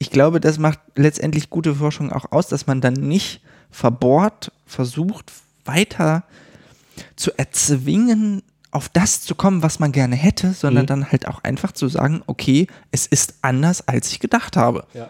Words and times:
ich 0.00 0.10
glaube, 0.10 0.40
das 0.40 0.58
macht 0.58 0.80
letztendlich 0.96 1.50
gute 1.50 1.76
Forschung 1.76 2.10
auch 2.10 2.32
aus, 2.32 2.48
dass 2.48 2.66
man 2.66 2.80
dann 2.80 2.94
nicht 2.94 3.42
verbohrt 3.70 4.50
versucht, 4.66 5.30
weiter 5.64 6.24
zu 7.16 7.32
erzwingen, 7.36 8.42
auf 8.70 8.88
das 8.88 9.20
zu 9.20 9.34
kommen, 9.34 9.62
was 9.62 9.78
man 9.78 9.92
gerne 9.92 10.16
hätte, 10.16 10.54
sondern 10.54 10.84
mhm. 10.84 10.88
dann 10.88 11.12
halt 11.12 11.28
auch 11.28 11.44
einfach 11.44 11.72
zu 11.72 11.86
sagen, 11.88 12.22
okay, 12.26 12.66
es 12.90 13.06
ist 13.06 13.34
anders, 13.42 13.86
als 13.86 14.10
ich 14.10 14.20
gedacht 14.20 14.56
habe. 14.56 14.86
Ja. 14.94 15.08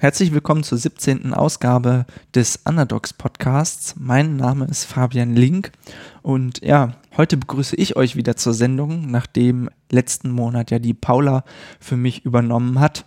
Herzlich 0.00 0.32
willkommen 0.32 0.62
zur 0.62 0.78
17. 0.78 1.34
Ausgabe 1.34 2.06
des 2.32 2.60
Underdogs 2.64 3.12
Podcasts. 3.12 3.96
Mein 3.98 4.36
Name 4.36 4.66
ist 4.66 4.84
Fabian 4.84 5.34
Link 5.34 5.72
und 6.22 6.64
ja, 6.64 6.92
heute 7.16 7.36
begrüße 7.36 7.74
ich 7.74 7.96
euch 7.96 8.14
wieder 8.14 8.36
zur 8.36 8.54
Sendung, 8.54 9.10
nachdem 9.10 9.68
letzten 9.90 10.30
Monat 10.30 10.70
ja 10.70 10.78
die 10.78 10.94
Paula 10.94 11.42
für 11.80 11.96
mich 11.96 12.24
übernommen 12.24 12.78
hat. 12.78 13.06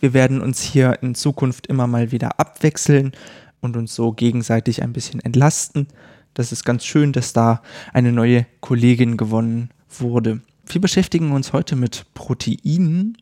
Wir 0.00 0.12
werden 0.12 0.40
uns 0.40 0.60
hier 0.60 0.98
in 1.02 1.14
Zukunft 1.14 1.68
immer 1.68 1.86
mal 1.86 2.10
wieder 2.10 2.40
abwechseln 2.40 3.12
und 3.60 3.76
uns 3.76 3.94
so 3.94 4.10
gegenseitig 4.10 4.82
ein 4.82 4.92
bisschen 4.92 5.20
entlasten. 5.20 5.86
Das 6.34 6.50
ist 6.50 6.64
ganz 6.64 6.84
schön, 6.84 7.12
dass 7.12 7.32
da 7.32 7.62
eine 7.92 8.10
neue 8.10 8.44
Kollegin 8.58 9.16
gewonnen 9.16 9.70
wurde. 10.00 10.40
Wir 10.66 10.80
beschäftigen 10.80 11.30
uns 11.30 11.52
heute 11.52 11.76
mit 11.76 12.06
Proteinen 12.14 13.18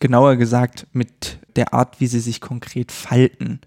genauer 0.00 0.36
gesagt 0.36 0.86
mit 0.92 1.38
der 1.56 1.74
Art, 1.74 2.00
wie 2.00 2.06
sie 2.06 2.20
sich 2.20 2.40
konkret 2.40 2.92
falten. 2.92 3.60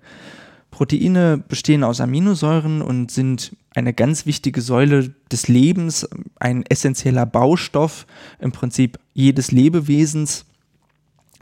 Proteine 0.71 1.37
bestehen 1.37 1.83
aus 1.83 2.01
Aminosäuren 2.01 2.81
und 2.81 3.11
sind 3.11 3.55
eine 3.75 3.93
ganz 3.93 4.25
wichtige 4.25 4.61
Säule 4.61 5.13
des 5.31 5.47
Lebens, 5.47 6.07
ein 6.39 6.63
essentieller 6.65 7.25
Baustoff 7.25 8.07
im 8.39 8.51
Prinzip 8.51 8.97
jedes 9.13 9.51
Lebewesens. 9.51 10.45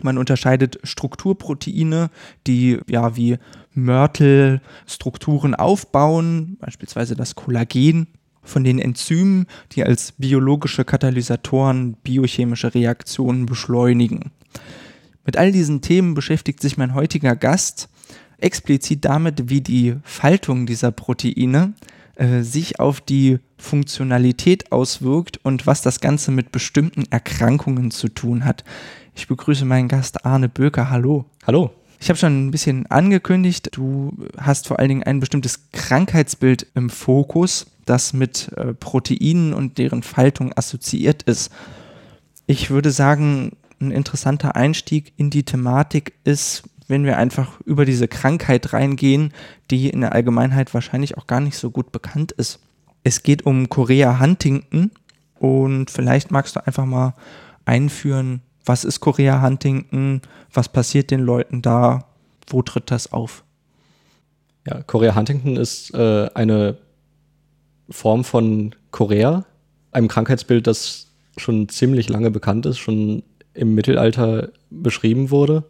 Man 0.02 0.18
unterscheidet 0.18 0.80
Strukturproteine, 0.84 2.10
die 2.48 2.80
ja 2.88 3.16
wie 3.16 3.38
Mörtel 3.74 4.62
Strukturen 4.88 5.56
aufbauen, 5.56 6.58
beispielsweise 6.60 7.16
das 7.16 7.36
Kollagen, 7.36 8.08
von 8.42 8.64
den 8.64 8.80
Enzymen, 8.80 9.46
die 9.74 9.84
als 9.84 10.14
biologische 10.14 10.86
Katalysatoren 10.86 11.94
biochemische 12.04 12.74
Reaktionen 12.74 13.46
beschleunigen. 13.46 14.32
Mit 15.26 15.38
all 15.38 15.52
diesen 15.52 15.82
Themen 15.82 16.14
beschäftigt 16.14 16.62
sich 16.62 16.78
mein 16.78 16.94
heutiger 16.94 17.36
Gast 17.36 17.90
explizit 18.38 19.06
damit, 19.06 19.50
wie 19.50 19.62
die 19.62 19.96
Faltung 20.04 20.66
dieser 20.66 20.92
Proteine 20.92 21.74
äh, 22.16 22.42
sich 22.42 22.80
auf 22.80 23.02
die 23.02 23.40
Funktionalität 23.58 24.72
auswirkt 24.72 25.40
und 25.44 25.68
was 25.68 25.82
das 25.82 26.00
Ganze 26.00 26.32
mit 26.32 26.52
bestimmten 26.52 27.04
Erkrankungen 27.10 27.92
zu 27.92 28.08
tun 28.08 28.46
hat. 28.46 28.64
Ich 29.16 29.28
begrüße 29.28 29.66
meinen 29.66 29.88
Gast 29.88 30.26
Arne 30.26 30.50
Böker. 30.50 30.90
Hallo. 30.90 31.26
Hallo. 31.46 31.72
Ich 32.02 32.10
habe 32.10 32.18
schon 32.18 32.48
ein 32.48 32.52
bisschen 32.52 32.86
angekündigt, 32.88 33.72
du 33.74 34.14
hast 34.38 34.68
vor 34.68 34.80
allen 34.80 34.88
Dingen 34.88 35.04
ein 35.04 35.20
bestimmtes 35.20 35.70
Krankheitsbild 35.74 36.68
im 36.74 36.90
Fokus, 36.90 37.68
das 37.86 38.14
mit 38.14 38.52
äh, 38.56 38.74
Proteinen 38.74 39.54
und 39.54 39.78
deren 39.78 40.02
Faltung 40.02 40.54
assoziiert 40.56 41.24
ist. 41.24 41.52
Ich 42.48 42.70
würde 42.70 42.92
sagen, 42.92 43.52
ein 43.80 43.92
interessanter 43.92 44.56
Einstieg 44.56 45.14
in 45.18 45.30
die 45.30 45.44
Thematik 45.44 46.14
ist, 46.24 46.64
wenn 46.88 47.06
wir 47.06 47.18
einfach 47.18 47.62
über 47.62 47.86
diese 47.86 48.08
Krankheit 48.08 48.74
reingehen, 48.74 49.32
die 49.70 49.90
in 49.90 50.02
der 50.02 50.14
Allgemeinheit 50.14 50.74
wahrscheinlich 50.74 51.18
auch 51.18 51.28
gar 51.28 51.40
nicht 51.40 51.58
so 51.58 51.70
gut 51.70 51.92
bekannt 51.92 52.32
ist. 52.32 52.60
Es 53.04 53.24
geht 53.24 53.46
um 53.46 53.70
Korea 53.70 54.20
Huntington 54.20 54.92
und 55.38 55.90
vielleicht 55.92 56.32
magst 56.32 56.56
du 56.56 56.66
einfach 56.66 56.86
mal 56.86 57.14
einführen, 57.66 58.42
was 58.66 58.84
ist 58.84 59.00
Korea 59.00 59.42
Huntington, 59.42 60.22
was 60.52 60.70
passiert 60.70 61.12
den 61.12 61.22
Leuten 61.22 61.62
da, 61.62 62.06
wo 62.48 62.62
tritt 62.62 62.92
das 62.92 63.14
auf? 63.14 63.44
Ja, 64.68 64.82
Korea 64.84 65.16
Huntington 65.16 65.56
ist 65.56 65.94
äh, 65.94 66.30
eine 66.34 66.78
Form 67.90 68.24
von 68.24 68.76
Korea, 68.92 69.46
einem 69.92 70.08
Krankheitsbild, 70.08 70.68
das 70.68 71.08
schon 71.38 71.70
ziemlich 71.70 72.10
lange 72.10 72.32
bekannt 72.32 72.66
ist, 72.66 72.80
schon 72.80 73.24
im 73.60 73.76
Mittelalter 73.76 74.50
beschrieben 74.70 75.32
wurde. 75.32 75.64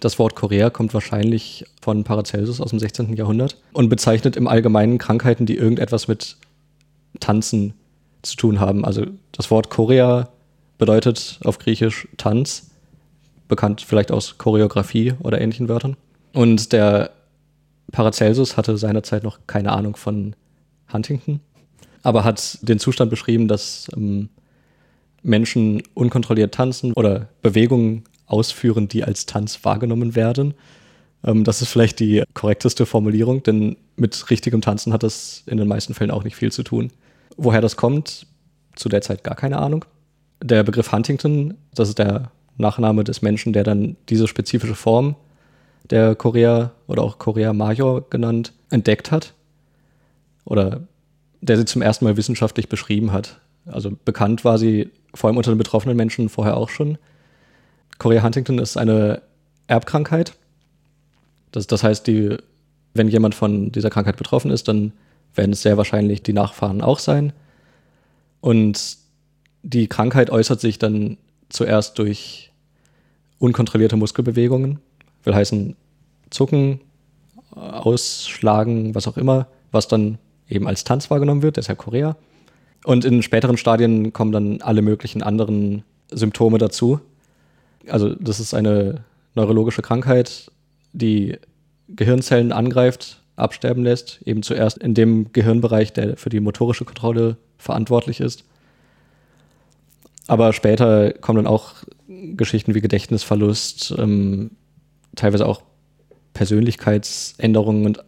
Das 0.00 0.18
Wort 0.18 0.34
Korea 0.34 0.70
kommt 0.70 0.92
wahrscheinlich 0.92 1.64
von 1.80 2.04
Paracelsus 2.04 2.60
aus 2.60 2.70
dem 2.70 2.78
16. 2.78 3.16
Jahrhundert 3.16 3.56
und 3.72 3.88
bezeichnet 3.88 4.36
im 4.36 4.48
Allgemeinen 4.48 4.98
Krankheiten, 4.98 5.46
die 5.46 5.56
irgendetwas 5.56 6.08
mit 6.08 6.36
Tanzen 7.20 7.74
zu 8.22 8.36
tun 8.36 8.60
haben. 8.60 8.84
Also 8.84 9.06
das 9.32 9.50
Wort 9.50 9.70
Korea 9.70 10.28
bedeutet 10.78 11.38
auf 11.44 11.58
Griechisch 11.58 12.08
Tanz, 12.16 12.70
bekannt 13.46 13.80
vielleicht 13.80 14.12
aus 14.12 14.38
Choreografie 14.38 15.14
oder 15.20 15.40
ähnlichen 15.40 15.68
Wörtern. 15.68 15.96
Und 16.32 16.72
der 16.72 17.10
Paracelsus 17.92 18.56
hatte 18.56 18.76
seinerzeit 18.76 19.22
noch 19.22 19.40
keine 19.46 19.72
Ahnung 19.72 19.96
von 19.96 20.34
Huntington, 20.92 21.40
aber 22.02 22.24
hat 22.24 22.58
den 22.62 22.78
Zustand 22.78 23.10
beschrieben, 23.10 23.48
dass 23.48 23.88
ähm, 23.96 24.28
Menschen 25.22 25.82
unkontrolliert 25.94 26.54
tanzen 26.54 26.92
oder 26.92 27.28
Bewegungen 27.42 28.04
ausführen, 28.26 28.88
die 28.88 29.04
als 29.04 29.26
Tanz 29.26 29.64
wahrgenommen 29.64 30.14
werden. 30.14 30.54
Ähm, 31.24 31.44
das 31.44 31.62
ist 31.62 31.68
vielleicht 31.68 32.00
die 32.00 32.22
korrekteste 32.34 32.86
Formulierung, 32.86 33.42
denn 33.42 33.76
mit 33.96 34.30
richtigem 34.30 34.60
Tanzen 34.60 34.92
hat 34.92 35.02
das 35.02 35.42
in 35.46 35.56
den 35.58 35.68
meisten 35.68 35.94
Fällen 35.94 36.10
auch 36.10 36.24
nicht 36.24 36.36
viel 36.36 36.52
zu 36.52 36.62
tun. 36.62 36.90
Woher 37.36 37.60
das 37.60 37.76
kommt, 37.76 38.26
zu 38.76 38.88
der 38.88 39.02
Zeit 39.02 39.24
gar 39.24 39.34
keine 39.34 39.58
Ahnung. 39.58 39.84
Der 40.42 40.62
Begriff 40.62 40.92
Huntington, 40.92 41.54
das 41.74 41.88
ist 41.88 41.98
der 41.98 42.30
Nachname 42.56 43.04
des 43.04 43.22
Menschen, 43.22 43.52
der 43.52 43.64
dann 43.64 43.96
diese 44.08 44.28
spezifische 44.28 44.74
Form 44.74 45.16
der 45.90 46.14
Korea 46.14 46.72
oder 46.86 47.02
auch 47.02 47.18
Korea 47.18 47.52
Major 47.52 48.08
genannt, 48.10 48.52
entdeckt 48.70 49.10
hat. 49.10 49.34
Oder 50.44 50.82
der 51.40 51.56
sie 51.56 51.64
zum 51.64 51.82
ersten 51.82 52.04
Mal 52.04 52.16
wissenschaftlich 52.16 52.68
beschrieben 52.68 53.12
hat. 53.12 53.40
Also 53.66 53.92
bekannt 54.04 54.44
war 54.44 54.58
sie 54.58 54.90
vor 55.18 55.28
allem 55.28 55.36
unter 55.36 55.50
den 55.52 55.58
betroffenen 55.58 55.96
Menschen 55.96 56.28
vorher 56.28 56.56
auch 56.56 56.68
schon. 56.68 56.96
Chorea 57.98 58.22
Huntington 58.22 58.58
ist 58.58 58.76
eine 58.76 59.22
Erbkrankheit. 59.66 60.34
Das, 61.50 61.66
das 61.66 61.82
heißt, 61.82 62.06
die, 62.06 62.36
wenn 62.94 63.08
jemand 63.08 63.34
von 63.34 63.72
dieser 63.72 63.90
Krankheit 63.90 64.16
betroffen 64.16 64.50
ist, 64.50 64.68
dann 64.68 64.92
werden 65.34 65.52
es 65.52 65.62
sehr 65.62 65.76
wahrscheinlich 65.76 66.22
die 66.22 66.32
Nachfahren 66.32 66.80
auch 66.82 67.00
sein. 67.00 67.32
Und 68.40 68.96
die 69.62 69.88
Krankheit 69.88 70.30
äußert 70.30 70.60
sich 70.60 70.78
dann 70.78 71.18
zuerst 71.48 71.98
durch 71.98 72.52
unkontrollierte 73.40 73.96
Muskelbewegungen, 73.96 74.78
will 75.24 75.34
heißen 75.34 75.74
Zucken, 76.30 76.80
Ausschlagen, 77.50 78.94
was 78.94 79.08
auch 79.08 79.16
immer, 79.16 79.48
was 79.72 79.88
dann 79.88 80.18
eben 80.48 80.68
als 80.68 80.84
Tanz 80.84 81.10
wahrgenommen 81.10 81.42
wird, 81.42 81.56
deshalb 81.56 81.78
Korea. 81.78 82.16
Und 82.84 83.04
in 83.04 83.22
späteren 83.22 83.56
Stadien 83.56 84.12
kommen 84.12 84.32
dann 84.32 84.62
alle 84.62 84.82
möglichen 84.82 85.22
anderen 85.22 85.82
Symptome 86.10 86.58
dazu. 86.58 87.00
Also 87.88 88.14
das 88.14 88.40
ist 88.40 88.54
eine 88.54 89.04
neurologische 89.34 89.82
Krankheit, 89.82 90.50
die 90.92 91.38
Gehirnzellen 91.88 92.52
angreift, 92.52 93.22
absterben 93.36 93.82
lässt, 93.82 94.20
eben 94.24 94.42
zuerst 94.42 94.78
in 94.78 94.94
dem 94.94 95.32
Gehirnbereich, 95.32 95.92
der 95.92 96.16
für 96.16 96.28
die 96.28 96.40
motorische 96.40 96.84
Kontrolle 96.84 97.36
verantwortlich 97.56 98.20
ist. 98.20 98.44
Aber 100.26 100.52
später 100.52 101.12
kommen 101.12 101.36
dann 101.36 101.46
auch 101.46 101.74
Geschichten 102.08 102.74
wie 102.74 102.80
Gedächtnisverlust, 102.80 103.94
ähm, 103.96 104.50
teilweise 105.16 105.46
auch 105.46 105.62
Persönlichkeitsänderungen 106.34 107.86
und 107.86 108.04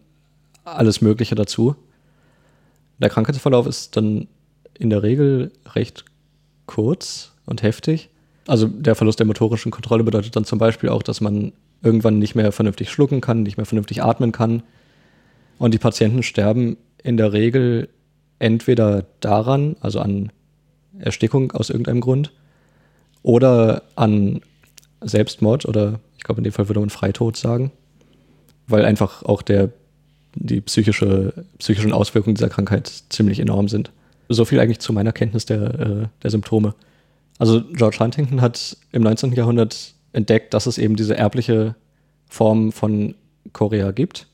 alles 0.64 1.00
Mögliche 1.00 1.34
dazu. 1.34 1.74
Der 2.98 3.08
Krankheitsverlauf 3.08 3.66
ist 3.66 3.96
dann 3.96 4.28
in 4.80 4.90
der 4.90 5.02
Regel 5.02 5.52
recht 5.74 6.04
kurz 6.66 7.32
und 7.46 7.62
heftig. 7.62 8.08
Also 8.46 8.66
der 8.66 8.94
Verlust 8.94 9.18
der 9.18 9.26
motorischen 9.26 9.70
Kontrolle 9.70 10.02
bedeutet 10.02 10.34
dann 10.34 10.44
zum 10.44 10.58
Beispiel 10.58 10.88
auch, 10.88 11.02
dass 11.02 11.20
man 11.20 11.52
irgendwann 11.82 12.18
nicht 12.18 12.34
mehr 12.34 12.50
vernünftig 12.50 12.90
schlucken 12.90 13.20
kann, 13.20 13.42
nicht 13.42 13.58
mehr 13.58 13.66
vernünftig 13.66 14.02
atmen 14.02 14.32
kann. 14.32 14.62
Und 15.58 15.74
die 15.74 15.78
Patienten 15.78 16.22
sterben 16.22 16.78
in 17.02 17.18
der 17.18 17.32
Regel 17.32 17.88
entweder 18.38 19.04
daran, 19.20 19.76
also 19.80 20.00
an 20.00 20.32
Erstickung 20.98 21.52
aus 21.52 21.68
irgendeinem 21.68 22.00
Grund, 22.00 22.32
oder 23.22 23.82
an 23.96 24.40
Selbstmord 25.02 25.66
oder 25.66 26.00
ich 26.16 26.24
glaube 26.24 26.40
in 26.40 26.44
dem 26.44 26.52
Fall 26.54 26.68
würde 26.68 26.80
man 26.80 26.90
Freitod 26.90 27.36
sagen, 27.36 27.70
weil 28.66 28.84
einfach 28.86 29.22
auch 29.24 29.42
der 29.42 29.70
die 30.34 30.60
psychische, 30.62 31.44
psychischen 31.58 31.92
Auswirkungen 31.92 32.36
dieser 32.36 32.48
Krankheit 32.48 32.90
ziemlich 33.08 33.40
enorm 33.40 33.68
sind. 33.68 33.90
So 34.32 34.44
viel 34.44 34.60
eigentlich 34.60 34.78
zu 34.78 34.92
meiner 34.92 35.12
Kenntnis 35.12 35.44
der, 35.44 35.80
äh, 35.80 36.06
der 36.22 36.30
Symptome. 36.30 36.74
Also 37.38 37.62
George 37.72 37.98
Huntington 37.98 38.40
hat 38.40 38.76
im 38.92 39.02
19. 39.02 39.32
Jahrhundert 39.32 39.94
entdeckt, 40.12 40.54
dass 40.54 40.66
es 40.66 40.78
eben 40.78 40.94
diese 40.94 41.16
erbliche 41.16 41.74
Form 42.28 42.70
von 42.70 43.14
Korea 43.52 43.90
gibt. 43.90 44.28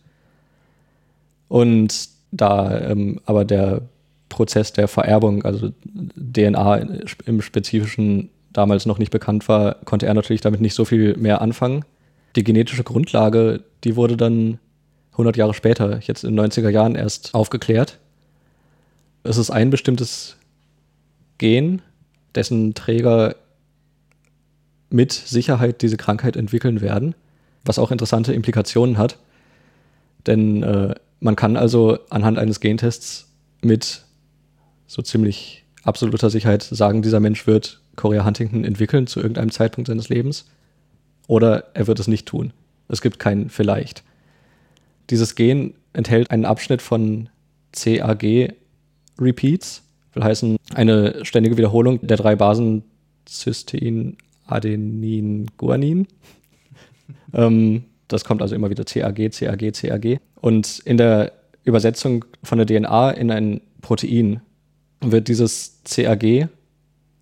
Und 1.48 2.08
da 2.30 2.78
ähm, 2.80 3.20
aber 3.24 3.44
der 3.44 3.82
Prozess 4.28 4.72
der 4.72 4.88
Vererbung, 4.88 5.44
also 5.44 5.70
DNA 6.16 6.76
im 7.24 7.40
Spezifischen 7.40 8.30
damals 8.52 8.84
noch 8.84 8.98
nicht 8.98 9.10
bekannt 9.10 9.48
war, 9.48 9.76
konnte 9.84 10.06
er 10.06 10.14
natürlich 10.14 10.40
damit 10.40 10.60
nicht 10.60 10.74
so 10.74 10.84
viel 10.84 11.16
mehr 11.16 11.40
anfangen. 11.40 11.84
Die 12.34 12.44
genetische 12.44 12.84
Grundlage, 12.84 13.62
die 13.84 13.96
wurde 13.96 14.16
dann 14.16 14.58
100 15.12 15.36
Jahre 15.36 15.54
später, 15.54 16.00
jetzt 16.02 16.24
in 16.24 16.36
den 16.36 16.46
90er 16.46 16.68
Jahren 16.68 16.96
erst 16.96 17.34
aufgeklärt. 17.34 17.98
Es 19.26 19.38
ist 19.38 19.50
ein 19.50 19.70
bestimmtes 19.70 20.36
Gen, 21.38 21.82
dessen 22.34 22.74
Träger 22.74 23.36
mit 24.88 25.12
Sicherheit 25.12 25.82
diese 25.82 25.96
Krankheit 25.96 26.36
entwickeln 26.36 26.80
werden, 26.80 27.14
was 27.64 27.78
auch 27.78 27.90
interessante 27.90 28.32
Implikationen 28.32 28.98
hat. 28.98 29.18
Denn 30.26 30.62
äh, 30.62 30.94
man 31.20 31.34
kann 31.34 31.56
also 31.56 31.98
anhand 32.08 32.38
eines 32.38 32.60
Gentests 32.60 33.28
mit 33.62 34.04
so 34.86 35.02
ziemlich 35.02 35.64
absoluter 35.82 36.30
Sicherheit 36.30 36.62
sagen, 36.62 37.02
dieser 37.02 37.20
Mensch 37.20 37.46
wird 37.46 37.80
Korea 37.96 38.24
Huntington 38.24 38.64
entwickeln 38.64 39.06
zu 39.06 39.20
irgendeinem 39.20 39.50
Zeitpunkt 39.50 39.88
seines 39.88 40.08
Lebens 40.08 40.46
oder 41.26 41.74
er 41.74 41.86
wird 41.86 41.98
es 41.98 42.06
nicht 42.06 42.26
tun. 42.26 42.52
Es 42.88 43.02
gibt 43.02 43.18
kein 43.18 43.50
vielleicht. 43.50 44.04
Dieses 45.10 45.34
Gen 45.34 45.74
enthält 45.92 46.30
einen 46.30 46.44
Abschnitt 46.44 46.82
von 46.82 47.28
CAG-Repeats, 49.16 49.82
will 50.12 50.24
heißen 50.24 50.56
eine 50.74 51.24
ständige 51.24 51.56
Wiederholung 51.56 52.06
der 52.06 52.16
drei 52.16 52.36
Basen 52.36 52.82
Cystein, 53.28 54.16
Adenin, 54.46 55.46
Guanin. 55.56 56.06
ähm, 57.34 57.84
das 58.08 58.24
kommt 58.24 58.42
also 58.42 58.54
immer 58.54 58.70
wieder 58.70 58.84
CAG, 58.84 59.30
CAG, 59.30 59.72
CAG. 59.72 60.20
Und 60.40 60.80
in 60.84 60.96
der 60.96 61.32
Übersetzung 61.64 62.24
von 62.42 62.58
der 62.58 62.66
DNA 62.66 63.10
in 63.12 63.30
ein 63.30 63.60
Protein 63.80 64.40
wird 65.00 65.28
dieses 65.28 65.80
CAG, 65.84 66.48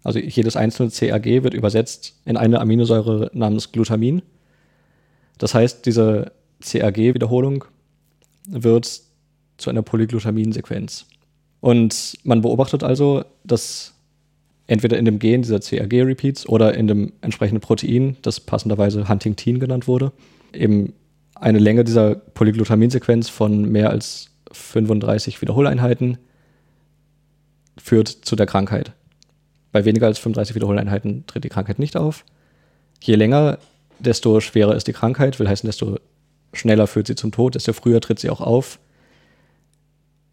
also 0.03 0.19
jedes 0.19 0.57
einzelne 0.57 0.91
CAG 0.91 1.43
wird 1.43 1.55
übersetzt 1.55 2.15
in 2.27 2.37
eine 2.37 2.61
Aminosäure 2.61 3.31
namens 3.33 3.73
Glutamin. 3.73 4.23
Das 5.39 5.55
heißt, 5.55 5.87
diese 5.87 6.33
CAG-Wiederholung 6.61 7.65
wird 8.47 9.01
zu 9.57 9.71
einer 9.71 9.83
Polyglutamin-Sequenz. 9.83 11.07
Und 11.65 12.19
man 12.25 12.43
beobachtet 12.43 12.83
also, 12.83 13.25
dass 13.43 13.95
entweder 14.67 14.99
in 14.99 15.07
dem 15.07 15.19
Gen 15.19 15.41
dieser 15.41 15.61
CAG-Repeats 15.61 16.47
oder 16.47 16.75
in 16.75 16.87
dem 16.87 17.15
entsprechenden 17.23 17.63
Protein, 17.63 18.19
das 18.21 18.39
passenderweise 18.39 19.09
Huntingtin 19.09 19.61
genannt 19.61 19.89
wurde, 19.89 20.13
eben 20.53 20.93
eine 21.35 21.59
Länge 21.59 21.83
dieser 21.85 22.17
Polyglutamin-Sequenz 22.17 23.31
von 23.31 23.65
mehr 23.73 23.89
als 23.89 24.29
35 24.53 25.41
Wiederholeinheiten 25.41 26.19
führt 27.79 28.09
zu 28.09 28.37
der 28.37 28.45
Krankheit. 28.45 28.93
Bei 29.73 29.87
weniger 29.87 30.05
als 30.05 30.19
35 30.19 30.55
Wiederholeinheiten 30.55 31.25
tritt 31.27 31.45
die 31.45 31.49
Krankheit 31.49 31.79
nicht 31.79 31.97
auf. 31.97 32.27
Je 33.01 33.15
länger, 33.15 33.57
desto 34.01 34.39
schwerer 34.41 34.77
ist 34.77 34.87
die 34.87 34.93
Krankheit, 34.93 35.41
will 35.41 35.49
heißen, 35.49 35.67
desto 35.67 35.97
schneller 36.53 36.87
führt 36.87 37.07
sie 37.07 37.15
zum 37.15 37.33
Tod, 37.33 37.55
desto 37.55 37.73
früher 37.73 38.03
tritt 38.03 38.19
sie 38.19 38.29
auch 38.29 38.43
auf. 38.43 38.79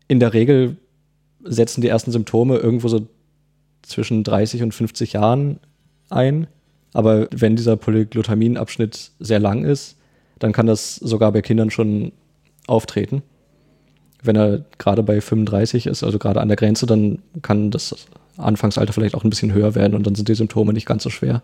In 0.09 0.19
der 0.19 0.33
Regel 0.33 0.75
setzen 1.43 1.81
die 1.81 1.87
ersten 1.87 2.11
Symptome 2.11 2.57
irgendwo 2.57 2.87
so 2.87 3.07
zwischen 3.81 4.23
30 4.23 4.63
und 4.63 4.73
50 4.73 5.13
Jahren 5.13 5.59
ein. 6.09 6.47
Aber 6.93 7.27
wenn 7.31 7.55
dieser 7.55 7.77
Polyglutamin-Abschnitt 7.77 9.11
sehr 9.19 9.39
lang 9.39 9.63
ist, 9.63 9.97
dann 10.39 10.51
kann 10.51 10.65
das 10.65 10.95
sogar 10.95 11.31
bei 11.31 11.41
Kindern 11.41 11.69
schon 11.69 12.11
auftreten. 12.67 13.21
Wenn 14.23 14.35
er 14.35 14.65
gerade 14.77 15.03
bei 15.03 15.21
35 15.21 15.87
ist, 15.87 16.03
also 16.03 16.19
gerade 16.19 16.41
an 16.41 16.47
der 16.47 16.57
Grenze, 16.57 16.85
dann 16.85 17.19
kann 17.41 17.71
das 17.71 17.95
Anfangsalter 18.37 18.93
vielleicht 18.93 19.15
auch 19.15 19.23
ein 19.23 19.29
bisschen 19.29 19.53
höher 19.53 19.75
werden 19.75 19.95
und 19.95 20.05
dann 20.05 20.15
sind 20.15 20.27
die 20.27 20.35
Symptome 20.35 20.73
nicht 20.73 20.85
ganz 20.85 21.03
so 21.03 21.09
schwer. 21.09 21.41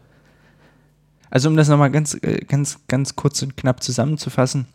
Also 1.29 1.49
um 1.49 1.57
das 1.57 1.69
nochmal 1.69 1.91
ganz, 1.91 2.15
äh, 2.21 2.39
ganz, 2.47 2.79
ganz 2.87 3.15
kurz 3.15 3.41
und 3.41 3.57
knapp 3.57 3.83
zusammenzufassen. 3.83 4.65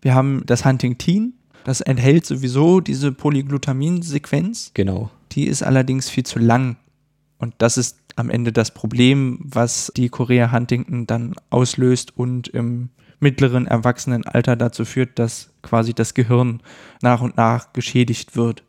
Wir 0.00 0.14
haben 0.14 0.42
das 0.46 0.64
Huntingtin, 0.64 1.34
das 1.64 1.80
enthält 1.80 2.26
sowieso 2.26 2.80
diese 2.80 3.12
Polyglutamin-Sequenz. 3.12 4.72
Genau. 4.74 5.10
Die 5.32 5.46
ist 5.46 5.62
allerdings 5.62 6.08
viel 6.08 6.24
zu 6.24 6.38
lang. 6.38 6.76
Und 7.38 7.54
das 7.58 7.76
ist 7.76 7.98
am 8.16 8.30
Ende 8.30 8.52
das 8.52 8.72
Problem, 8.72 9.38
was 9.42 9.92
die 9.96 10.08
Korea 10.08 10.52
Huntington 10.52 11.06
dann 11.06 11.34
auslöst 11.50 12.16
und 12.16 12.48
im 12.48 12.90
mittleren 13.20 13.66
Erwachsenenalter 13.66 14.56
dazu 14.56 14.84
führt, 14.84 15.18
dass 15.18 15.50
quasi 15.62 15.94
das 15.94 16.14
Gehirn 16.14 16.60
nach 17.00 17.20
und 17.20 17.36
nach 17.36 17.72
geschädigt 17.72 18.36
wird. 18.36 18.64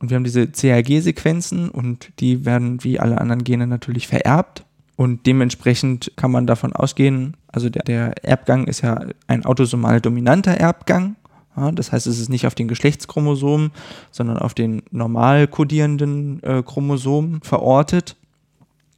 Und 0.00 0.10
wir 0.10 0.16
haben 0.16 0.24
diese 0.24 0.48
CAG-Sequenzen 0.48 1.70
und 1.70 2.12
die 2.20 2.44
werden 2.44 2.82
wie 2.84 2.98
alle 2.98 3.20
anderen 3.20 3.44
Gene 3.44 3.66
natürlich 3.66 4.08
vererbt. 4.08 4.64
Und 4.96 5.26
dementsprechend 5.26 6.12
kann 6.16 6.30
man 6.30 6.46
davon 6.46 6.72
ausgehen, 6.72 7.36
also 7.48 7.68
der, 7.68 7.82
der 7.84 8.24
Erbgang 8.24 8.66
ist 8.66 8.82
ja 8.82 9.06
ein 9.26 9.44
autosomal 9.44 10.00
dominanter 10.00 10.52
Erbgang. 10.52 11.16
Ja, 11.56 11.70
das 11.72 11.92
heißt, 11.92 12.06
es 12.06 12.18
ist 12.18 12.28
nicht 12.28 12.46
auf 12.46 12.54
den 12.54 12.68
Geschlechtschromosomen, 12.68 13.70
sondern 14.10 14.38
auf 14.38 14.54
den 14.54 14.82
normal 14.90 15.46
kodierenden 15.46 16.42
äh, 16.42 16.62
Chromosomen 16.62 17.42
verortet. 17.42 18.16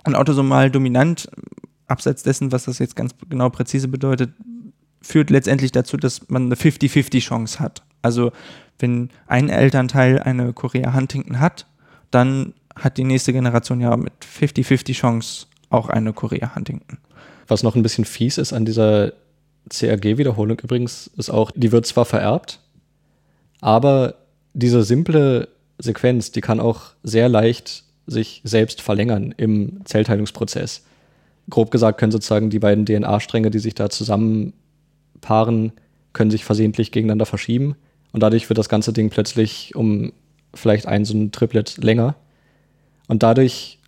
Und 0.05 0.15
autosomal 0.15 0.71
dominant, 0.71 1.29
abseits 1.89 2.23
dessen, 2.23 2.53
was 2.53 2.65
das 2.65 2.79
jetzt 2.79 2.97
ganz 2.97 3.15
genau 3.29 3.51
präzise 3.51 3.89
bedeutet, 3.89 4.31
führt 5.03 5.31
letztendlich 5.31 5.73
dazu, 5.73 5.97
dass 5.97 6.29
man 6.29 6.47
eine 6.47 6.55
50-50 6.55 7.21
Chance 7.21 7.61
hat. 7.61 7.83
Also 8.03 8.33
wenn 8.79 9.11
ein 9.27 9.49
Elternteil 9.49 10.21
eine 10.21 10.53
Korea 10.53 10.95
Huntington 10.95 11.41
hat, 11.41 11.67
dann 12.11 12.55
hat 12.75 12.99
die 12.99 13.05
nächste 13.05 13.33
Generation 13.33 13.81
ja 13.81 13.97
mit 13.97 14.13
50-50 14.23 14.93
Chance 14.95 15.47
auch 15.71 15.89
eine 15.89 16.13
Korea 16.13 16.55
Huntington. 16.55 16.99
Was 17.49 17.63
noch 17.63 17.77
ein 17.77 17.83
bisschen 17.83 18.05
fies 18.05 18.39
ist 18.39 18.53
an 18.53 18.65
dieser 18.65 19.13
CRG-Wiederholung 19.69 20.59
übrigens, 20.61 21.11
ist 21.17 21.31
auch, 21.31 21.51
die 21.55 21.73
wird 21.73 21.87
zwar 21.87 22.05
vererbt, 22.05 22.61
aber 23.61 24.15
diese 24.55 24.83
simple 24.83 25.49
Sequenz, 25.79 26.31
die 26.31 26.41
kann 26.41 26.61
auch 26.61 26.93
sehr 27.03 27.29
leicht 27.29 27.85
sich 28.07 28.41
selbst 28.45 28.81
verlängern 28.81 29.35
im 29.37 29.81
Zellteilungsprozess. 29.85 30.85
Grob 31.51 31.71
gesagt 31.71 31.99
können 31.99 32.13
sozusagen 32.13 32.51
die 32.51 32.59
beiden 32.59 32.87
DNA-Stränge, 32.87 33.51
die 33.51 33.59
sich 33.59 33.75
da 33.75 33.91
zusammenpaaren, 33.91 35.73
können 36.13 36.31
sich 36.31 36.45
versehentlich 36.45 36.93
gegeneinander 36.93 37.27
verschieben 37.27 37.77
und 38.13 38.23
dadurch 38.23 38.49
wird 38.49 38.59
das 38.59 38.69
ganze 38.69 38.93
Ding 38.93 39.11
plötzlich 39.11 39.75
um 39.75 40.13
vielleicht 40.55 40.87
ein 40.87 41.05
so 41.05 41.15
ein 41.15 41.33
Triplet 41.33 41.77
länger. 41.79 42.15
Und 43.09 43.23
dadurch, 43.23 43.79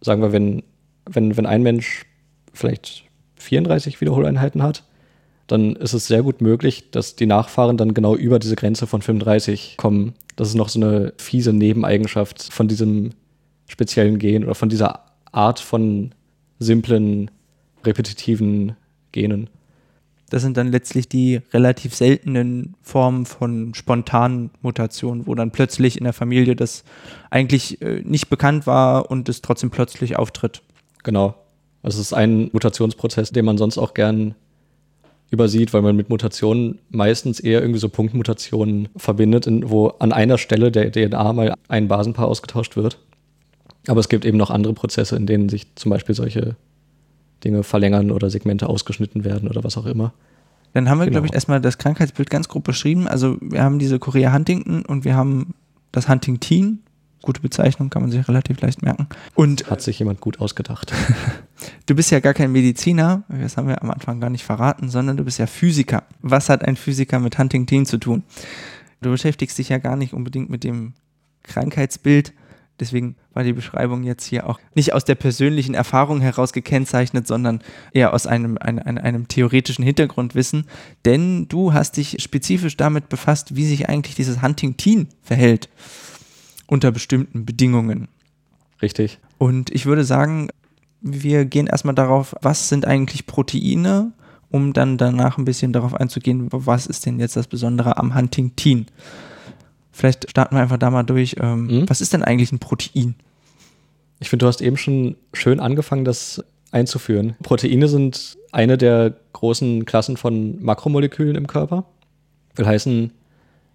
sagen 0.00 0.22
wir, 0.22 0.32
wenn, 0.32 0.62
wenn, 1.08 1.36
wenn 1.36 1.46
ein 1.46 1.62
Mensch 1.62 2.04
vielleicht 2.52 3.04
34 3.36 4.00
Wiederholeinheiten 4.00 4.62
hat, 4.62 4.84
dann 5.46 5.76
ist 5.76 5.92
es 5.92 6.06
sehr 6.06 6.22
gut 6.22 6.40
möglich, 6.40 6.90
dass 6.90 7.16
die 7.16 7.26
Nachfahren 7.26 7.76
dann 7.76 7.94
genau 7.94 8.16
über 8.16 8.38
diese 8.38 8.56
Grenze 8.56 8.86
von 8.86 9.02
35 9.02 9.76
kommen. 9.76 10.14
Das 10.36 10.48
ist 10.48 10.54
noch 10.54 10.68
so 10.68 10.80
eine 10.80 11.12
fiese 11.18 11.52
Nebeneigenschaft 11.52 12.52
von 12.52 12.68
diesem 12.68 13.10
speziellen 13.66 14.18
Gen 14.18 14.44
oder 14.44 14.54
von 14.54 14.68
dieser 14.68 15.04
Art 15.32 15.60
von 15.60 16.14
simplen, 16.58 17.30
repetitiven 17.84 18.76
Genen. 19.12 19.50
Das 20.30 20.42
sind 20.42 20.56
dann 20.56 20.72
letztlich 20.72 21.08
die 21.08 21.40
relativ 21.52 21.94
seltenen 21.94 22.74
Formen 22.82 23.26
von 23.26 23.74
spontanen 23.74 24.50
Mutationen, 24.62 25.26
wo 25.26 25.34
dann 25.34 25.50
plötzlich 25.50 25.98
in 25.98 26.04
der 26.04 26.12
Familie 26.12 26.56
das 26.56 26.82
eigentlich 27.30 27.82
äh, 27.82 28.00
nicht 28.04 28.30
bekannt 28.30 28.66
war 28.66 29.10
und 29.10 29.28
es 29.28 29.42
trotzdem 29.42 29.70
plötzlich 29.70 30.16
auftritt. 30.16 30.62
Genau. 31.02 31.34
Also 31.82 32.00
es 32.00 32.06
ist 32.06 32.12
ein 32.14 32.48
Mutationsprozess, 32.52 33.30
den 33.30 33.44
man 33.44 33.58
sonst 33.58 33.76
auch 33.76 33.92
gern 33.92 34.34
übersieht, 35.30 35.72
weil 35.72 35.82
man 35.82 35.96
mit 35.96 36.10
Mutationen 36.10 36.78
meistens 36.90 37.40
eher 37.40 37.60
irgendwie 37.60 37.80
so 37.80 37.88
Punktmutationen 37.88 38.88
verbindet, 38.96 39.46
in, 39.46 39.68
wo 39.68 39.88
an 39.88 40.12
einer 40.12 40.38
Stelle 40.38 40.70
der 40.70 40.92
DNA 40.92 41.32
mal 41.32 41.54
ein 41.68 41.88
Basenpaar 41.88 42.28
ausgetauscht 42.28 42.76
wird. 42.76 42.98
Aber 43.86 44.00
es 44.00 44.08
gibt 44.08 44.24
eben 44.24 44.38
noch 44.38 44.50
andere 44.50 44.72
Prozesse, 44.72 45.16
in 45.16 45.26
denen 45.26 45.48
sich 45.48 45.74
zum 45.74 45.90
Beispiel 45.90 46.14
solche 46.14 46.56
Dinge 47.42 47.62
verlängern 47.62 48.10
oder 48.10 48.30
Segmente 48.30 48.68
ausgeschnitten 48.68 49.24
werden 49.24 49.48
oder 49.48 49.62
was 49.64 49.76
auch 49.76 49.86
immer. 49.86 50.14
Dann 50.72 50.88
haben 50.88 50.98
wir, 50.98 51.04
genau. 51.04 51.16
glaube 51.16 51.28
ich, 51.28 51.34
erstmal 51.34 51.60
das 51.60 51.78
Krankheitsbild 51.78 52.30
ganz 52.30 52.48
grob 52.48 52.64
beschrieben. 52.64 53.06
Also 53.06 53.36
wir 53.40 53.62
haben 53.62 53.78
diese 53.78 53.98
Korea 53.98 54.32
Huntington 54.32 54.84
und 54.84 55.04
wir 55.04 55.14
haben 55.14 55.54
das 55.92 56.08
Huntingtin. 56.08 56.80
Gute 57.24 57.40
Bezeichnung, 57.40 57.88
kann 57.88 58.02
man 58.02 58.10
sich 58.10 58.28
relativ 58.28 58.60
leicht 58.60 58.82
merken. 58.82 59.08
Und 59.34 59.70
hat 59.70 59.80
sich 59.80 59.98
jemand 59.98 60.20
gut 60.20 60.40
ausgedacht. 60.40 60.92
du 61.86 61.94
bist 61.94 62.10
ja 62.10 62.20
gar 62.20 62.34
kein 62.34 62.52
Mediziner, 62.52 63.22
das 63.28 63.56
haben 63.56 63.66
wir 63.66 63.80
am 63.82 63.90
Anfang 63.90 64.20
gar 64.20 64.28
nicht 64.28 64.44
verraten, 64.44 64.90
sondern 64.90 65.16
du 65.16 65.24
bist 65.24 65.38
ja 65.38 65.46
Physiker. 65.46 66.02
Was 66.20 66.50
hat 66.50 66.62
ein 66.62 66.76
Physiker 66.76 67.20
mit 67.20 67.38
Huntingtin 67.38 67.86
zu 67.86 67.96
tun? 67.96 68.24
du 69.04 69.10
beschäftigst 69.10 69.58
dich 69.58 69.68
ja 69.68 69.78
gar 69.78 69.96
nicht 69.96 70.12
unbedingt 70.12 70.50
mit 70.50 70.64
dem 70.64 70.94
Krankheitsbild. 71.42 72.32
Deswegen 72.80 73.14
war 73.32 73.44
die 73.44 73.52
Beschreibung 73.52 74.02
jetzt 74.02 74.24
hier 74.24 74.48
auch 74.48 74.58
nicht 74.74 74.94
aus 74.94 75.04
der 75.04 75.14
persönlichen 75.14 75.74
Erfahrung 75.74 76.20
heraus 76.20 76.52
gekennzeichnet, 76.52 77.26
sondern 77.26 77.62
eher 77.92 78.12
aus 78.12 78.26
einem, 78.26 78.58
einem, 78.58 78.98
einem 78.98 79.28
theoretischen 79.28 79.84
Hintergrundwissen. 79.84 80.66
Denn 81.04 81.46
du 81.46 81.72
hast 81.72 81.96
dich 81.98 82.20
spezifisch 82.20 82.76
damit 82.76 83.08
befasst, 83.08 83.54
wie 83.54 83.66
sich 83.66 83.88
eigentlich 83.88 84.16
dieses 84.16 84.42
Huntington 84.42 85.08
verhält 85.22 85.68
unter 86.66 86.90
bestimmten 86.92 87.44
Bedingungen. 87.44 88.08
Richtig. 88.82 89.18
Und 89.38 89.70
ich 89.70 89.86
würde 89.86 90.04
sagen, 90.04 90.48
wir 91.00 91.44
gehen 91.44 91.66
erstmal 91.66 91.94
darauf, 91.94 92.34
was 92.40 92.68
sind 92.68 92.86
eigentlich 92.86 93.26
Proteine, 93.26 94.12
um 94.50 94.72
dann 94.72 94.96
danach 94.98 95.36
ein 95.38 95.44
bisschen 95.44 95.72
darauf 95.72 95.94
einzugehen, 95.94 96.48
was 96.50 96.86
ist 96.86 97.04
denn 97.06 97.20
jetzt 97.20 97.36
das 97.36 97.46
Besondere 97.46 97.98
am 97.98 98.14
Huntington. 98.14 98.86
Vielleicht 99.92 100.28
starten 100.30 100.56
wir 100.56 100.62
einfach 100.62 100.78
da 100.78 100.90
mal 100.90 101.02
durch. 101.02 101.36
Ähm, 101.40 101.66
mhm. 101.66 101.88
Was 101.88 102.00
ist 102.00 102.12
denn 102.12 102.24
eigentlich 102.24 102.52
ein 102.52 102.58
Protein? 102.58 103.14
Ich 104.18 104.28
finde, 104.28 104.44
du 104.44 104.48
hast 104.48 104.60
eben 104.60 104.76
schon 104.76 105.16
schön 105.32 105.60
angefangen, 105.60 106.04
das 106.04 106.42
einzuführen. 106.72 107.36
Proteine 107.42 107.88
sind 107.88 108.36
eine 108.50 108.76
der 108.76 109.14
großen 109.32 109.84
Klassen 109.84 110.16
von 110.16 110.62
Makromolekülen 110.62 111.36
im 111.36 111.46
Körper. 111.46 111.84
Will 112.56 112.66
heißen, 112.66 113.12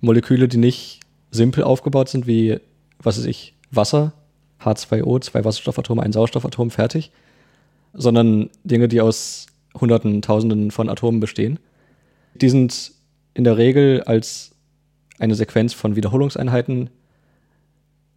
Moleküle, 0.02 0.48
die 0.48 0.58
nicht 0.58 1.02
simpel 1.32 1.64
aufgebaut 1.64 2.10
sind 2.10 2.28
wie, 2.28 2.60
was 3.02 3.18
weiß 3.18 3.26
ich, 3.26 3.56
Wasser, 3.72 4.14
H2O, 4.62 5.22
zwei 5.22 5.46
Wasserstoffatome, 5.46 6.04
ein 6.04 6.12
Sauerstoffatom, 6.12 6.72
fertig, 6.72 7.12
sondern 7.94 8.50
Dinge, 8.64 8.88
die 8.88 9.02
aus 9.02 9.48
Hunderten, 9.80 10.22
Tausenden 10.22 10.72
von 10.72 10.90
Atomen 10.90 11.20
bestehen. 11.20 11.60
Die 12.36 12.50
sind 12.50 12.92
in 13.34 13.44
der 13.44 13.58
Regel 13.58 14.04
als 14.04 14.52
eine 15.20 15.36
Sequenz 15.36 15.74
von 15.74 15.96
Wiederholungseinheiten 15.96 16.90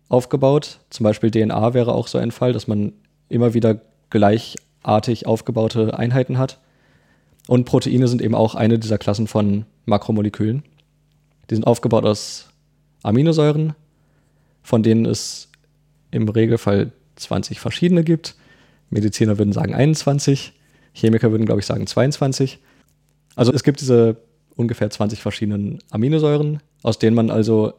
aufgebaut. 0.09 0.81
Zum 0.91 1.05
Beispiel 1.05 1.31
DNA 1.31 1.75
wäre 1.75 1.95
auch 1.95 2.07
so 2.07 2.19
ein 2.19 2.31
Fall, 2.31 2.53
dass 2.53 2.67
man 2.67 2.93
immer 3.29 3.55
wieder 3.55 3.81
gleichartig 4.11 5.27
aufgebaute 5.27 5.99
Einheiten 5.99 6.39
hat. 6.39 6.59
Und 7.49 7.65
Proteine 7.65 8.07
sind 8.09 8.23
eben 8.23 8.35
auch 8.35 8.55
eine 8.55 8.79
dieser 8.79 8.99
Klassen 8.99 9.27
von 9.27 9.65
Makromolekülen. 9.87 10.63
Die 11.51 11.55
sind 11.55 11.67
aufgebaut 11.67 12.05
aus 12.05 12.49
Aminosäuren, 13.03 13.75
von 14.63 14.83
denen 14.83 15.07
es 15.07 15.49
im 16.11 16.29
Regelfall 16.29 16.93
20 17.17 17.61
verschiedene 17.61 18.05
gibt. 18.05 18.37
Mediziner 18.91 19.39
würden 19.39 19.53
sagen 19.53 19.75
21, 19.75 20.53
Chemiker 20.93 21.31
würden, 21.31 21.47
glaube 21.47 21.61
ich, 21.61 21.67
sagen 21.67 21.87
22. 21.87 22.59
Also 23.35 23.53
es 23.53 23.63
gibt 23.63 23.81
diese 23.81 24.17
ungefähr 24.55 24.91
20 24.91 25.23
verschiedenen 25.23 25.79
Aminosäuren, 25.91 26.61
aus 26.83 26.99
denen 26.99 27.17
man 27.17 27.31
also 27.31 27.73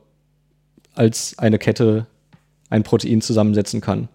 als 0.96 1.38
eine 1.38 1.60
Kette 1.60 2.08
ein 2.70 2.84
Protein 2.84 3.22
zusammensetzen 3.22 3.82
kann. 3.82 4.10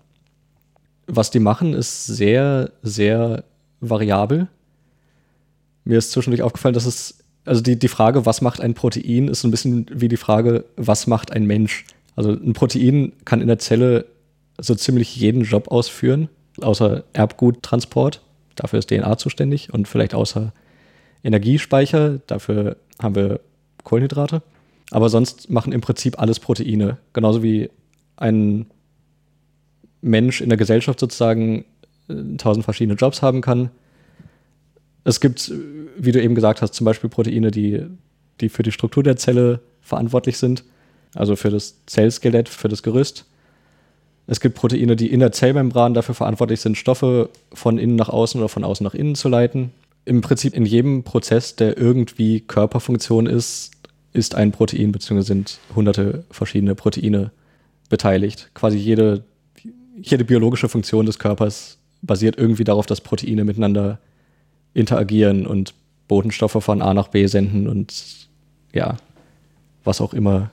Was 1.06 1.30
die 1.30 1.38
machen, 1.38 1.74
ist 1.74 2.06
sehr, 2.06 2.72
sehr 2.82 3.44
variabel. 3.80 4.48
Mir 5.84 5.98
ist 5.98 6.10
zwischendurch 6.10 6.42
aufgefallen, 6.42 6.74
dass 6.74 6.86
es, 6.86 7.18
also 7.44 7.62
die, 7.62 7.78
die 7.78 7.88
Frage, 7.88 8.26
was 8.26 8.40
macht 8.40 8.60
ein 8.60 8.74
Protein, 8.74 9.28
ist 9.28 9.40
so 9.40 9.48
ein 9.48 9.52
bisschen 9.52 9.86
wie 9.92 10.08
die 10.08 10.16
Frage, 10.16 10.64
was 10.76 11.06
macht 11.06 11.30
ein 11.30 11.46
Mensch? 11.46 11.84
Also 12.18 12.32
ein 12.32 12.52
Protein 12.52 13.12
kann 13.24 13.40
in 13.40 13.46
der 13.46 13.60
Zelle 13.60 14.06
so 14.60 14.74
ziemlich 14.74 15.14
jeden 15.14 15.42
Job 15.42 15.68
ausführen, 15.68 16.28
außer 16.60 17.04
Erbguttransport. 17.12 18.22
Dafür 18.56 18.80
ist 18.80 18.90
DNA 18.90 19.18
zuständig 19.18 19.72
und 19.72 19.86
vielleicht 19.86 20.14
außer 20.14 20.52
Energiespeicher. 21.22 22.18
Dafür 22.26 22.76
haben 23.00 23.14
wir 23.14 23.38
Kohlenhydrate. 23.84 24.42
Aber 24.90 25.10
sonst 25.10 25.48
machen 25.48 25.72
im 25.72 25.80
Prinzip 25.80 26.18
alles 26.18 26.40
Proteine. 26.40 26.98
Genauso 27.12 27.44
wie 27.44 27.70
ein 28.16 28.66
Mensch 30.00 30.40
in 30.40 30.48
der 30.48 30.58
Gesellschaft 30.58 30.98
sozusagen 30.98 31.66
äh, 32.08 32.36
tausend 32.36 32.64
verschiedene 32.64 32.96
Jobs 32.96 33.22
haben 33.22 33.42
kann. 33.42 33.70
Es 35.04 35.20
gibt, 35.20 35.52
wie 35.96 36.10
du 36.10 36.20
eben 36.20 36.34
gesagt 36.34 36.62
hast, 36.62 36.74
zum 36.74 36.84
Beispiel 36.84 37.10
Proteine, 37.10 37.52
die, 37.52 37.86
die 38.40 38.48
für 38.48 38.64
die 38.64 38.72
Struktur 38.72 39.04
der 39.04 39.16
Zelle 39.16 39.60
verantwortlich 39.82 40.36
sind, 40.36 40.64
also 41.14 41.36
für 41.36 41.50
das 41.50 41.74
Zellskelett, 41.86 42.48
für 42.48 42.68
das 42.68 42.82
Gerüst. 42.82 43.24
Es 44.26 44.40
gibt 44.40 44.56
Proteine, 44.56 44.94
die 44.94 45.10
in 45.10 45.20
der 45.20 45.32
Zellmembran 45.32 45.94
dafür 45.94 46.14
verantwortlich 46.14 46.60
sind, 46.60 46.76
Stoffe 46.76 47.30
von 47.52 47.78
innen 47.78 47.96
nach 47.96 48.10
außen 48.10 48.38
oder 48.40 48.48
von 48.48 48.64
außen 48.64 48.84
nach 48.84 48.94
innen 48.94 49.14
zu 49.14 49.28
leiten. 49.28 49.70
Im 50.04 50.20
Prinzip 50.20 50.54
in 50.54 50.66
jedem 50.66 51.02
Prozess, 51.02 51.56
der 51.56 51.78
irgendwie 51.78 52.40
Körperfunktion 52.40 53.26
ist, 53.26 53.72
ist 54.12 54.34
ein 54.34 54.52
Protein, 54.52 54.92
beziehungsweise 54.92 55.28
sind 55.28 55.58
hunderte 55.74 56.24
verschiedene 56.30 56.74
Proteine 56.74 57.30
beteiligt. 57.88 58.50
Quasi 58.54 58.76
jede, 58.76 59.24
jede 60.00 60.24
biologische 60.24 60.68
Funktion 60.68 61.06
des 61.06 61.18
Körpers 61.18 61.78
basiert 62.02 62.36
irgendwie 62.38 62.64
darauf, 62.64 62.86
dass 62.86 63.00
Proteine 63.00 63.44
miteinander 63.44 63.98
interagieren 64.74 65.46
und 65.46 65.74
Botenstoffe 66.06 66.62
von 66.62 66.82
A 66.82 66.94
nach 66.94 67.08
B 67.08 67.26
senden 67.26 67.66
und 67.66 68.28
ja, 68.72 68.96
was 69.84 70.00
auch 70.00 70.12
immer 70.14 70.50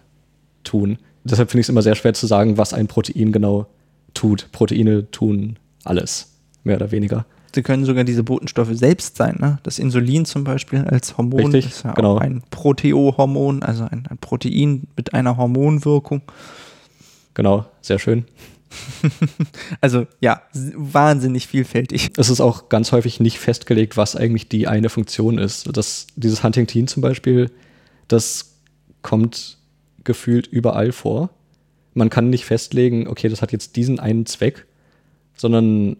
tun 0.66 0.98
deshalb 1.26 1.52
finde 1.52 1.62
ich 1.62 1.66
es 1.66 1.70
immer 1.70 1.82
sehr 1.82 1.96
schwer 1.96 2.14
zu 2.14 2.28
sagen, 2.28 2.58
was 2.58 2.74
ein 2.74 2.88
Protein 2.88 3.32
genau 3.32 3.68
tut. 4.14 4.50
Proteine 4.52 5.12
tun 5.12 5.58
alles, 5.84 6.32
mehr 6.64 6.78
oder 6.78 6.92
weniger. 6.92 7.26
Sie 7.54 7.64
können 7.64 7.86
sogar 7.86 8.04
diese 8.04 8.24
Botenstoffe 8.24 8.74
selbst 8.74 9.18
sein. 9.18 9.38
Ne? 9.40 9.60
Das 9.64 9.80
Insulin 9.80 10.26
zum 10.26 10.44
Beispiel 10.44 10.84
als 10.86 11.18
Hormon 11.18 11.52
Richtig, 11.52 11.68
ist 11.68 11.84
ja 11.84 11.94
genau. 11.94 12.16
auch 12.16 12.22
ein 12.22 12.44
Proteohormon, 12.50 13.64
also 13.64 13.86
ein, 13.86 14.06
ein 14.10 14.18
Protein 14.18 14.88
mit 14.98 15.14
einer 15.14 15.38
Hormonwirkung. 15.38 16.22
Genau, 17.34 17.66
sehr 17.82 17.98
schön. 17.98 18.26
also 19.82 20.06
ja, 20.20 20.42
wahnsinnig 20.76 21.48
vielfältig. 21.48 22.12
Es 22.18 22.30
ist 22.30 22.42
auch 22.42 22.68
ganz 22.68 22.92
häufig 22.92 23.22
nicht 23.22 23.40
festgelegt, 23.40 23.96
was 23.96 24.18
eigentlich 24.18 24.50
die 24.50 24.68
eine 24.68 24.90
Funktion 24.90 25.38
ist. 25.38 25.70
Das, 25.78 26.08
dieses 26.18 26.44
Huntington 26.44 26.88
zum 26.88 27.02
Beispiel, 27.02 27.52
das 28.10 28.58
kommt 29.02 29.60
gefühlt 30.06 30.48
überall 30.48 30.92
vor. 30.92 31.30
Man 31.94 32.10
kann 32.10 32.30
nicht 32.30 32.46
festlegen, 32.46 33.08
okay, 33.08 33.30
das 33.30 33.42
hat 33.42 33.52
jetzt 33.52 33.76
diesen 33.76 34.00
einen 34.00 34.26
Zweck, 34.26 34.66
sondern 35.36 35.98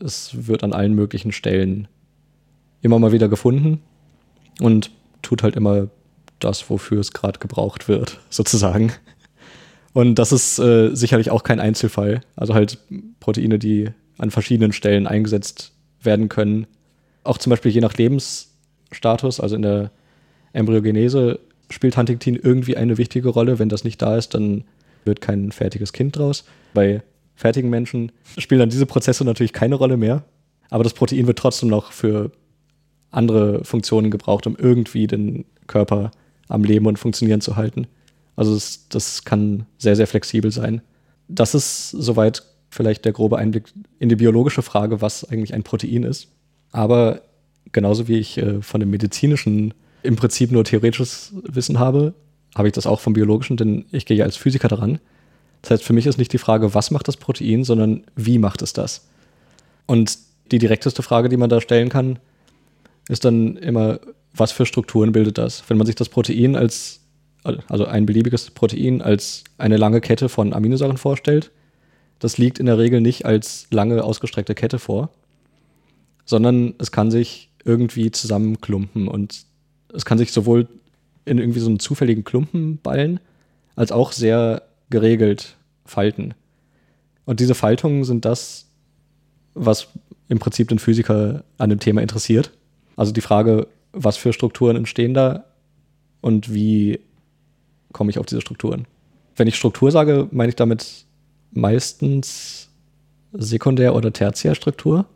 es 0.00 0.46
wird 0.46 0.64
an 0.64 0.72
allen 0.72 0.94
möglichen 0.94 1.32
Stellen 1.32 1.88
immer 2.80 2.98
mal 2.98 3.12
wieder 3.12 3.28
gefunden 3.28 3.82
und 4.60 4.90
tut 5.22 5.42
halt 5.42 5.56
immer 5.56 5.88
das, 6.38 6.70
wofür 6.70 7.00
es 7.00 7.12
gerade 7.12 7.38
gebraucht 7.38 7.88
wird, 7.88 8.20
sozusagen. 8.30 8.92
Und 9.92 10.16
das 10.16 10.32
ist 10.32 10.58
äh, 10.58 10.94
sicherlich 10.94 11.30
auch 11.30 11.42
kein 11.42 11.60
Einzelfall. 11.60 12.20
Also 12.36 12.54
halt 12.54 12.78
Proteine, 13.20 13.58
die 13.58 13.90
an 14.18 14.30
verschiedenen 14.30 14.72
Stellen 14.72 15.06
eingesetzt 15.06 15.72
werden 16.02 16.28
können. 16.28 16.66
Auch 17.24 17.38
zum 17.38 17.50
Beispiel 17.50 17.72
je 17.72 17.80
nach 17.80 17.94
Lebensstatus, 17.94 19.40
also 19.40 19.56
in 19.56 19.62
der 19.62 19.90
Embryogenese 20.52 21.40
spielt 21.70 21.96
Huntington 21.96 22.36
irgendwie 22.36 22.76
eine 22.76 22.98
wichtige 22.98 23.28
Rolle. 23.28 23.58
Wenn 23.58 23.68
das 23.68 23.84
nicht 23.84 24.00
da 24.00 24.16
ist, 24.16 24.34
dann 24.34 24.64
wird 25.04 25.20
kein 25.20 25.52
fertiges 25.52 25.92
Kind 25.92 26.16
draus. 26.16 26.44
Bei 26.74 27.02
fertigen 27.34 27.70
Menschen 27.70 28.12
spielen 28.36 28.58
dann 28.60 28.70
diese 28.70 28.86
Prozesse 28.86 29.24
natürlich 29.24 29.52
keine 29.52 29.76
Rolle 29.76 29.96
mehr. 29.96 30.24
Aber 30.70 30.84
das 30.84 30.94
Protein 30.94 31.26
wird 31.26 31.38
trotzdem 31.38 31.68
noch 31.68 31.92
für 31.92 32.32
andere 33.10 33.64
Funktionen 33.64 34.10
gebraucht, 34.10 34.46
um 34.46 34.56
irgendwie 34.56 35.06
den 35.06 35.44
Körper 35.66 36.10
am 36.48 36.64
Leben 36.64 36.86
und 36.86 36.98
funktionieren 36.98 37.40
zu 37.40 37.56
halten. 37.56 37.86
Also 38.36 38.54
das, 38.54 38.88
das 38.88 39.24
kann 39.24 39.66
sehr, 39.78 39.96
sehr 39.96 40.06
flexibel 40.06 40.50
sein. 40.50 40.82
Das 41.28 41.54
ist 41.54 41.90
soweit 41.90 42.42
vielleicht 42.70 43.04
der 43.04 43.12
grobe 43.12 43.38
Einblick 43.38 43.64
in 43.98 44.08
die 44.08 44.16
biologische 44.16 44.62
Frage, 44.62 45.00
was 45.00 45.24
eigentlich 45.24 45.54
ein 45.54 45.62
Protein 45.62 46.04
ist. 46.04 46.28
Aber 46.70 47.22
genauso 47.72 48.08
wie 48.08 48.18
ich 48.18 48.38
äh, 48.38 48.62
von 48.62 48.80
dem 48.80 48.90
medizinischen 48.90 49.74
im 50.02 50.16
Prinzip 50.16 50.50
nur 50.50 50.64
theoretisches 50.64 51.32
Wissen 51.42 51.78
habe, 51.78 52.14
habe 52.54 52.68
ich 52.68 52.74
das 52.74 52.86
auch 52.86 53.00
vom 53.00 53.12
biologischen, 53.12 53.56
denn 53.56 53.84
ich 53.90 54.06
gehe 54.06 54.16
ja 54.16 54.24
als 54.24 54.36
Physiker 54.36 54.68
daran. 54.68 54.98
Das 55.62 55.72
heißt, 55.72 55.84
für 55.84 55.92
mich 55.92 56.06
ist 56.06 56.18
nicht 56.18 56.32
die 56.32 56.38
Frage, 56.38 56.74
was 56.74 56.90
macht 56.90 57.08
das 57.08 57.16
Protein, 57.16 57.64
sondern 57.64 58.04
wie 58.16 58.38
macht 58.38 58.62
es 58.62 58.72
das? 58.72 59.08
Und 59.86 60.18
die 60.50 60.58
direkteste 60.58 61.02
Frage, 61.02 61.28
die 61.28 61.36
man 61.36 61.50
da 61.50 61.60
stellen 61.60 61.88
kann, 61.88 62.18
ist 63.08 63.24
dann 63.24 63.56
immer, 63.56 64.00
was 64.34 64.52
für 64.52 64.66
Strukturen 64.66 65.12
bildet 65.12 65.38
das? 65.38 65.64
Wenn 65.68 65.78
man 65.78 65.86
sich 65.86 65.96
das 65.96 66.08
Protein 66.08 66.56
als, 66.56 67.00
also 67.42 67.86
ein 67.86 68.06
beliebiges 68.06 68.50
Protein 68.50 69.02
als 69.02 69.44
eine 69.56 69.76
lange 69.76 70.00
Kette 70.00 70.28
von 70.28 70.52
Aminosäuren 70.52 70.98
vorstellt, 70.98 71.50
das 72.18 72.38
liegt 72.38 72.58
in 72.58 72.66
der 72.66 72.78
Regel 72.78 73.00
nicht 73.00 73.26
als 73.26 73.66
lange 73.70 74.02
ausgestreckte 74.02 74.54
Kette 74.54 74.78
vor, 74.78 75.10
sondern 76.24 76.74
es 76.78 76.92
kann 76.92 77.10
sich 77.10 77.50
irgendwie 77.64 78.10
zusammenklumpen 78.10 79.08
und 79.08 79.44
es 79.92 80.04
kann 80.04 80.18
sich 80.18 80.32
sowohl 80.32 80.68
in 81.24 81.38
irgendwie 81.38 81.60
so 81.60 81.68
einen 81.68 81.78
zufälligen 81.78 82.24
Klumpen 82.24 82.78
ballen, 82.78 83.20
als 83.76 83.92
auch 83.92 84.12
sehr 84.12 84.62
geregelt 84.90 85.56
falten. 85.84 86.34
Und 87.24 87.40
diese 87.40 87.54
Faltungen 87.54 88.04
sind 88.04 88.24
das, 88.24 88.66
was 89.54 89.88
im 90.28 90.38
Prinzip 90.38 90.68
den 90.68 90.78
Physiker 90.78 91.44
an 91.58 91.70
dem 91.70 91.78
Thema 91.78 92.00
interessiert. 92.02 92.52
Also 92.96 93.12
die 93.12 93.20
Frage, 93.20 93.66
was 93.92 94.16
für 94.16 94.32
Strukturen 94.32 94.76
entstehen 94.76 95.14
da 95.14 95.44
und 96.20 96.52
wie 96.52 97.00
komme 97.92 98.10
ich 98.10 98.18
auf 98.18 98.26
diese 98.26 98.40
Strukturen. 98.40 98.86
Wenn 99.36 99.48
ich 99.48 99.56
Struktur 99.56 99.90
sage, 99.90 100.28
meine 100.30 100.50
ich 100.50 100.56
damit 100.56 101.04
meistens 101.52 102.70
Sekundär- 103.32 103.94
oder 103.94 104.12
Tertiärstruktur. 104.12 105.06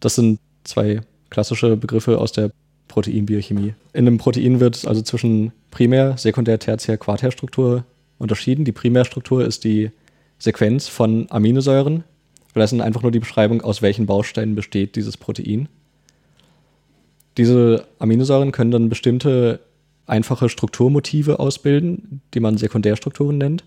Das 0.00 0.14
sind 0.14 0.40
zwei 0.64 1.00
klassische 1.30 1.76
Begriffe 1.76 2.18
aus 2.18 2.32
der 2.32 2.50
Proteinbiochemie. 2.88 3.74
In 3.92 4.06
einem 4.06 4.18
Protein 4.18 4.60
wird 4.60 4.86
also 4.86 5.02
zwischen 5.02 5.52
Primär-, 5.70 6.16
Sekundär-, 6.18 6.58
Tertiär-, 6.58 6.98
Quartärstruktur 6.98 7.84
unterschieden. 8.18 8.64
Die 8.64 8.72
Primärstruktur 8.72 9.44
ist 9.44 9.64
die 9.64 9.90
Sequenz 10.38 10.88
von 10.88 11.26
Aminosäuren. 11.30 12.04
Das 12.54 12.72
ist 12.72 12.80
einfach 12.80 13.02
nur 13.02 13.12
die 13.12 13.20
Beschreibung, 13.20 13.62
aus 13.62 13.80
welchen 13.80 14.06
Bausteinen 14.06 14.54
besteht 14.54 14.96
dieses 14.96 15.16
Protein. 15.16 15.68
Diese 17.38 17.86
Aminosäuren 17.98 18.52
können 18.52 18.70
dann 18.70 18.88
bestimmte 18.88 19.60
einfache 20.06 20.48
Strukturmotive 20.48 21.38
ausbilden, 21.38 22.20
die 22.34 22.40
man 22.40 22.58
Sekundärstrukturen 22.58 23.38
nennt. 23.38 23.64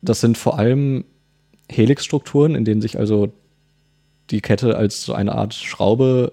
Das 0.00 0.20
sind 0.20 0.38
vor 0.38 0.58
allem 0.58 1.04
Helixstrukturen, 1.70 2.54
in 2.54 2.64
denen 2.64 2.80
sich 2.80 2.98
also 2.98 3.32
die 4.30 4.40
Kette 4.40 4.76
als 4.76 5.04
so 5.04 5.12
eine 5.12 5.34
Art 5.34 5.54
Schraube 5.54 6.32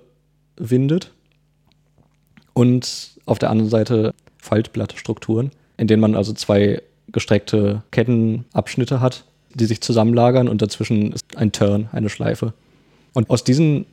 windet. 0.56 1.12
Und 2.54 3.12
auf 3.26 3.40
der 3.40 3.50
anderen 3.50 3.70
Seite 3.70 4.14
Faltblattstrukturen, 4.38 5.52
in 5.78 5.88
denen 5.88 6.02
man 6.02 6.16
also 6.16 6.34
zwei 6.34 6.82
gestreckte 7.12 7.84
Kettenabschnitte 7.92 9.00
hat, 9.00 9.26
die 9.54 9.66
sich 9.66 9.82
zusammenlagern 9.82 10.48
und 10.48 10.62
dazwischen 10.62 11.14
ist 11.14 11.38
ein 11.38 11.52
Turn, 11.52 11.90
eine 11.92 12.10
Schleife. 12.10 12.54
Und 13.14 13.30
aus 13.30 13.44
diesen 13.44 13.86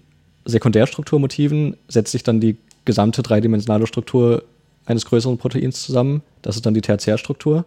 Sekundärstrukturmotiven 0.45 1.77
setzt 1.89 2.13
sich 2.13 2.23
dann 2.23 2.41
die 2.41 2.57
gesamte 2.85 3.23
dreidimensionale 3.23 3.87
Struktur 3.87 4.45
eines 4.87 5.05
größeren 5.05 5.39
Proteins 5.39 5.83
zusammen. 5.83 6.23
Das 6.43 6.57
ist 6.57 6.65
dann 6.65 6.75
die 6.75 6.81
Tertiärstruktur. 6.81 7.65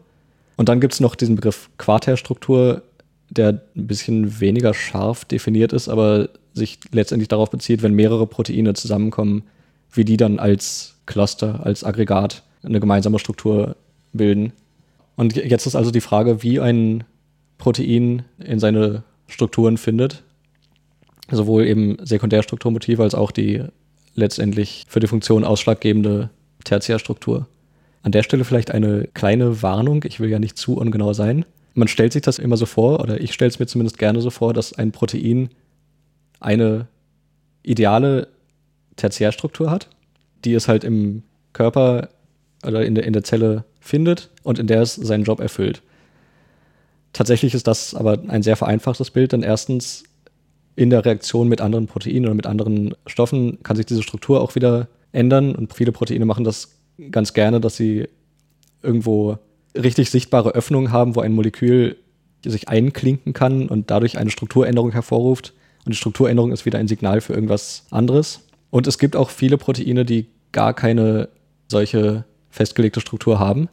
Und 0.58 0.70
dann 0.70 0.80
gibt 0.80 0.94
es 0.94 1.00
noch 1.00 1.16
diesen 1.16 1.36
Begriff 1.36 1.70
Quartärstruktur, 1.78 2.82
der 3.30 3.62
ein 3.76 3.88
bisschen 3.88 4.40
weniger 4.40 4.74
scharf 4.74 5.26
definiert 5.26 5.74
ist, 5.74 5.90
aber 5.90 6.30
sich 6.54 6.80
letztendlich 6.92 7.30
darauf 7.30 7.50
bezieht, 7.50 7.82
wenn 7.84 7.94
mehrere 7.94 8.28
Proteine 8.28 8.74
zusammenkommen, 8.74 9.44
wie 9.92 10.06
die 10.06 10.18
dann 10.18 10.40
als 10.40 10.96
Cluster, 11.06 11.66
als 11.66 11.84
Aggregat 11.84 12.44
eine 12.64 12.80
gemeinsame 12.80 13.20
Struktur 13.20 13.76
bilden. 14.14 14.54
Und 15.16 15.36
jetzt 15.36 15.66
ist 15.66 15.76
also 15.76 15.92
die 15.92 16.02
Frage, 16.02 16.44
wie 16.44 16.60
ein 16.60 17.04
Protein 17.58 18.24
in 18.40 18.60
seine 18.60 19.04
Strukturen 19.28 19.78
findet. 19.78 20.24
Sowohl 21.30 21.66
eben 21.66 21.98
Sekundärstrukturmotive 22.04 23.04
als 23.04 23.16
auch 23.16 23.32
die 23.32 23.64
letztendlich 24.16 24.86
für 24.90 25.00
die 25.00 25.08
Funktion 25.08 25.44
ausschlaggebende 25.44 26.30
Tertiärstruktur. 26.64 27.48
An 28.04 28.12
der 28.12 28.24
Stelle 28.24 28.44
vielleicht 28.44 28.72
eine 28.72 29.08
kleine 29.14 29.62
Warnung, 29.62 30.04
ich 30.06 30.20
will 30.20 30.30
ja 30.30 30.40
nicht 30.40 30.58
zu 30.58 30.78
ungenau 30.78 31.14
sein. 31.14 31.46
Man 31.74 31.88
stellt 31.88 32.14
sich 32.14 32.22
das 32.22 32.40
immer 32.40 32.58
so 32.58 32.66
vor, 32.66 33.00
oder 33.00 33.22
ich 33.22 33.34
stelle 33.34 33.50
es 33.50 33.60
mir 33.60 33.68
zumindest 33.68 33.98
gerne 33.98 34.22
so 34.22 34.30
vor, 34.30 34.54
dass 34.54 34.74
ein 34.74 34.92
Protein 34.92 35.50
eine 36.40 36.88
ideale 37.64 38.28
Tertiärstruktur 39.02 39.70
hat, 39.70 39.90
die 40.46 40.54
es 40.54 40.68
halt 40.68 40.84
im 40.84 41.24
Körper 41.54 42.10
oder 42.66 42.86
in 42.86 42.96
der, 42.96 43.06
in 43.06 43.14
der 43.14 43.24
Zelle 43.24 43.66
findet 43.80 44.30
und 44.44 44.60
in 44.60 44.68
der 44.68 44.82
es 44.82 44.96
seinen 44.96 45.24
Job 45.24 45.40
erfüllt. 45.40 45.82
Tatsächlich 47.14 47.54
ist 47.54 47.68
das 47.68 47.94
aber 47.94 48.20
ein 48.28 48.44
sehr 48.44 48.56
vereinfachtes 48.56 49.12
Bild, 49.12 49.34
denn 49.34 49.44
erstens 49.44 50.04
in 50.76 50.90
der 50.90 51.04
Reaktion 51.04 51.50
mit 51.50 51.60
anderen 51.60 51.88
Proteinen 51.88 52.26
oder 52.26 52.36
mit 52.36 52.46
anderen 52.46 52.96
Stoffen 53.06 53.62
kann 53.64 53.76
sich 53.76 53.86
diese 53.86 54.04
Struktur 54.04 54.40
auch 54.40 54.56
wieder 54.56 54.88
ändern 55.12 55.54
und 55.56 55.74
viele 55.74 55.92
Proteine 55.92 56.26
machen 56.26 56.46
das 56.46 56.80
ganz 57.12 57.34
gerne, 57.34 57.60
dass 57.60 57.76
sie 57.76 58.08
irgendwo 58.82 59.38
richtig 59.76 60.10
sichtbare 60.10 60.52
Öffnungen 60.52 60.92
haben, 60.92 61.16
wo 61.16 61.22
ein 61.22 61.34
Molekül 61.34 61.98
sich 62.46 62.70
einklinken 62.70 63.34
kann 63.34 63.68
und 63.68 63.92
dadurch 63.92 64.18
eine 64.18 64.30
Strukturänderung 64.30 64.92
hervorruft. 64.92 65.54
Und 65.86 65.94
die 65.94 65.98
Strukturänderung 65.98 66.52
ist 66.52 66.66
wieder 66.66 66.80
ein 66.80 66.88
Signal 66.88 67.22
für 67.22 67.34
irgendwas 67.34 67.86
anderes. 67.92 68.42
Und 68.72 68.88
es 68.88 68.98
gibt 68.98 69.16
auch 69.16 69.30
viele 69.30 69.58
Proteine, 69.58 70.06
die 70.06 70.28
gar 70.52 70.74
keine 70.74 71.30
solche 71.68 72.26
festgelegte 72.50 73.00
Struktur 73.00 73.38
haben, 73.38 73.70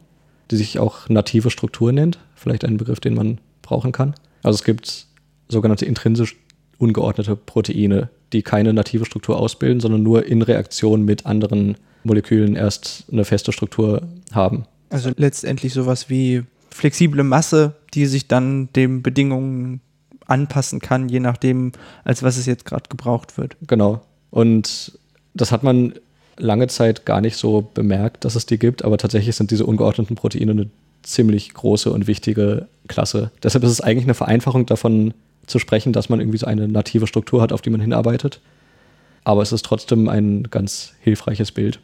die 0.51 0.57
sich 0.57 0.77
auch 0.77 1.09
native 1.09 1.49
Struktur 1.49 1.91
nennt. 1.91 2.19
Vielleicht 2.35 2.63
ein 2.63 2.77
Begriff, 2.77 2.99
den 2.99 3.15
man 3.15 3.39
brauchen 3.61 3.91
kann. 3.91 4.13
Also 4.43 4.57
es 4.57 4.63
gibt 4.63 5.07
sogenannte 5.47 5.85
intrinsisch 5.85 6.35
ungeordnete 6.77 7.35
Proteine, 7.35 8.09
die 8.31 8.41
keine 8.41 8.73
native 8.73 9.05
Struktur 9.05 9.37
ausbilden, 9.37 9.79
sondern 9.79 10.03
nur 10.03 10.25
in 10.25 10.41
Reaktion 10.41 11.03
mit 11.03 11.25
anderen 11.25 11.75
Molekülen 12.03 12.55
erst 12.55 13.05
eine 13.11 13.25
feste 13.25 13.51
Struktur 13.51 14.03
haben. 14.31 14.65
Also 14.89 15.11
letztendlich 15.15 15.73
sowas 15.73 16.09
wie 16.09 16.43
flexible 16.71 17.23
Masse, 17.23 17.75
die 17.93 18.05
sich 18.05 18.27
dann 18.27 18.69
den 18.73 19.01
Bedingungen 19.01 19.81
anpassen 20.25 20.79
kann, 20.79 21.09
je 21.09 21.19
nachdem, 21.19 21.73
als 22.03 22.23
was 22.23 22.37
es 22.37 22.45
jetzt 22.45 22.65
gerade 22.65 22.87
gebraucht 22.89 23.37
wird. 23.37 23.57
Genau. 23.67 24.01
Und 24.31 24.97
das 25.33 25.51
hat 25.51 25.63
man 25.63 25.93
lange 26.37 26.67
Zeit 26.67 27.05
gar 27.05 27.21
nicht 27.21 27.35
so 27.35 27.69
bemerkt, 27.73 28.25
dass 28.25 28.35
es 28.35 28.45
die 28.45 28.57
gibt, 28.57 28.83
aber 28.83 28.97
tatsächlich 28.97 29.35
sind 29.35 29.51
diese 29.51 29.65
ungeordneten 29.65 30.15
Proteine 30.15 30.51
eine 30.51 30.69
ziemlich 31.03 31.53
große 31.53 31.91
und 31.91 32.07
wichtige 32.07 32.67
Klasse. 32.87 33.31
Deshalb 33.43 33.63
ist 33.63 33.71
es 33.71 33.81
eigentlich 33.81 34.05
eine 34.05 34.13
Vereinfachung 34.13 34.65
davon 34.65 35.13
zu 35.47 35.59
sprechen, 35.59 35.93
dass 35.93 36.09
man 36.09 36.19
irgendwie 36.19 36.37
so 36.37 36.45
eine 36.45 36.67
native 36.67 37.07
Struktur 37.07 37.41
hat, 37.41 37.51
auf 37.51 37.61
die 37.61 37.69
man 37.69 37.81
hinarbeitet. 37.81 38.39
Aber 39.23 39.41
es 39.41 39.51
ist 39.51 39.65
trotzdem 39.65 40.07
ein 40.07 40.43
ganz 40.49 40.93
hilfreiches 41.01 41.51
Bild. 41.51 41.79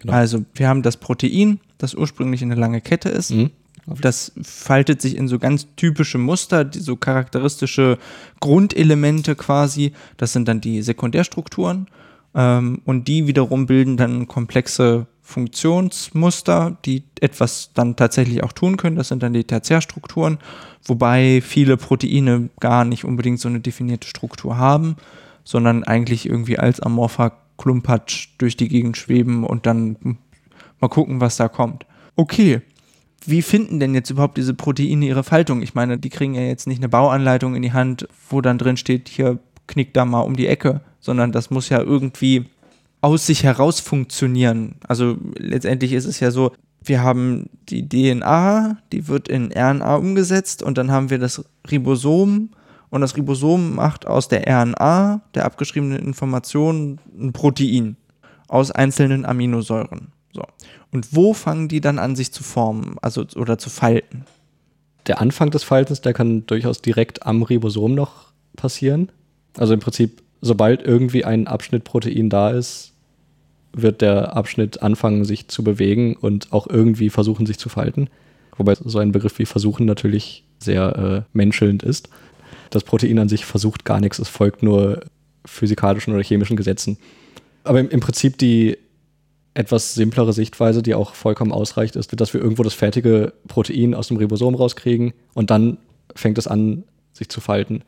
Genau. 0.00 0.12
Also 0.12 0.44
wir 0.54 0.68
haben 0.68 0.82
das 0.82 0.96
Protein, 0.96 1.60
das 1.78 1.94
ursprünglich 1.94 2.42
eine 2.42 2.54
lange 2.54 2.80
Kette 2.80 3.08
ist. 3.08 3.30
Mhm. 3.30 3.50
Das 3.86 4.32
faltet 4.42 5.02
sich 5.02 5.16
in 5.16 5.28
so 5.28 5.38
ganz 5.38 5.66
typische 5.76 6.18
Muster, 6.18 6.64
die 6.64 6.80
so 6.80 6.96
charakteristische 6.96 7.98
Grundelemente 8.40 9.36
quasi. 9.36 9.92
Das 10.16 10.32
sind 10.32 10.48
dann 10.48 10.60
die 10.60 10.82
Sekundärstrukturen. 10.82 11.86
Ähm, 12.34 12.80
und 12.84 13.08
die 13.08 13.26
wiederum 13.26 13.66
bilden 13.66 13.96
dann 13.96 14.26
komplexe 14.26 15.06
Funktionsmuster, 15.22 16.76
die 16.84 17.04
etwas 17.20 17.70
dann 17.72 17.96
tatsächlich 17.96 18.42
auch 18.42 18.52
tun 18.52 18.76
können. 18.76 18.96
Das 18.96 19.08
sind 19.08 19.22
dann 19.22 19.32
die 19.32 19.44
Tertiärstrukturen, 19.44 20.38
wobei 20.84 21.40
viele 21.40 21.76
Proteine 21.76 22.50
gar 22.60 22.84
nicht 22.84 23.04
unbedingt 23.04 23.40
so 23.40 23.48
eine 23.48 23.60
definierte 23.60 24.06
Struktur 24.06 24.58
haben, 24.58 24.96
sondern 25.42 25.84
eigentlich 25.84 26.26
irgendwie 26.26 26.58
als 26.58 26.80
amorpher 26.80 27.32
Klumpatsch 27.56 28.28
durch 28.38 28.56
die 28.56 28.68
Gegend 28.68 28.96
schweben 28.96 29.44
und 29.44 29.64
dann 29.64 30.18
mal 30.80 30.88
gucken, 30.88 31.20
was 31.20 31.36
da 31.36 31.48
kommt. 31.48 31.86
Okay, 32.16 32.60
wie 33.26 33.42
finden 33.42 33.80
denn 33.80 33.94
jetzt 33.94 34.10
überhaupt 34.10 34.36
diese 34.36 34.54
Proteine 34.54 35.06
ihre 35.06 35.24
Faltung? 35.24 35.62
Ich 35.62 35.74
meine, 35.74 35.98
die 35.98 36.10
kriegen 36.10 36.34
ja 36.34 36.42
jetzt 36.42 36.66
nicht 36.66 36.78
eine 36.78 36.88
Bauanleitung 36.88 37.54
in 37.54 37.62
die 37.62 37.72
Hand, 37.72 38.08
wo 38.28 38.40
dann 38.40 38.58
drin 38.58 38.76
steht, 38.76 39.08
hier 39.08 39.38
knickt 39.66 39.96
da 39.96 40.04
mal 40.04 40.20
um 40.20 40.36
die 40.36 40.46
Ecke, 40.46 40.80
sondern 41.00 41.32
das 41.32 41.50
muss 41.50 41.68
ja 41.68 41.80
irgendwie 41.80 42.46
aus 43.00 43.26
sich 43.26 43.44
heraus 43.44 43.80
funktionieren. 43.80 44.76
Also 44.86 45.16
letztendlich 45.36 45.92
ist 45.92 46.06
es 46.06 46.20
ja 46.20 46.30
so, 46.30 46.52
wir 46.82 47.02
haben 47.02 47.48
die 47.68 47.88
DNA, 47.88 48.78
die 48.92 49.08
wird 49.08 49.28
in 49.28 49.52
RNA 49.52 49.96
umgesetzt 49.96 50.62
und 50.62 50.78
dann 50.78 50.90
haben 50.90 51.10
wir 51.10 51.18
das 51.18 51.44
Ribosom 51.70 52.50
und 52.90 53.00
das 53.00 53.16
Ribosom 53.16 53.74
macht 53.74 54.06
aus 54.06 54.28
der 54.28 54.46
RNA, 54.46 55.22
der 55.34 55.44
abgeschriebenen 55.44 55.98
Information, 55.98 57.00
ein 57.18 57.32
Protein 57.32 57.96
aus 58.48 58.70
einzelnen 58.70 59.24
Aminosäuren. 59.24 60.12
So. 60.34 60.42
Und 60.90 61.14
wo 61.14 61.32
fangen 61.32 61.68
die 61.68 61.80
dann 61.80 61.98
an, 61.98 62.16
sich 62.16 62.32
zu 62.32 62.42
formen, 62.42 62.96
also 63.00 63.24
oder 63.36 63.56
zu 63.56 63.70
falten? 63.70 64.24
Der 65.06 65.20
Anfang 65.20 65.50
des 65.50 65.64
Faltens, 65.64 66.00
der 66.00 66.12
kann 66.12 66.46
durchaus 66.46 66.82
direkt 66.82 67.26
am 67.26 67.42
Ribosom 67.42 67.94
noch 67.94 68.32
passieren. 68.56 69.10
Also 69.56 69.74
im 69.74 69.80
Prinzip, 69.80 70.22
sobald 70.40 70.82
irgendwie 70.82 71.24
ein 71.24 71.46
Abschnitt 71.46 71.84
Protein 71.84 72.30
da 72.30 72.50
ist, 72.50 72.92
wird 73.72 74.00
der 74.00 74.36
Abschnitt 74.36 74.82
anfangen, 74.82 75.24
sich 75.24 75.48
zu 75.48 75.62
bewegen 75.62 76.16
und 76.16 76.52
auch 76.52 76.66
irgendwie 76.68 77.10
versuchen, 77.10 77.46
sich 77.46 77.58
zu 77.58 77.68
falten. 77.68 78.08
Wobei 78.56 78.74
so 78.74 78.98
ein 78.98 79.12
Begriff 79.12 79.38
wie 79.38 79.46
versuchen 79.46 79.84
natürlich 79.84 80.44
sehr 80.58 80.96
äh, 80.96 81.36
menschelnd 81.36 81.82
ist. 81.82 82.08
Das 82.70 82.84
Protein 82.84 83.18
an 83.18 83.28
sich 83.28 83.44
versucht 83.44 83.84
gar 83.84 84.00
nichts, 84.00 84.18
es 84.18 84.28
folgt 84.28 84.62
nur 84.62 85.00
physikalischen 85.44 86.14
oder 86.14 86.22
chemischen 86.22 86.56
Gesetzen. 86.56 86.98
Aber 87.64 87.80
im, 87.80 87.90
im 87.90 88.00
Prinzip 88.00 88.38
die 88.38 88.78
etwas 89.54 89.94
simplere 89.94 90.32
Sichtweise, 90.32 90.82
die 90.82 90.94
auch 90.94 91.14
vollkommen 91.14 91.52
ausreicht, 91.52 91.96
ist, 91.96 92.20
dass 92.20 92.34
wir 92.34 92.40
irgendwo 92.40 92.64
das 92.64 92.74
fertige 92.74 93.32
Protein 93.46 93.94
aus 93.94 94.08
dem 94.08 94.16
Ribosom 94.16 94.54
rauskriegen 94.54 95.14
und 95.32 95.50
dann 95.50 95.78
fängt 96.14 96.38
es 96.38 96.46
an, 96.46 96.84
sich 97.12 97.28
zu 97.28 97.40
falten. 97.40 97.82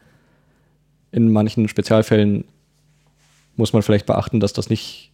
In 1.11 1.33
manchen 1.33 1.69
Spezialfällen 1.69 2.45
muss 3.57 3.73
man 3.73 3.83
vielleicht 3.83 4.07
beachten, 4.07 4.39
dass 4.39 4.53
das 4.53 4.71
nicht 4.71 5.11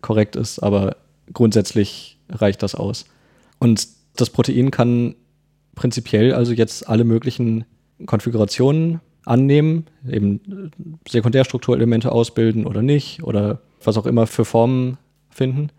korrekt 0.00 0.36
ist, 0.36 0.60
aber 0.60 0.96
grundsätzlich 1.32 2.18
reicht 2.28 2.62
das 2.62 2.74
aus. 2.74 3.06
Und 3.58 3.88
das 4.14 4.30
Protein 4.30 4.70
kann 4.70 5.16
prinzipiell 5.74 6.32
also 6.32 6.52
jetzt 6.52 6.88
alle 6.88 7.04
möglichen 7.04 7.64
Konfigurationen 8.04 9.00
annehmen, 9.24 9.86
eben 10.08 10.70
Sekundärstrukturelemente 11.08 12.12
ausbilden 12.12 12.66
oder 12.66 12.82
nicht 12.82 13.22
oder 13.24 13.60
was 13.82 13.96
auch 13.96 14.06
immer 14.06 14.26
für 14.26 14.44
Formen 14.44 14.98
finden. 15.30 15.70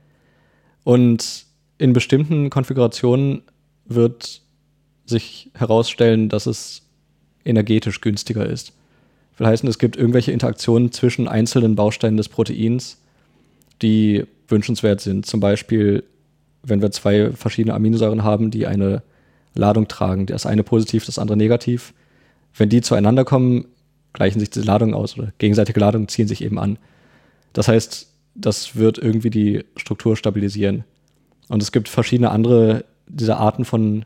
Und 0.88 1.43
in 1.80 1.91
bestimmten 1.91 2.50
Konfigurationen 2.50 3.41
wird 3.84 4.41
sich 5.06 5.52
herausstellen, 5.54 6.30
dass 6.30 6.45
es 6.45 6.84
energetisch 7.43 8.00
günstiger 8.00 8.45
ist. 8.45 8.71
Will 9.36 9.47
heißen, 9.47 9.67
es 9.67 9.80
gibt 9.80 9.97
irgendwelche 9.97 10.32
Interaktionen 10.32 10.93
zwischen 10.93 11.28
einzelnen 11.28 11.76
Bausteinen 11.76 12.15
des 12.15 12.30
Proteins, 12.30 13.02
die 13.82 14.28
wünschenswert 14.47 15.02
sind. 15.02 15.26
Zum 15.26 15.41
Beispiel, 15.41 16.06
wenn 16.63 16.82
wir 16.82 16.89
zwei 16.91 17.32
verschiedene 17.34 17.73
Aminosäuren 17.76 18.23
haben, 18.23 18.50
die 18.50 18.65
eine 18.65 19.04
Ladung 19.56 19.89
tragen, 19.89 20.26
das 20.26 20.45
eine 20.45 20.63
positiv, 20.63 21.06
das 21.06 21.19
andere 21.19 21.36
negativ. 21.36 21.93
Wenn 22.56 22.69
die 22.69 22.80
zueinander 22.80 23.26
kommen, 23.26 23.65
gleichen 24.13 24.39
sich 24.39 24.52
diese 24.52 24.65
Ladungen 24.65 24.93
aus 24.93 25.17
oder 25.17 25.34
gegenseitige 25.38 25.82
Ladungen 25.82 26.08
ziehen 26.08 26.30
sich 26.30 26.41
eben 26.41 26.58
an. 26.58 26.80
Das 27.52 27.67
heißt, 27.67 28.08
das 28.38 28.76
wird 28.76 28.97
irgendwie 28.97 29.30
die 29.30 29.65
Struktur 29.76 30.15
stabilisieren. 30.15 30.84
Und 31.50 31.62
es 31.62 31.71
gibt 31.71 31.89
verschiedene 31.89 32.32
andere 32.32 32.86
dieser 33.08 33.38
Arten 33.38 33.65
von 33.65 34.06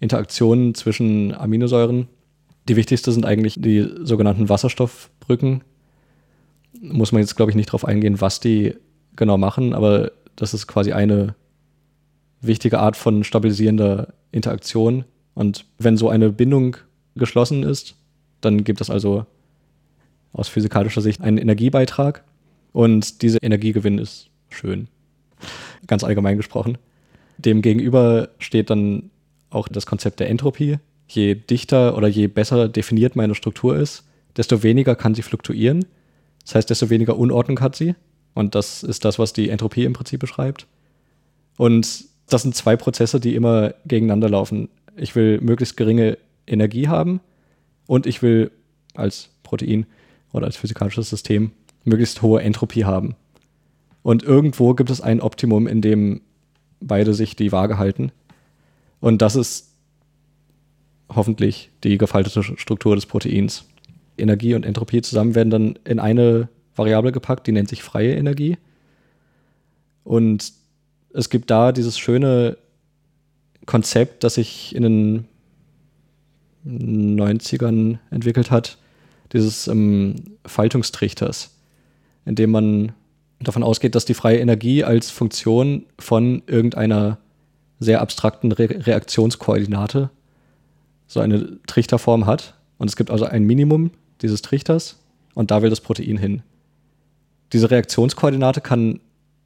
Interaktionen 0.00 0.74
zwischen 0.74 1.34
Aminosäuren. 1.34 2.08
Die 2.68 2.76
wichtigste 2.76 3.12
sind 3.12 3.24
eigentlich 3.24 3.60
die 3.60 3.88
sogenannten 4.02 4.48
Wasserstoffbrücken. 4.48 5.62
Muss 6.80 7.12
man 7.12 7.22
jetzt, 7.22 7.36
glaube 7.36 7.50
ich, 7.50 7.56
nicht 7.56 7.68
darauf 7.68 7.84
eingehen, 7.84 8.20
was 8.20 8.40
die 8.40 8.74
genau 9.16 9.38
machen, 9.38 9.74
aber 9.74 10.12
das 10.36 10.54
ist 10.54 10.66
quasi 10.66 10.92
eine 10.92 11.34
wichtige 12.40 12.78
Art 12.78 12.96
von 12.96 13.24
stabilisierender 13.24 14.14
Interaktion. 14.32 15.04
Und 15.34 15.64
wenn 15.78 15.96
so 15.96 16.08
eine 16.08 16.30
Bindung 16.30 16.76
geschlossen 17.14 17.62
ist, 17.62 17.96
dann 18.40 18.64
gibt 18.64 18.80
es 18.80 18.90
also 18.90 19.26
aus 20.32 20.48
physikalischer 20.48 21.00
Sicht 21.00 21.20
einen 21.20 21.38
Energiebeitrag. 21.38 22.24
Und 22.72 23.22
dieser 23.22 23.42
Energiegewinn 23.42 23.98
ist 23.98 24.30
schön. 24.48 24.88
Ganz 25.86 26.04
allgemein 26.04 26.36
gesprochen. 26.36 26.78
Dem 27.38 27.62
gegenüber 27.62 28.28
steht 28.38 28.70
dann 28.70 29.10
auch 29.50 29.68
das 29.68 29.86
Konzept 29.86 30.20
der 30.20 30.28
Entropie. 30.28 30.78
Je 31.08 31.34
dichter 31.34 31.96
oder 31.96 32.06
je 32.06 32.28
besser 32.28 32.68
definiert 32.68 33.16
meine 33.16 33.34
Struktur 33.34 33.76
ist, 33.76 34.04
desto 34.36 34.62
weniger 34.62 34.94
kann 34.94 35.14
sie 35.14 35.22
fluktuieren. 35.22 35.86
Das 36.44 36.54
heißt, 36.54 36.70
desto 36.70 36.90
weniger 36.90 37.16
Unordnung 37.16 37.60
hat 37.60 37.74
sie. 37.74 37.94
Und 38.34 38.54
das 38.54 38.82
ist 38.82 39.04
das, 39.04 39.18
was 39.18 39.32
die 39.32 39.50
Entropie 39.50 39.84
im 39.84 39.92
Prinzip 39.92 40.20
beschreibt. 40.20 40.66
Und 41.56 42.04
das 42.28 42.42
sind 42.42 42.54
zwei 42.54 42.76
Prozesse, 42.76 43.18
die 43.18 43.34
immer 43.34 43.74
gegeneinander 43.86 44.28
laufen. 44.28 44.68
Ich 44.96 45.16
will 45.16 45.40
möglichst 45.40 45.76
geringe 45.76 46.16
Energie 46.46 46.88
haben 46.88 47.20
und 47.86 48.06
ich 48.06 48.22
will 48.22 48.50
als 48.94 49.30
Protein 49.42 49.86
oder 50.32 50.46
als 50.46 50.56
physikalisches 50.56 51.10
System 51.10 51.52
möglichst 51.84 52.22
hohe 52.22 52.42
Entropie 52.42 52.84
haben. 52.84 53.14
Und 54.02 54.22
irgendwo 54.22 54.74
gibt 54.74 54.90
es 54.90 55.00
ein 55.00 55.20
Optimum, 55.20 55.66
in 55.66 55.82
dem 55.82 56.22
beide 56.80 57.14
sich 57.14 57.36
die 57.36 57.52
Waage 57.52 57.78
halten. 57.78 58.12
Und 59.00 59.22
das 59.22 59.36
ist 59.36 59.70
hoffentlich 61.08 61.70
die 61.84 61.98
gefaltete 61.98 62.42
Struktur 62.42 62.94
des 62.94 63.06
Proteins. 63.06 63.64
Energie 64.16 64.54
und 64.54 64.64
Entropie 64.66 65.02
zusammen 65.02 65.34
werden 65.34 65.50
dann 65.50 65.78
in 65.84 65.98
eine 65.98 66.48
Variable 66.76 67.12
gepackt, 67.12 67.46
die 67.46 67.52
nennt 67.52 67.68
sich 67.68 67.82
freie 67.82 68.14
Energie. 68.14 68.58
Und 70.04 70.52
es 71.12 71.30
gibt 71.30 71.50
da 71.50 71.72
dieses 71.72 71.98
schöne 71.98 72.56
Konzept, 73.66 74.24
das 74.24 74.34
sich 74.34 74.74
in 74.74 74.82
den 74.82 75.28
90ern 76.66 77.98
entwickelt 78.10 78.50
hat, 78.50 78.78
dieses 79.32 79.68
ähm, 79.68 80.16
Faltungstrichters, 80.44 81.50
in 82.24 82.34
dem 82.34 82.50
man 82.50 82.92
davon 83.40 83.62
ausgeht, 83.62 83.94
dass 83.94 84.04
die 84.04 84.14
freie 84.14 84.38
Energie 84.38 84.84
als 84.84 85.10
Funktion 85.10 85.86
von 85.98 86.42
irgendeiner 86.46 87.18
sehr 87.78 88.00
abstrakten 88.00 88.52
Re 88.52 88.68
Reaktionskoordinate 88.86 90.10
so 91.06 91.20
eine 91.20 91.58
Trichterform 91.66 92.26
hat. 92.26 92.54
Und 92.78 92.88
es 92.88 92.96
gibt 92.96 93.10
also 93.10 93.24
ein 93.24 93.44
Minimum 93.44 93.90
dieses 94.22 94.42
Trichters 94.42 94.98
und 95.34 95.50
da 95.50 95.62
will 95.62 95.70
das 95.70 95.80
Protein 95.80 96.18
hin. 96.18 96.42
Diese 97.52 97.70
Reaktionskoordinate 97.70 98.60
kann 98.60 99.00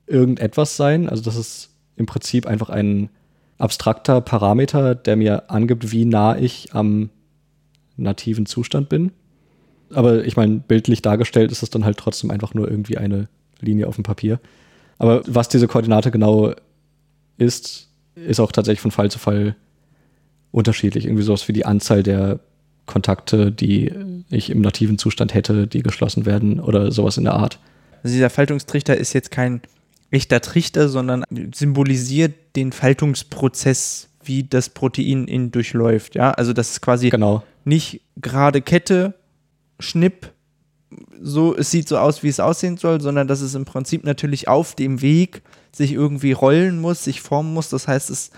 irgendetwas 0.06 0.76
sein, 0.76 1.08
also 1.08 1.22
das 1.22 1.36
ist 1.36 1.70
im 1.96 2.06
Prinzip 2.06 2.46
einfach 2.46 2.68
ein 2.68 3.08
abstrakter 3.58 4.20
Parameter, 4.20 4.94
der 4.94 5.16
mir 5.16 5.50
angibt, 5.50 5.92
wie 5.92 6.04
nah 6.04 6.36
ich 6.36 6.74
am 6.74 7.10
nativen 7.96 8.46
Zustand 8.46 8.88
bin. 8.88 9.12
Aber 9.94 10.24
ich 10.24 10.36
meine, 10.36 10.56
bildlich 10.56 11.02
dargestellt 11.02 11.52
ist 11.52 11.62
es 11.62 11.70
dann 11.70 11.84
halt 11.84 11.98
trotzdem 11.98 12.30
einfach 12.30 12.54
nur 12.54 12.68
irgendwie 12.70 12.98
eine 12.98 13.28
Linie 13.60 13.88
auf 13.88 13.94
dem 13.94 14.04
Papier. 14.04 14.40
Aber 14.98 15.22
was 15.26 15.48
diese 15.48 15.68
Koordinate 15.68 16.10
genau 16.10 16.52
ist, 17.36 17.88
ist 18.14 18.40
auch 18.40 18.52
tatsächlich 18.52 18.80
von 18.80 18.90
Fall 18.90 19.10
zu 19.10 19.18
Fall 19.18 19.56
unterschiedlich. 20.52 21.06
Irgendwie 21.06 21.22
sowas 21.22 21.48
wie 21.48 21.52
die 21.52 21.66
Anzahl 21.66 22.02
der 22.02 22.40
Kontakte, 22.86 23.50
die 23.50 23.92
ich 24.30 24.50
im 24.50 24.60
nativen 24.60 24.98
Zustand 24.98 25.34
hätte, 25.34 25.66
die 25.66 25.82
geschlossen 25.82 26.26
werden 26.26 26.60
oder 26.60 26.92
sowas 26.92 27.16
in 27.16 27.24
der 27.24 27.34
Art. 27.34 27.58
Also 28.02 28.14
dieser 28.14 28.30
Faltungstrichter 28.30 28.96
ist 28.96 29.14
jetzt 29.14 29.30
kein 29.30 29.62
echter 30.10 30.40
Trichter, 30.40 30.88
sondern 30.88 31.24
symbolisiert 31.54 32.34
den 32.56 32.72
Faltungsprozess, 32.72 34.08
wie 34.22 34.44
das 34.44 34.68
Protein 34.68 35.26
ihn 35.26 35.50
durchläuft. 35.50 36.14
Ja, 36.14 36.30
also 36.30 36.52
das 36.52 36.70
ist 36.72 36.80
quasi 36.82 37.10
genau. 37.10 37.42
nicht 37.64 38.00
gerade 38.16 38.62
Kette, 38.62 39.14
Schnipp, 39.84 40.32
so, 41.20 41.56
es 41.56 41.70
sieht 41.70 41.88
so 41.88 41.98
aus, 41.98 42.22
wie 42.22 42.28
es 42.28 42.40
aussehen 42.40 42.76
soll, 42.76 43.00
sondern 43.00 43.26
dass 43.26 43.40
es 43.40 43.54
im 43.54 43.64
Prinzip 43.64 44.04
natürlich 44.04 44.48
auf 44.48 44.74
dem 44.74 45.02
Weg 45.02 45.42
sich 45.72 45.92
irgendwie 45.92 46.32
rollen 46.32 46.80
muss, 46.80 47.04
sich 47.04 47.20
formen 47.20 47.52
muss. 47.52 47.68
Das 47.68 47.88
heißt, 47.88 48.10
es 48.10 48.30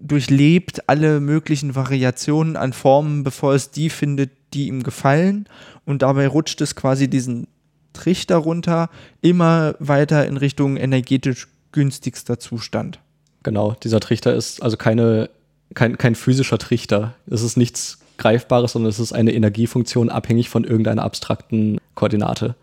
durchlebt 0.00 0.88
alle 0.88 1.20
möglichen 1.20 1.74
Variationen 1.74 2.56
an 2.56 2.72
Formen, 2.72 3.24
bevor 3.24 3.54
es 3.54 3.70
die 3.70 3.90
findet, 3.90 4.30
die 4.52 4.68
ihm 4.68 4.82
gefallen. 4.82 5.48
Und 5.84 6.02
dabei 6.02 6.26
rutscht 6.26 6.60
es 6.60 6.76
quasi 6.76 7.08
diesen 7.08 7.46
Trichter 7.92 8.36
runter, 8.36 8.90
immer 9.22 9.74
weiter 9.78 10.26
in 10.26 10.36
Richtung 10.36 10.76
energetisch 10.76 11.48
günstigster 11.72 12.38
Zustand. 12.38 13.00
Genau, 13.42 13.76
dieser 13.82 14.00
Trichter 14.00 14.34
ist 14.34 14.62
also 14.62 14.76
keine, 14.76 15.30
kein, 15.74 15.96
kein 15.96 16.14
physischer 16.14 16.58
Trichter. 16.58 17.14
Es 17.26 17.42
ist 17.42 17.56
nichts 17.56 17.98
Greifbares, 18.18 18.72
sondern 18.72 18.90
es 18.90 18.98
ist 18.98 19.12
eine 19.12 19.32
Energiefunktion 19.32 20.08
abhängig 20.08 20.48
von 20.48 20.64
irgendeiner 20.64 21.02
abstrakten 21.02 21.78
Koordinate. 21.94 22.54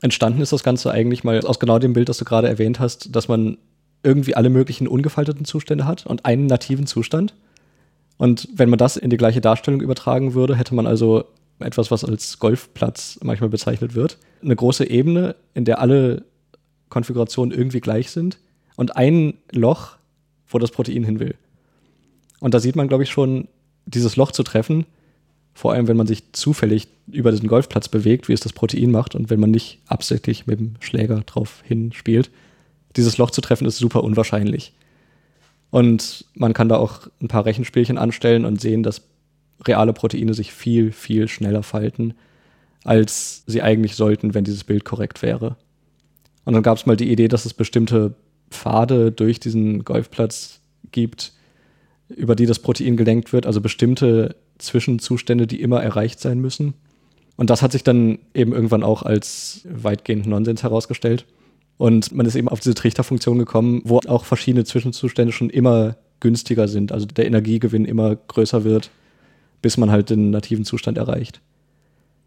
Entstanden 0.00 0.42
ist 0.42 0.52
das 0.52 0.62
Ganze 0.62 0.90
eigentlich 0.90 1.24
mal 1.24 1.40
aus 1.40 1.58
genau 1.58 1.78
dem 1.78 1.92
Bild, 1.92 2.08
das 2.08 2.18
du 2.18 2.24
gerade 2.24 2.48
erwähnt 2.48 2.80
hast, 2.80 3.14
dass 3.14 3.28
man 3.28 3.58
irgendwie 4.02 4.36
alle 4.36 4.50
möglichen 4.50 4.86
ungefalteten 4.86 5.44
Zustände 5.44 5.86
hat 5.86 6.06
und 6.06 6.24
einen 6.24 6.46
nativen 6.46 6.86
Zustand. 6.86 7.34
Und 8.18 8.48
wenn 8.54 8.70
man 8.70 8.78
das 8.78 8.96
in 8.96 9.10
die 9.10 9.16
gleiche 9.16 9.40
Darstellung 9.40 9.80
übertragen 9.80 10.34
würde, 10.34 10.56
hätte 10.56 10.74
man 10.74 10.86
also 10.86 11.24
etwas, 11.58 11.90
was 11.90 12.04
als 12.04 12.38
Golfplatz 12.38 13.18
manchmal 13.22 13.50
bezeichnet 13.50 13.94
wird. 13.94 14.18
Eine 14.42 14.56
große 14.56 14.88
Ebene, 14.88 15.36
in 15.54 15.64
der 15.64 15.80
alle 15.80 16.24
Konfigurationen 16.88 17.56
irgendwie 17.56 17.80
gleich 17.80 18.10
sind 18.10 18.38
und 18.76 18.96
ein 18.96 19.34
Loch, 19.50 19.96
wo 20.48 20.58
das 20.58 20.70
Protein 20.70 21.04
hin 21.04 21.18
will. 21.18 21.34
Und 22.40 22.54
da 22.54 22.60
sieht 22.60 22.76
man, 22.76 22.88
glaube 22.88 23.02
ich, 23.02 23.10
schon, 23.10 23.48
dieses 23.86 24.16
Loch 24.16 24.32
zu 24.32 24.42
treffen, 24.42 24.84
vor 25.56 25.72
allem 25.72 25.88
wenn 25.88 25.96
man 25.96 26.06
sich 26.06 26.22
zufällig 26.32 26.86
über 27.10 27.30
diesen 27.30 27.48
Golfplatz 27.48 27.88
bewegt, 27.88 28.28
wie 28.28 28.34
es 28.34 28.40
das 28.40 28.52
Protein 28.52 28.90
macht 28.90 29.14
und 29.14 29.30
wenn 29.30 29.40
man 29.40 29.50
nicht 29.50 29.78
absichtlich 29.86 30.46
mit 30.46 30.60
dem 30.60 30.74
Schläger 30.80 31.22
drauf 31.24 31.62
hinspielt, 31.64 32.30
dieses 32.94 33.16
Loch 33.16 33.30
zu 33.30 33.40
treffen 33.40 33.66
ist 33.66 33.78
super 33.78 34.04
unwahrscheinlich. 34.04 34.74
Und 35.70 36.26
man 36.34 36.52
kann 36.52 36.68
da 36.68 36.76
auch 36.76 37.08
ein 37.22 37.28
paar 37.28 37.46
Rechenspielchen 37.46 37.96
anstellen 37.96 38.44
und 38.44 38.60
sehen, 38.60 38.82
dass 38.82 39.00
reale 39.66 39.94
Proteine 39.94 40.34
sich 40.34 40.52
viel, 40.52 40.92
viel 40.92 41.26
schneller 41.26 41.62
falten, 41.62 42.12
als 42.84 43.42
sie 43.46 43.62
eigentlich 43.62 43.96
sollten, 43.96 44.34
wenn 44.34 44.44
dieses 44.44 44.62
Bild 44.62 44.84
korrekt 44.84 45.22
wäre. 45.22 45.56
Und 46.44 46.52
dann 46.52 46.62
gab 46.62 46.76
es 46.76 46.84
mal 46.84 46.98
die 46.98 47.10
Idee, 47.10 47.28
dass 47.28 47.46
es 47.46 47.54
bestimmte 47.54 48.14
Pfade 48.50 49.10
durch 49.10 49.40
diesen 49.40 49.86
Golfplatz 49.86 50.60
gibt, 50.92 51.32
über 52.10 52.36
die 52.36 52.46
das 52.46 52.58
Protein 52.58 52.98
gelenkt 52.98 53.32
wird, 53.32 53.46
also 53.46 53.62
bestimmte 53.62 54.36
Zwischenzustände, 54.58 55.46
die 55.46 55.60
immer 55.60 55.82
erreicht 55.82 56.20
sein 56.20 56.40
müssen. 56.40 56.74
Und 57.36 57.50
das 57.50 57.62
hat 57.62 57.72
sich 57.72 57.84
dann 57.84 58.18
eben 58.34 58.52
irgendwann 58.52 58.82
auch 58.82 59.02
als 59.02 59.66
weitgehend 59.70 60.26
Nonsens 60.26 60.62
herausgestellt. 60.62 61.26
Und 61.78 62.14
man 62.14 62.24
ist 62.24 62.34
eben 62.34 62.48
auf 62.48 62.60
diese 62.60 62.74
Trichterfunktion 62.74 63.38
gekommen, 63.38 63.82
wo 63.84 64.00
auch 64.06 64.24
verschiedene 64.24 64.64
Zwischenzustände 64.64 65.32
schon 65.32 65.50
immer 65.50 65.96
günstiger 66.20 66.68
sind, 66.68 66.92
also 66.92 67.04
der 67.04 67.26
Energiegewinn 67.26 67.84
immer 67.84 68.16
größer 68.16 68.64
wird, 68.64 68.90
bis 69.60 69.76
man 69.76 69.90
halt 69.90 70.08
den 70.08 70.30
nativen 70.30 70.64
Zustand 70.64 70.96
erreicht. 70.96 71.40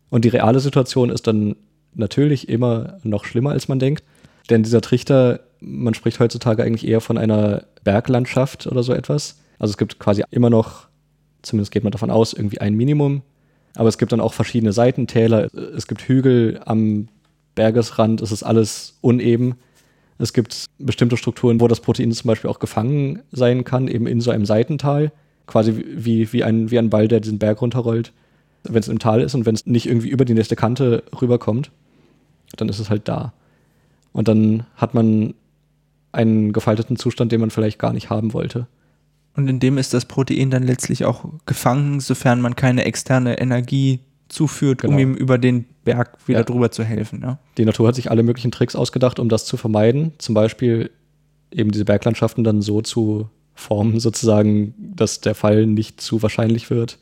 Und 0.09 0.25
die 0.25 0.29
reale 0.29 0.59
Situation 0.59 1.09
ist 1.09 1.25
dann 1.25 1.55
natürlich 1.95 2.49
immer 2.49 2.97
noch 3.03 3.25
schlimmer, 3.25 3.51
als 3.51 3.67
man 3.67 3.79
denkt. 3.79 4.03
Denn 4.49 4.63
dieser 4.63 4.81
Trichter, 4.81 5.41
man 5.59 5.93
spricht 5.93 6.19
heutzutage 6.19 6.63
eigentlich 6.63 6.87
eher 6.87 7.01
von 7.01 7.17
einer 7.17 7.65
Berglandschaft 7.83 8.67
oder 8.67 8.83
so 8.83 8.93
etwas. 8.93 9.39
Also 9.57 9.71
es 9.71 9.77
gibt 9.77 9.99
quasi 9.99 10.23
immer 10.31 10.49
noch, 10.49 10.87
zumindest 11.41 11.71
geht 11.71 11.83
man 11.83 11.91
davon 11.91 12.11
aus, 12.11 12.33
irgendwie 12.33 12.61
ein 12.61 12.75
Minimum. 12.75 13.21
Aber 13.75 13.89
es 13.89 13.97
gibt 13.97 14.11
dann 14.11 14.19
auch 14.19 14.33
verschiedene 14.33 14.73
Seitentäler. 14.73 15.47
Es 15.53 15.87
gibt 15.87 16.01
Hügel 16.01 16.59
am 16.65 17.07
Bergesrand. 17.55 18.21
Es 18.21 18.31
ist 18.31 18.43
alles 18.43 18.97
uneben. 19.01 19.55
Es 20.17 20.33
gibt 20.33 20.65
bestimmte 20.77 21.17
Strukturen, 21.17 21.61
wo 21.61 21.67
das 21.67 21.79
Protein 21.79 22.11
zum 22.11 22.27
Beispiel 22.27 22.49
auch 22.49 22.59
gefangen 22.59 23.21
sein 23.31 23.63
kann, 23.63 23.87
eben 23.87 24.05
in 24.05 24.19
so 24.19 24.31
einem 24.31 24.45
Seitental, 24.45 25.11
quasi 25.47 25.73
wie, 25.95 26.31
wie, 26.33 26.43
ein, 26.43 26.71
wie 26.71 26.79
ein 26.79 26.89
Ball, 26.89 27.07
der 27.07 27.21
diesen 27.21 27.39
Berg 27.39 27.61
runterrollt, 27.61 28.11
wenn 28.63 28.79
es 28.79 28.89
im 28.89 28.99
Tal 28.99 29.21
ist 29.21 29.33
und 29.33 29.45
wenn 29.45 29.55
es 29.55 29.65
nicht 29.65 29.85
irgendwie 29.85 30.09
über 30.09 30.25
die 30.25 30.33
nächste 30.33 30.57
Kante 30.57 31.03
rüberkommt, 31.21 31.71
dann 32.57 32.67
ist 32.67 32.79
es 32.79 32.89
halt 32.89 33.07
da. 33.07 33.33
Und 34.11 34.27
dann 34.27 34.65
hat 34.75 34.93
man 34.93 35.33
einen 36.11 36.51
gefalteten 36.51 36.97
Zustand, 36.97 37.31
den 37.31 37.39
man 37.39 37.51
vielleicht 37.51 37.79
gar 37.79 37.93
nicht 37.93 38.09
haben 38.09 38.33
wollte. 38.33 38.67
Und 39.39 39.47
in 39.47 39.61
dem 39.61 39.77
ist 39.77 39.93
das 39.93 40.03
Protein 40.03 40.51
dann 40.51 40.63
letztlich 40.63 41.05
auch 41.05 41.23
gefangen, 41.45 42.01
sofern 42.01 42.41
man 42.41 42.57
keine 42.57 42.83
externe 42.83 43.39
Energie 43.39 44.01
zuführt, 44.27 44.81
genau. 44.81 44.93
um 44.93 44.99
ihm 44.99 45.13
über 45.13 45.37
den 45.37 45.63
Berg 45.85 46.17
wieder 46.27 46.39
ja. 46.39 46.43
drüber 46.43 46.71
zu 46.71 46.83
helfen. 46.83 47.21
Ja. 47.23 47.39
Die 47.57 47.63
Natur 47.63 47.87
hat 47.87 47.95
sich 47.95 48.11
alle 48.11 48.21
möglichen 48.21 48.51
Tricks 48.51 48.75
ausgedacht, 48.75 49.17
um 49.17 49.29
das 49.29 49.45
zu 49.45 49.55
vermeiden. 49.55 50.11
Zum 50.17 50.35
Beispiel 50.35 50.91
eben 51.51 51.71
diese 51.71 51.85
Berglandschaften 51.85 52.43
dann 52.43 52.61
so 52.61 52.81
zu 52.81 53.29
formen, 53.55 54.01
sozusagen, 54.01 54.73
dass 54.77 55.21
der 55.21 55.35
Fall 55.35 55.65
nicht 55.65 56.01
zu 56.01 56.21
wahrscheinlich 56.21 56.69
wird. 56.69 56.99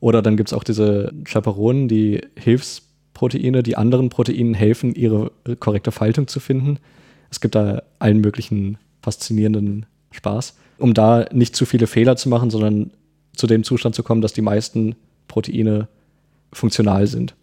Oder 0.00 0.22
dann 0.22 0.36
gibt 0.36 0.48
es 0.48 0.52
auch 0.52 0.64
diese 0.64 1.14
Chaperonen, 1.22 1.86
die 1.86 2.20
Hilfsproteine, 2.34 3.62
die 3.62 3.76
anderen 3.76 4.08
Proteinen 4.08 4.54
helfen, 4.54 4.92
ihre 4.92 5.30
korrekte 5.60 5.92
Faltung 5.92 6.26
zu 6.26 6.40
finden. 6.40 6.80
Es 7.30 7.40
gibt 7.40 7.54
da 7.54 7.82
allen 8.00 8.20
möglichen 8.20 8.76
faszinierenden 9.02 9.86
Spaß, 10.10 10.56
um 10.78 10.94
da 10.94 11.26
nicht 11.32 11.56
zu 11.56 11.66
viele 11.66 11.86
Fehler 11.86 12.16
zu 12.16 12.28
machen, 12.28 12.50
sondern 12.50 12.90
zu 13.34 13.46
dem 13.46 13.64
Zustand 13.64 13.94
zu 13.94 14.02
kommen, 14.02 14.20
dass 14.20 14.32
die 14.32 14.42
meisten 14.42 14.94
Proteine 15.28 15.88
funktional 16.52 17.06
sind. 17.06 17.34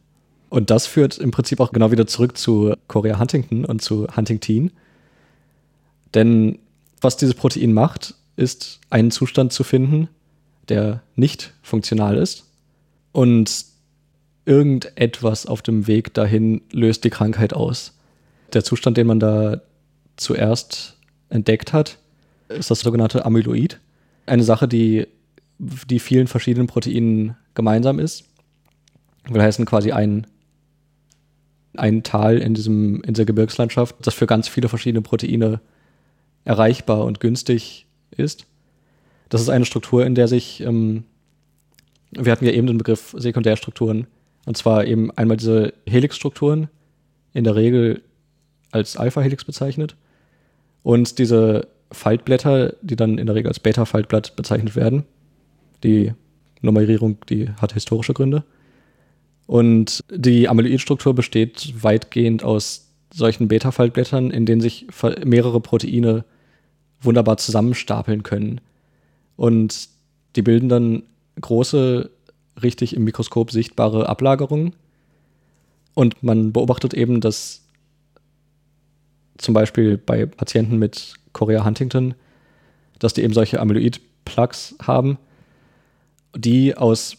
Und 0.50 0.70
das 0.70 0.86
führt 0.86 1.18
im 1.18 1.32
Prinzip 1.32 1.60
auch 1.60 1.72
genau 1.72 1.92
wieder 1.92 2.06
zurück 2.08 2.38
zu 2.38 2.74
Korea 2.88 3.20
Huntington 3.20 3.66
und 3.66 3.82
zu 3.82 4.08
Huntington. 4.16 4.72
Denn 6.14 6.60
was 7.02 7.18
dieses 7.18 7.36
Protein 7.36 7.74
macht, 7.74 8.14
ist 8.36 8.80
einen 8.90 9.12
Zustand 9.12 9.52
zu 9.52 9.64
finden, 9.64 10.10
der 10.70 11.02
nicht 11.16 11.54
funktional 11.62 12.18
ist. 12.18 12.46
Und 13.12 13.66
irgendetwas 14.46 15.46
auf 15.46 15.62
dem 15.62 15.88
Weg 15.88 16.14
dahin 16.14 16.62
löst 16.72 17.04
die 17.04 17.10
Krankheit 17.10 17.54
aus. 17.54 17.98
Der 18.54 18.64
Zustand, 18.64 18.98
den 18.98 19.08
man 19.08 19.20
da 19.20 19.62
zuerst 20.18 20.98
entdeckt 21.30 21.74
hat, 21.74 21.98
ist 22.54 22.72
das 22.72 22.80
sogenannte 22.80 23.26
Amyloid. 23.26 23.80
Eine 24.26 24.44
Sache, 24.44 24.68
die, 24.68 25.08
die 25.58 26.00
vielen 26.00 26.28
verschiedenen 26.28 26.68
Proteinen 26.68 27.36
gemeinsam 27.54 28.00
ist. 28.00 28.26
Will 29.28 29.42
heißen 29.42 29.66
quasi 29.66 29.92
ein, 29.92 30.28
ein 31.76 32.04
Tal 32.04 32.38
in, 32.40 32.54
diesem, 32.54 33.02
in 33.04 33.14
dieser 33.14 33.26
Gebirgslandschaft, 33.26 33.96
das 34.02 34.14
für 34.14 34.28
ganz 34.28 34.48
viele 34.48 34.70
verschiedene 34.70 35.02
Proteine 35.02 35.62
erreichbar 36.46 37.06
und 37.06 37.20
günstig 37.20 37.86
ist. 38.12 38.46
Das 39.30 39.42
ist 39.42 39.50
eine 39.50 39.66
Struktur, 39.66 40.06
in 40.06 40.16
der 40.16 40.28
sich, 40.28 40.62
ähm, 40.62 41.06
wir 42.12 42.32
hatten 42.32 42.46
ja 42.46 42.52
eben 42.52 42.68
den 42.68 42.78
Begriff 42.78 43.16
Sekundärstrukturen, 43.18 44.08
und 44.46 44.58
zwar 44.58 44.86
eben 44.86 45.10
einmal 45.12 45.38
diese 45.38 45.74
Helixstrukturen, 45.88 46.68
in 47.34 47.44
der 47.44 47.56
Regel 47.56 48.04
als 48.72 48.98
Alpha-Helix 48.98 49.46
bezeichnet, 49.46 49.96
und 50.84 51.18
diese 51.18 51.68
Faltblätter, 51.94 52.76
die 52.82 52.96
dann 52.96 53.18
in 53.18 53.28
der 53.28 53.36
Regel 53.36 53.48
als 53.48 53.60
Beta-Faltblatt 53.60 54.36
bezeichnet 54.36 54.76
werden. 54.76 55.04
Die 55.84 56.14
Nummerierung, 56.62 57.18
die 57.30 57.50
hat 57.62 57.74
historische 57.74 58.14
Gründe. 58.14 58.44
Und 59.46 60.02
die 60.10 60.50
Amyloidstruktur 60.50 61.14
besteht 61.14 61.74
weitgehend 61.82 62.44
aus 62.44 62.90
solchen 63.14 63.48
Beta-Faltblättern, 63.48 64.32
in 64.32 64.46
denen 64.46 64.62
sich 64.62 64.88
mehrere 65.24 65.60
Proteine 65.62 66.26
wunderbar 67.02 67.38
zusammenstapeln 67.38 68.24
können. 68.24 68.62
Und 69.36 69.90
die 70.36 70.42
bilden 70.42 70.70
dann 70.70 71.04
große, 71.40 72.10
richtig 72.62 72.96
im 72.96 73.04
Mikroskop 73.04 73.52
sichtbare 73.52 74.08
Ablagerungen. 74.08 74.74
Und 75.94 76.24
man 76.24 76.54
beobachtet 76.54 76.94
eben, 76.94 77.22
dass 77.22 77.63
zum 79.38 79.54
Beispiel 79.54 79.98
bei 79.98 80.26
Patienten 80.26 80.78
mit 80.78 81.16
Chorea 81.34 81.66
Huntington, 81.66 82.16
dass 83.00 83.14
die 83.14 83.24
eben 83.24 83.34
solche 83.34 83.60
Amyloid-Plugs 83.60 84.76
haben, 84.82 85.18
die 86.36 86.76
aus 86.76 87.18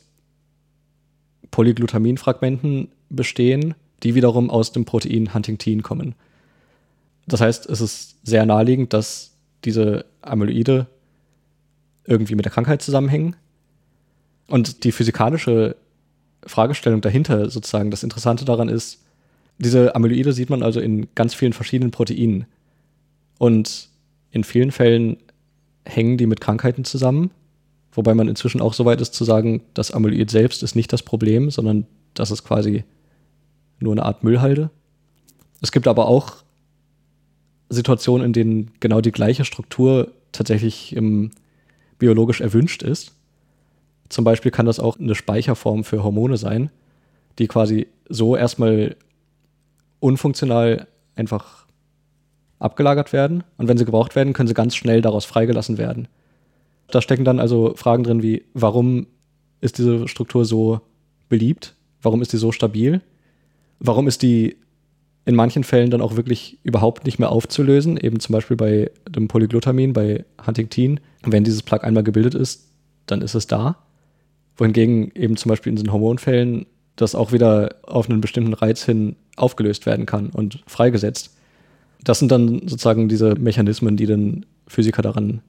Polyglutaminfragmenten 1.51 2.89
bestehen, 3.11 3.75
die 4.03 4.15
wiederum 4.15 4.51
aus 4.51 4.73
dem 4.73 4.85
Protein 4.85 5.35
Huntingtin 5.35 5.83
kommen. 5.83 6.15
Das 7.27 7.41
heißt, 7.41 7.67
es 7.67 7.81
ist 7.81 8.17
sehr 8.27 8.45
naheliegend, 8.45 8.93
dass 8.93 9.33
diese 9.65 10.05
Amyloide 10.21 10.87
irgendwie 12.07 12.35
mit 12.35 12.45
der 12.45 12.53
Krankheit 12.53 12.83
zusammenhängen. 12.83 13.37
Und 14.49 14.85
die 14.85 14.93
physikalische 14.93 15.77
Fragestellung 16.47 17.01
dahinter, 17.01 17.49
sozusagen, 17.49 17.91
das 17.91 18.03
Interessante 18.03 18.45
daran 18.45 18.69
ist, 18.69 19.04
diese 19.59 19.95
Amyloide 19.95 20.33
sieht 20.33 20.51
man 20.51 20.63
also 20.63 20.81
in 20.81 21.09
ganz 21.15 21.35
vielen 21.35 21.53
verschiedenen 21.53 21.91
Proteinen. 21.91 22.47
Und 23.39 23.89
in 24.31 24.45
vielen 24.45 24.73
Fällen 24.73 25.17
hängen 25.85 26.17
die 26.17 26.27
mit 26.27 26.41
Krankheiten 26.41 26.85
zusammen, 26.85 27.31
wobei 27.93 28.15
man 28.15 28.29
inzwischen 28.29 28.61
auch 28.61 28.75
so 28.75 28.85
weit 28.85 29.01
ist 29.01 29.15
zu 29.15 29.25
sagen, 29.25 29.63
das 29.75 29.91
Amyloid 29.91 30.31
selbst 30.31 30.63
ist 30.63 30.75
nicht 30.75 30.93
das 30.93 31.03
Problem, 31.03 31.51
sondern 31.51 31.87
das 32.15 32.31
ist 32.31 32.45
quasi 32.45 32.85
nur 33.81 33.93
eine 33.93 34.05
Art 34.05 34.25
Müllhalde. 34.25 34.71
Es 35.61 35.73
gibt 35.73 35.87
aber 35.87 36.09
auch 36.09 36.45
Situationen, 37.69 38.27
in 38.27 38.33
denen 38.33 38.71
genau 38.81 39.01
die 39.01 39.13
gleiche 39.13 39.45
Struktur 39.45 40.13
tatsächlich 40.33 40.97
ähm, 40.97 41.31
biologisch 41.99 42.41
erwünscht 42.41 42.83
ist. 42.83 43.13
Zum 44.09 44.25
Beispiel 44.25 44.51
kann 44.51 44.67
das 44.67 44.81
auch 44.81 44.99
eine 44.99 45.15
Speicherform 45.15 45.85
für 45.85 46.03
Hormone 46.03 46.37
sein, 46.37 46.71
die 47.39 47.47
quasi 47.47 47.87
so 48.09 48.37
erstmal 48.37 48.97
unfunktional 50.05 50.87
einfach 51.17 51.67
abgelagert 52.59 53.13
werden. 53.13 53.43
Und 53.57 53.69
wenn 53.69 53.79
sie 53.79 53.87
gebraucht 53.87 54.15
werden, 54.15 54.35
können 54.35 54.49
sie 54.49 54.55
ganz 54.55 54.77
schnell 54.77 55.01
daraus 55.01 55.25
freigelassen 55.25 55.79
werden. 55.79 56.09
Da 56.89 57.01
stecken 57.01 57.25
dann 57.25 57.41
also 57.41 57.75
Fragen 57.75 58.05
drin 58.05 58.23
wie, 58.23 58.45
warum 58.53 59.07
ist 59.61 59.79
diese 59.79 60.07
Struktur 60.07 60.45
so 60.45 60.83
beliebt? 61.29 61.75
Warum 62.03 62.21
ist 62.21 62.35
die 62.35 62.37
so 62.37 62.53
stabil? 62.53 63.01
Warum 63.79 64.07
ist 64.07 64.23
die 64.23 64.57
in 65.25 65.35
manchen 65.35 65.65
Fällen 65.65 65.91
dann 65.91 66.03
auch 66.03 66.17
wirklich 66.17 66.59
überhaupt 66.63 67.07
nicht 67.07 67.19
mehr 67.19 67.33
aufzulösen, 67.33 67.97
eben 67.97 68.21
zum 68.21 68.35
Beispiel 68.35 68.59
bei 68.59 68.91
dem 69.09 69.27
Polyglutamin, 69.27 69.95
bei 69.95 70.27
Huntingtin. 70.47 71.01
Wenn 71.23 71.45
dieses 71.45 71.63
Plug 71.63 71.79
einmal 71.83 72.03
gebildet 72.03 72.35
ist, 72.35 72.69
dann 73.07 73.23
ist 73.23 73.35
es 73.35 73.47
da. 73.47 73.79
Wohingegen 74.59 75.11
eben 75.15 75.39
zum 75.39 75.49
Beispiel 75.49 75.71
in 75.71 75.77
den 75.77 75.91
Hormonfällen 75.91 76.67
das 76.97 77.15
auch 77.15 77.33
wieder 77.33 77.77
auf 77.83 78.09
einen 78.09 78.21
bestimmten 78.21 78.53
Reiz 78.53 78.85
hin 78.85 79.17
aufgelöst 79.37 79.87
werden 79.87 80.07
kann 80.07 80.31
und 80.31 80.63
freigesetzt. 80.67 81.35
Das 82.03 82.19
sind 82.19 82.31
dann 82.31 82.61
sozusagen 82.69 83.09
diese 83.09 83.35
Mechanismen, 83.35 83.97
die 83.97 84.07
den 84.07 84.47
Physiker 84.67 85.03
daran 85.03 85.41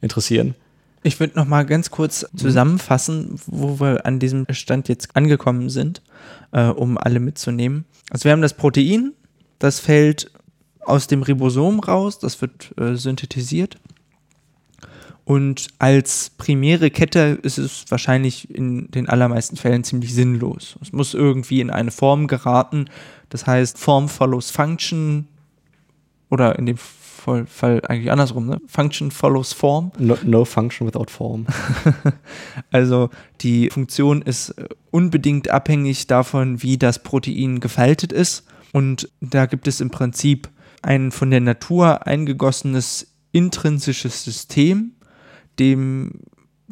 interessieren. 0.00 0.54
Ich 1.02 1.20
würde 1.20 1.36
noch 1.36 1.46
mal 1.46 1.64
ganz 1.64 1.90
kurz 1.90 2.26
mhm. 2.32 2.38
zusammenfassen, 2.38 3.38
wo 3.46 3.78
wir 3.78 4.04
an 4.06 4.18
diesem 4.18 4.46
Stand 4.50 4.88
jetzt 4.88 5.14
angekommen 5.14 5.70
sind, 5.70 6.02
äh, 6.52 6.66
um 6.66 6.98
alle 6.98 7.20
mitzunehmen. 7.20 7.84
Also 8.10 8.24
wir 8.24 8.32
haben 8.32 8.42
das 8.42 8.54
Protein, 8.54 9.12
das 9.58 9.78
fällt 9.78 10.30
aus 10.80 11.06
dem 11.06 11.22
Ribosom 11.22 11.80
raus, 11.80 12.18
das 12.18 12.40
wird 12.40 12.74
äh, 12.78 12.96
synthetisiert. 12.96 13.78
Und 15.26 15.66
als 15.80 16.30
primäre 16.38 16.88
Kette 16.88 17.40
ist 17.42 17.58
es 17.58 17.84
wahrscheinlich 17.88 18.48
in 18.48 18.92
den 18.92 19.08
allermeisten 19.08 19.56
Fällen 19.56 19.82
ziemlich 19.82 20.14
sinnlos. 20.14 20.78
Es 20.80 20.92
muss 20.92 21.14
irgendwie 21.14 21.60
in 21.60 21.70
eine 21.70 21.90
Form 21.90 22.28
geraten. 22.28 22.84
Das 23.28 23.44
heißt, 23.44 23.76
Form 23.76 24.08
follows 24.08 24.52
Function 24.52 25.26
oder 26.30 26.56
in 26.56 26.66
dem 26.66 26.76
Fall 26.76 27.82
eigentlich 27.88 28.12
andersrum, 28.12 28.46
ne? 28.46 28.60
Function 28.68 29.10
follows 29.10 29.52
Form. 29.52 29.90
No, 29.98 30.16
no 30.22 30.44
function 30.44 30.86
without 30.86 31.10
form. 31.10 31.46
also 32.70 33.10
die 33.40 33.68
Funktion 33.70 34.22
ist 34.22 34.50
äh, 34.50 34.68
unbedingt 34.92 35.50
abhängig 35.50 36.06
davon, 36.06 36.62
wie 36.62 36.78
das 36.78 37.02
Protein 37.02 37.58
gefaltet 37.58 38.12
ist. 38.12 38.44
Und 38.72 39.08
da 39.20 39.46
gibt 39.46 39.66
es 39.66 39.80
im 39.80 39.90
Prinzip 39.90 40.48
ein 40.82 41.10
von 41.10 41.32
der 41.32 41.40
Natur 41.40 42.06
eingegossenes 42.06 43.08
intrinsisches 43.32 44.22
System, 44.22 44.92
dem 45.58 46.20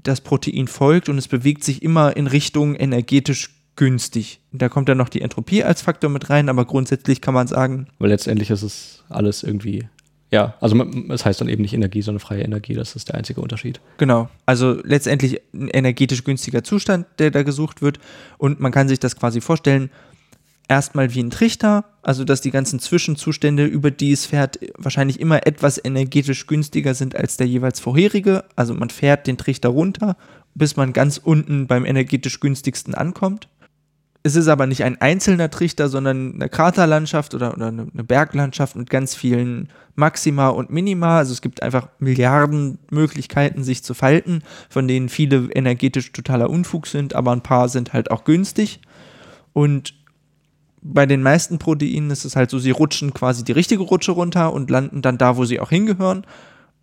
das 0.03 0.21
Protein 0.21 0.69
folgt 0.69 1.09
und 1.09 1.19
es 1.19 1.29
bewegt 1.29 1.65
sich 1.65 1.83
immer 1.83 2.17
in 2.17 2.27
Richtung 2.27 2.75
energetisch 2.75 3.51
günstig. 3.77 4.41
Da 4.53 4.69
kommt 4.69 4.89
dann 4.89 4.99
noch 4.99 5.09
die 5.09 5.21
Entropie 5.21 5.65
als 5.65 5.83
Faktor 5.83 6.11
mit 6.11 6.31
rein, 6.31 6.49
aber 6.49 6.65
grundsätzlich 6.65 7.21
kann 7.21 7.35
man 7.35 7.47
sagen. 7.47 7.89
Weil 7.99 8.11
letztendlich 8.11 8.51
ist 8.51 8.63
es 8.63 9.05
alles 9.09 9.43
irgendwie 9.43 9.89
ja, 10.35 10.55
also 10.61 10.85
es 11.11 11.25
heißt 11.25 11.41
dann 11.41 11.49
eben 11.49 11.63
nicht 11.63 11.75
Energie, 11.75 12.03
sondern 12.03 12.19
freie 12.19 12.43
Energie. 12.43 12.75
Das 12.75 12.97
ist 12.97 13.09
der 13.09 13.15
einzige 13.15 13.41
Unterschied. 13.41 13.81
Genau. 13.99 14.29
Also 14.47 14.81
letztendlich 14.83 15.41
ein 15.53 15.69
energetisch 15.69 16.25
günstiger 16.25 16.65
Zustand, 16.65 17.07
der 17.21 17.31
da 17.31 17.45
gesucht 17.45 17.83
wird. 17.83 18.01
Und 18.37 18.59
man 18.59 18.73
kann 18.73 18.89
sich 18.89 18.99
das 18.99 19.15
quasi 19.15 19.41
vorstellen. 19.41 19.91
Erstmal 20.69 21.15
wie 21.15 21.23
ein 21.23 21.31
Trichter, 21.31 21.85
also 22.03 22.25
dass 22.25 22.41
die 22.41 22.51
ganzen 22.51 22.79
Zwischenzustände, 22.79 23.65
über 23.65 23.91
die 23.91 24.13
es 24.13 24.27
fährt, 24.27 24.59
wahrscheinlich 24.77 25.21
immer 25.21 25.47
etwas 25.47 25.83
energetisch 25.83 26.47
günstiger 26.47 26.95
sind 26.95 27.17
als 27.17 27.37
der 27.37 27.47
jeweils 27.47 27.81
vorherige. 27.81 28.45
Also 28.57 28.75
man 28.75 28.91
fährt 28.91 29.27
den 29.27 29.37
Trichter 29.37 29.71
runter, 29.71 30.17
bis 30.55 30.77
man 30.77 30.93
ganz 30.93 31.19
unten 31.19 31.67
beim 31.67 31.85
energetisch 31.85 32.41
günstigsten 32.41 32.95
ankommt. 32.95 33.49
Es 34.27 34.37
ist 34.37 34.49
aber 34.49 34.67
nicht 34.67 34.85
ein 34.85 34.99
einzelner 35.03 35.51
Trichter, 35.51 35.91
sondern 35.91 36.37
eine 36.37 36.49
Kraterlandschaft 36.49 37.35
oder, 37.35 37.53
oder 37.53 37.67
eine 37.67 38.05
Berglandschaft 38.05 38.75
mit 38.75 38.89
ganz 38.89 39.15
vielen 39.15 39.69
Maxima 39.97 40.49
und 40.49 40.71
Minima. 40.71 41.19
Also 41.19 41.35
es 41.35 41.43
gibt 41.43 41.63
einfach 41.63 41.89
Milliarden 41.99 42.79
Möglichkeiten, 42.91 43.63
sich 43.65 43.85
zu 43.85 43.93
falten, 43.93 44.43
von 44.71 44.89
denen 44.89 45.11
viele 45.11 45.51
energetisch 45.53 46.11
totaler 46.13 46.49
Unfug 46.49 46.87
sind, 46.87 47.15
aber 47.15 47.33
ein 47.33 47.43
paar 47.43 47.69
sind 47.69 47.93
halt 47.93 48.11
auch 48.11 48.25
günstig. 48.25 48.81
Und 49.53 49.93
bei 50.85 51.07
den 51.07 51.23
meisten 51.23 51.59
Proteinen 51.59 52.11
ist 52.11 52.25
es 52.25 52.37
halt 52.37 52.51
so, 52.51 52.59
sie 52.59 52.71
rutschen 52.71 53.15
quasi 53.15 53.43
die 53.43 53.53
richtige 53.53 53.83
Rutsche 53.83 54.13
runter 54.13 54.53
und 54.53 54.71
landen 54.71 55.01
dann 55.01 55.19
da, 55.19 55.37
wo 55.37 55.47
sie 55.47 55.59
auch 55.59 55.71
hingehören. 55.71 56.27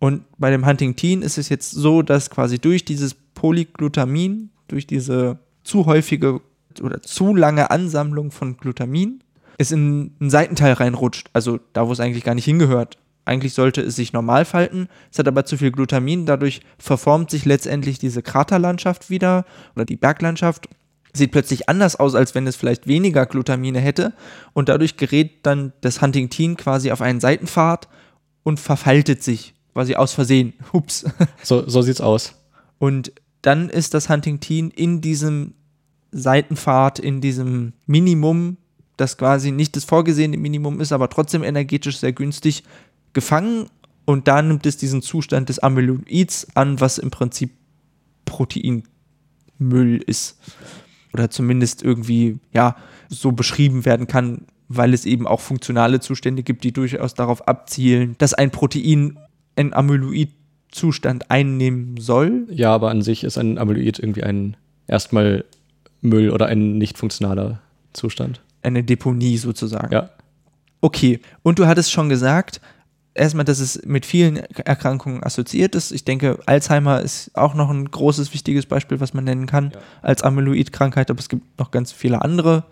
Und 0.00 0.24
bei 0.38 0.50
dem 0.50 0.66
Huntingtin 0.66 1.22
ist 1.22 1.38
es 1.38 1.48
jetzt 1.48 1.70
so, 1.70 2.02
dass 2.02 2.28
quasi 2.28 2.58
durch 2.58 2.84
dieses 2.84 3.14
Polyglutamin, 3.14 4.50
durch 4.66 4.88
diese 4.88 5.38
zu 5.62 5.86
häufige 5.86 6.40
oder 6.82 7.00
zu 7.00 7.36
lange 7.36 7.70
Ansammlung 7.70 8.32
von 8.32 8.56
Glutamin 8.56 9.22
es 9.58 9.70
in 9.70 10.12
einen 10.18 10.30
Seitenteil 10.30 10.72
reinrutscht, 10.72 11.30
also 11.32 11.60
da, 11.72 11.86
wo 11.86 11.92
es 11.92 12.00
eigentlich 12.00 12.24
gar 12.24 12.34
nicht 12.34 12.46
hingehört. 12.46 12.98
Eigentlich 13.24 13.54
sollte 13.54 13.82
es 13.82 13.94
sich 13.94 14.12
normal 14.12 14.44
falten, 14.44 14.88
es 15.12 15.20
hat 15.20 15.28
aber 15.28 15.44
zu 15.44 15.56
viel 15.56 15.70
Glutamin, 15.70 16.26
dadurch 16.26 16.62
verformt 16.78 17.30
sich 17.30 17.44
letztendlich 17.44 18.00
diese 18.00 18.22
Kraterlandschaft 18.22 19.10
wieder 19.10 19.44
oder 19.76 19.84
die 19.84 19.96
Berglandschaft, 19.96 20.68
sieht 21.12 21.32
plötzlich 21.32 21.68
anders 21.68 21.96
aus, 21.96 22.14
als 22.14 22.34
wenn 22.34 22.46
es 22.46 22.56
vielleicht 22.56 22.86
weniger 22.86 23.26
Glutamine 23.26 23.80
hätte 23.80 24.14
und 24.54 24.68
dadurch 24.68 24.96
gerät 24.96 25.44
dann 25.44 25.72
das 25.80 26.00
Huntingtin 26.00 26.56
quasi 26.56 26.90
auf 26.90 27.02
einen 27.02 27.20
Seitenpfad 27.20 27.88
und 28.42 28.58
verfaltet 28.58 29.22
sich 29.22 29.54
quasi 29.72 29.94
aus 29.94 30.12
Versehen. 30.12 30.54
Hups. 30.72 31.04
So, 31.42 31.68
so 31.68 31.82
sieht's 31.82 32.00
aus. 32.00 32.34
Und 32.78 33.12
dann 33.42 33.68
ist 33.68 33.94
das 33.94 34.08
Huntingtin 34.08 34.70
in 34.70 35.00
diesem 35.00 35.54
Seitenfahrt 36.12 36.98
in 36.98 37.20
diesem 37.20 37.72
Minimum, 37.86 38.58
das 38.96 39.16
quasi 39.16 39.50
nicht 39.50 39.76
das 39.76 39.84
vorgesehene 39.84 40.36
Minimum 40.36 40.80
ist, 40.80 40.92
aber 40.92 41.08
trotzdem 41.08 41.42
energetisch 41.42 41.98
sehr 41.98 42.12
günstig, 42.12 42.64
gefangen 43.14 43.66
und 44.04 44.28
da 44.28 44.42
nimmt 44.42 44.66
es 44.66 44.76
diesen 44.76 45.02
Zustand 45.02 45.48
des 45.48 45.58
Amyloids 45.58 46.48
an, 46.54 46.80
was 46.80 46.98
im 46.98 47.10
Prinzip 47.10 47.52
Proteinmüll 48.24 50.02
ist. 50.06 50.38
Oder 51.12 51.30
zumindest 51.30 51.82
irgendwie, 51.82 52.38
ja, 52.52 52.76
so 53.08 53.32
beschrieben 53.32 53.84
werden 53.84 54.06
kann, 54.06 54.42
weil 54.68 54.94
es 54.94 55.04
eben 55.04 55.26
auch 55.26 55.40
funktionale 55.40 56.00
Zustände 56.00 56.42
gibt, 56.42 56.64
die 56.64 56.72
durchaus 56.72 57.14
darauf 57.14 57.46
abzielen, 57.46 58.16
dass 58.18 58.34
ein 58.34 58.50
Protein 58.50 59.18
einen 59.56 59.74
Amyloid-Zustand 59.74 61.30
einnehmen 61.30 61.98
soll. 61.98 62.46
Ja, 62.50 62.74
aber 62.74 62.90
an 62.90 63.02
sich 63.02 63.24
ist 63.24 63.36
ein 63.36 63.58
Amyloid 63.58 63.98
irgendwie 63.98 64.22
ein 64.22 64.56
erstmal 64.86 65.44
Müll 66.00 66.30
oder 66.30 66.46
ein 66.46 66.78
nicht 66.78 66.98
funktionaler 66.98 67.60
Zustand. 67.92 68.40
Eine 68.62 68.82
Deponie 68.82 69.36
sozusagen. 69.36 69.92
Ja. 69.92 70.10
Okay, 70.80 71.20
und 71.42 71.58
du 71.58 71.66
hattest 71.66 71.92
schon 71.92 72.08
gesagt, 72.08 72.60
erstmal, 73.14 73.44
dass 73.44 73.60
es 73.60 73.84
mit 73.84 74.06
vielen 74.06 74.36
Erkrankungen 74.36 75.22
assoziiert 75.22 75.74
ist. 75.74 75.92
Ich 75.92 76.04
denke, 76.04 76.38
Alzheimer 76.46 77.00
ist 77.00 77.30
auch 77.36 77.54
noch 77.54 77.70
ein 77.70 77.90
großes, 77.90 78.32
wichtiges 78.32 78.66
Beispiel, 78.66 79.00
was 79.00 79.14
man 79.14 79.24
nennen 79.24 79.46
kann 79.46 79.72
ja. 79.74 79.80
als 80.02 80.22
Amyloid-Krankheit, 80.22 81.10
aber 81.10 81.20
es 81.20 81.28
gibt 81.28 81.58
noch 81.58 81.70
ganz 81.70 81.92
viele 81.92 82.22
andere. 82.22 82.64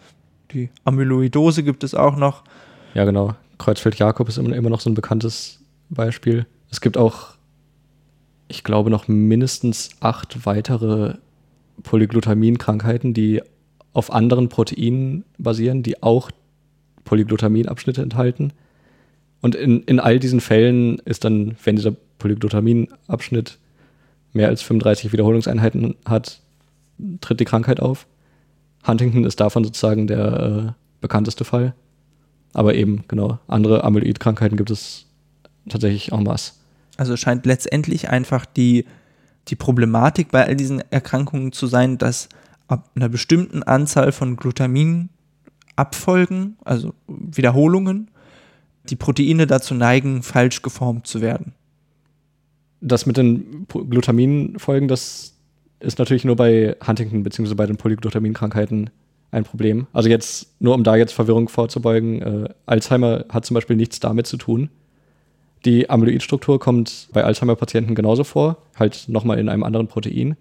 Die 0.52 0.70
Amyloidose 0.84 1.62
gibt 1.62 1.84
es 1.84 1.94
auch 1.94 2.16
noch. 2.16 2.44
Ja, 2.94 3.04
genau. 3.04 3.34
Kreuzfeld-Jakob 3.58 4.28
ist 4.28 4.38
immer 4.38 4.70
noch 4.70 4.80
so 4.80 4.90
ein 4.90 4.94
bekanntes 4.94 5.60
Beispiel. 5.90 6.46
Es 6.70 6.80
gibt 6.80 6.96
auch, 6.96 7.34
ich 8.48 8.64
glaube, 8.64 8.90
noch 8.90 9.06
mindestens 9.06 9.90
acht 10.00 10.46
weitere 10.46 11.14
Polyglutamin-Krankheiten, 11.82 13.14
die 13.14 13.42
auf 13.92 14.12
anderen 14.12 14.48
Proteinen 14.48 15.24
basieren, 15.38 15.82
die 15.82 16.02
auch 16.02 16.30
Polyglutaminabschnitte 17.04 18.02
enthalten. 18.02 18.52
Und 19.40 19.54
in, 19.54 19.82
in 19.84 20.00
all 20.00 20.18
diesen 20.18 20.40
Fällen 20.40 20.98
ist 21.00 21.24
dann, 21.24 21.56
wenn 21.64 21.76
dieser 21.76 21.92
Polyglutaminabschnitt 22.18 23.58
mehr 24.32 24.48
als 24.48 24.62
35 24.62 25.12
Wiederholungseinheiten 25.12 25.96
hat, 26.04 26.40
tritt 27.20 27.40
die 27.40 27.44
Krankheit 27.44 27.80
auf. 27.80 28.06
Huntington 28.86 29.24
ist 29.24 29.40
davon 29.40 29.64
sozusagen 29.64 30.06
der 30.06 30.66
äh, 30.68 30.72
bekannteste 31.00 31.44
Fall. 31.44 31.74
Aber 32.52 32.74
eben, 32.74 33.04
genau, 33.08 33.38
andere 33.48 33.84
Amyloid-Krankheiten 33.84 34.56
gibt 34.56 34.70
es 34.70 35.06
tatsächlich 35.68 36.12
en 36.12 36.24
masse. 36.24 36.52
Also 36.96 37.16
scheint 37.16 37.46
letztendlich 37.46 38.10
einfach 38.10 38.44
die 38.44 38.84
die 39.48 39.56
Problematik 39.56 40.30
bei 40.30 40.46
all 40.46 40.54
diesen 40.56 40.82
Erkrankungen 40.90 41.52
zu 41.52 41.66
sein, 41.66 41.96
dass 41.98 42.30
ab 42.68 42.88
einer 42.94 43.08
bestimmten 43.08 43.62
Anzahl 43.62 44.12
von 44.12 44.36
Glutaminabfolgen, 44.36 46.58
also 46.64 46.92
Wiederholungen, 47.08 48.09
die 48.90 48.96
Proteine 48.96 49.46
dazu 49.46 49.74
neigen, 49.74 50.22
falsch 50.22 50.62
geformt 50.62 51.06
zu 51.06 51.20
werden. 51.20 51.54
Das 52.80 53.06
mit 53.06 53.16
den 53.16 53.66
Glutaminfolgen, 53.68 54.88
das 54.88 55.34
ist 55.80 55.98
natürlich 55.98 56.24
nur 56.24 56.36
bei 56.36 56.76
Huntington 56.86 57.22
bzw. 57.22 57.54
bei 57.54 57.66
den 57.66 57.76
Polyglutaminkrankheiten 57.76 58.90
ein 59.30 59.44
Problem. 59.44 59.86
Also 59.92 60.08
jetzt, 60.08 60.60
nur 60.60 60.74
um 60.74 60.82
da 60.82 60.96
jetzt 60.96 61.12
Verwirrung 61.12 61.48
vorzubeugen, 61.48 62.22
äh, 62.22 62.48
Alzheimer 62.66 63.24
hat 63.28 63.44
zum 63.44 63.54
Beispiel 63.54 63.76
nichts 63.76 64.00
damit 64.00 64.26
zu 64.26 64.36
tun. 64.36 64.70
Die 65.64 65.88
Amyloidstruktur 65.88 66.58
kommt 66.58 67.08
bei 67.12 67.22
Alzheimer-Patienten 67.22 67.94
genauso 67.94 68.24
vor, 68.24 68.58
halt 68.76 69.04
nochmal 69.08 69.38
in 69.38 69.48
einem 69.48 69.62
anderen 69.62 69.88
Protein. 69.88 70.36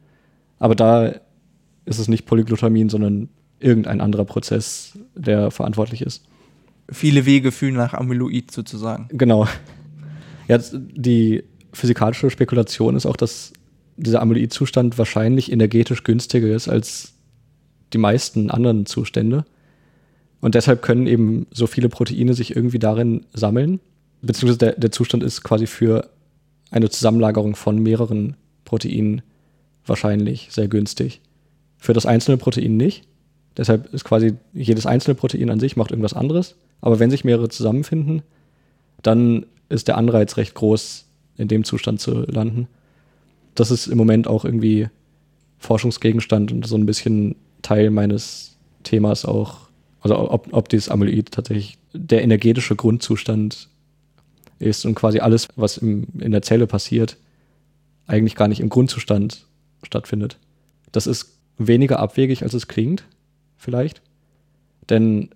Aber 0.59 0.75
da 0.75 1.13
ist 1.85 1.99
es 1.99 2.07
nicht 2.07 2.25
Polyglutamin, 2.25 2.89
sondern 2.89 3.29
irgendein 3.59 4.01
anderer 4.01 4.25
Prozess, 4.25 4.97
der 5.15 5.51
verantwortlich 5.51 6.01
ist. 6.01 6.25
Viele 6.91 7.25
Wege 7.25 7.52
führen 7.52 7.75
nach 7.75 7.93
Amyloid 7.93 8.52
sozusagen. 8.52 9.08
Genau. 9.12 9.47
Ja, 10.47 10.60
die 10.73 11.43
physikalische 11.73 12.30
Spekulation 12.30 12.95
ist 12.95 13.06
auch, 13.06 13.17
dass 13.17 13.54
dieser 13.97 14.21
Amyloid-Zustand 14.21 14.97
wahrscheinlich 14.97 15.52
energetisch 15.52 16.04
günstiger 16.04 16.47
ist 16.47 16.67
als 16.67 17.13
die 17.93 17.97
meisten 17.97 18.49
anderen 18.49 18.86
Zustände. 18.86 19.45
Und 20.41 20.56
deshalb 20.56 20.82
können 20.82 21.06
eben 21.06 21.47
so 21.52 21.67
viele 21.67 21.89
Proteine 21.89 22.34
sich 22.34 22.56
irgendwie 22.56 22.80
darin 22.80 23.25
sammeln 23.34 23.80
beziehungsweise 24.21 24.60
der, 24.60 24.71
der 24.73 24.91
Zustand 24.91 25.23
ist 25.23 25.43
quasi 25.43 25.67
für 25.67 26.10
eine 26.71 26.89
Zusammenlagerung 26.89 27.56
von 27.56 27.80
mehreren 27.80 28.36
Proteinen 28.65 29.21
wahrscheinlich 29.86 30.49
sehr 30.52 30.67
günstig. 30.67 31.21
Für 31.78 31.93
das 31.93 32.06
einzelne 32.06 32.38
Protein 32.38 32.78
nicht. 32.78 33.08
Deshalb 33.58 33.93
ist 33.93 34.04
quasi 34.04 34.36
jedes 34.54 34.86
einzelne 34.86 35.15
Protein 35.15 35.49
an 35.49 35.60
sich 35.60 35.75
macht 35.75 35.91
irgendwas 35.91 36.13
anderes. 36.13 36.56
Aber 36.81 36.99
wenn 36.99 37.11
sich 37.11 37.23
mehrere 37.23 37.49
zusammenfinden, 37.49 38.21
dann 39.01 39.45
ist 39.69 39.87
der 39.87 39.97
Anreiz 39.97 40.37
recht 40.37 40.55
groß, 40.55 41.05
in 41.37 41.47
dem 41.47 41.63
Zustand 41.63 42.01
zu 42.01 42.21
landen. 42.23 42.67
Das 43.55 43.71
ist 43.71 43.87
im 43.87 43.97
Moment 43.97 44.27
auch 44.27 44.45
irgendwie 44.45 44.89
Forschungsgegenstand 45.57 46.51
und 46.51 46.65
so 46.65 46.75
ein 46.75 46.85
bisschen 46.85 47.35
Teil 47.61 47.91
meines 47.91 48.57
Themas 48.83 49.25
auch. 49.25 49.69
Also 50.01 50.17
ob, 50.17 50.53
ob 50.53 50.69
dieses 50.69 50.89
Amyloid 50.89 51.31
tatsächlich 51.31 51.77
der 51.93 52.23
energetische 52.23 52.75
Grundzustand 52.75 53.69
ist 54.59 54.85
und 54.85 54.95
quasi 54.95 55.19
alles, 55.19 55.47
was 55.55 55.77
im, 55.77 56.07
in 56.19 56.31
der 56.31 56.41
Zelle 56.41 56.67
passiert, 56.67 57.17
eigentlich 58.07 58.35
gar 58.35 58.47
nicht 58.47 58.59
im 58.59 58.69
Grundzustand 58.69 59.45
stattfindet. 59.83 60.37
Das 60.91 61.07
ist 61.07 61.37
weniger 61.57 61.99
abwegig, 61.99 62.43
als 62.43 62.53
es 62.53 62.67
klingt, 62.67 63.03
vielleicht. 63.57 64.01
Denn 64.89 65.29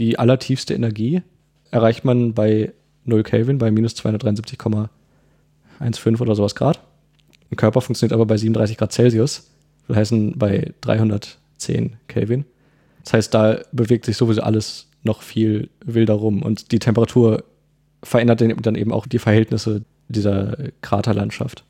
die 0.00 0.18
allertiefste 0.18 0.74
Energie 0.74 1.22
erreicht 1.70 2.04
man 2.04 2.34
bei 2.34 2.72
0 3.04 3.22
Kelvin, 3.22 3.58
bei 3.58 3.70
minus 3.70 3.94
273,15 3.94 6.20
oder 6.20 6.34
sowas 6.34 6.56
Grad. 6.56 6.80
Ein 7.50 7.56
Körper 7.56 7.82
funktioniert 7.82 8.14
aber 8.14 8.26
bei 8.26 8.36
37 8.36 8.76
Grad 8.76 8.92
Celsius, 8.92 9.50
das 9.86 9.96
heißt 9.96 10.12
bei 10.36 10.72
310 10.80 11.96
Kelvin. 12.08 12.44
Das 13.04 13.12
heißt, 13.12 13.32
da 13.34 13.60
bewegt 13.72 14.06
sich 14.06 14.16
sowieso 14.16 14.42
alles 14.42 14.88
noch 15.02 15.22
viel 15.22 15.68
wilder 15.84 16.14
rum 16.14 16.42
und 16.42 16.72
die 16.72 16.78
Temperatur 16.78 17.44
verändert 18.02 18.40
dann 18.40 18.74
eben 18.74 18.92
auch 18.92 19.06
die 19.06 19.18
Verhältnisse 19.18 19.82
dieser 20.08 20.56
Kraterlandschaft. 20.80 21.64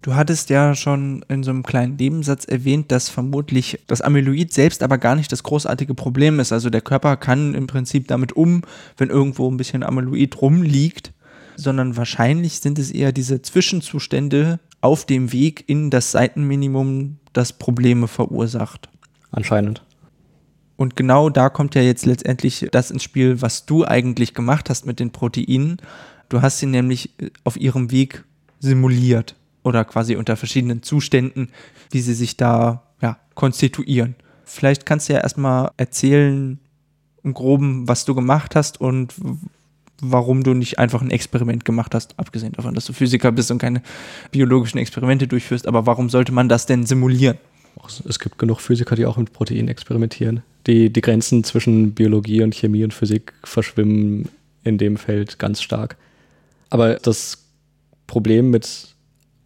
Du 0.00 0.14
hattest 0.14 0.48
ja 0.48 0.76
schon 0.76 1.24
in 1.28 1.42
so 1.42 1.50
einem 1.50 1.64
kleinen 1.64 1.96
Nebensatz 1.96 2.44
erwähnt, 2.44 2.92
dass 2.92 3.08
vermutlich 3.08 3.80
das 3.88 4.00
Amyloid 4.00 4.52
selbst 4.52 4.82
aber 4.84 4.96
gar 4.96 5.16
nicht 5.16 5.32
das 5.32 5.42
großartige 5.42 5.94
Problem 5.94 6.38
ist. 6.38 6.52
Also 6.52 6.70
der 6.70 6.82
Körper 6.82 7.16
kann 7.16 7.54
im 7.54 7.66
Prinzip 7.66 8.06
damit 8.06 8.32
um, 8.32 8.62
wenn 8.96 9.10
irgendwo 9.10 9.50
ein 9.50 9.56
bisschen 9.56 9.82
Amyloid 9.82 10.40
rumliegt, 10.40 11.12
sondern 11.56 11.96
wahrscheinlich 11.96 12.60
sind 12.60 12.78
es 12.78 12.92
eher 12.92 13.10
diese 13.10 13.42
Zwischenzustände 13.42 14.60
auf 14.80 15.04
dem 15.04 15.32
Weg 15.32 15.64
in 15.66 15.90
das 15.90 16.12
Seitenminimum, 16.12 17.18
das 17.32 17.52
Probleme 17.52 18.06
verursacht. 18.06 18.88
Anscheinend. 19.32 19.84
Und 20.76 20.94
genau 20.94 21.28
da 21.28 21.48
kommt 21.48 21.74
ja 21.74 21.82
jetzt 21.82 22.06
letztendlich 22.06 22.68
das 22.70 22.92
ins 22.92 23.02
Spiel, 23.02 23.42
was 23.42 23.66
du 23.66 23.84
eigentlich 23.84 24.32
gemacht 24.32 24.70
hast 24.70 24.86
mit 24.86 25.00
den 25.00 25.10
Proteinen. 25.10 25.78
Du 26.28 26.40
hast 26.40 26.60
sie 26.60 26.66
nämlich 26.66 27.10
auf 27.42 27.56
ihrem 27.56 27.90
Weg 27.90 28.24
simuliert 28.60 29.34
oder 29.68 29.84
quasi 29.84 30.16
unter 30.16 30.36
verschiedenen 30.36 30.82
Zuständen, 30.82 31.50
wie 31.90 32.00
sie 32.00 32.14
sich 32.14 32.36
da 32.36 32.82
ja, 33.00 33.18
konstituieren. 33.34 34.16
Vielleicht 34.44 34.86
kannst 34.86 35.08
du 35.08 35.12
ja 35.12 35.20
erstmal 35.20 35.70
erzählen, 35.76 36.58
im 37.22 37.34
Groben, 37.34 37.86
was 37.86 38.04
du 38.04 38.14
gemacht 38.14 38.56
hast 38.56 38.80
und 38.80 39.14
warum 40.00 40.44
du 40.44 40.54
nicht 40.54 40.78
einfach 40.78 41.02
ein 41.02 41.10
Experiment 41.10 41.64
gemacht 41.64 41.94
hast, 41.94 42.18
abgesehen 42.18 42.52
davon, 42.52 42.74
dass 42.74 42.86
du 42.86 42.92
Physiker 42.92 43.32
bist 43.32 43.50
und 43.50 43.58
keine 43.58 43.82
biologischen 44.30 44.78
Experimente 44.78 45.26
durchführst, 45.26 45.66
aber 45.66 45.86
warum 45.86 46.08
sollte 46.08 46.32
man 46.32 46.48
das 46.48 46.66
denn 46.66 46.86
simulieren? 46.86 47.38
Es 48.08 48.18
gibt 48.18 48.38
genug 48.38 48.60
Physiker, 48.60 48.96
die 48.96 49.06
auch 49.06 49.16
mit 49.16 49.32
Proteinen 49.32 49.68
experimentieren. 49.68 50.42
Die, 50.66 50.90
die 50.90 51.00
Grenzen 51.00 51.44
zwischen 51.44 51.94
Biologie 51.94 52.42
und 52.42 52.54
Chemie 52.54 52.84
und 52.84 52.92
Physik 52.92 53.32
verschwimmen 53.44 54.28
in 54.64 54.78
dem 54.78 54.96
Feld 54.96 55.38
ganz 55.38 55.62
stark. 55.62 55.96
Aber 56.70 56.94
das 56.96 57.44
Problem 58.06 58.50
mit 58.50 58.94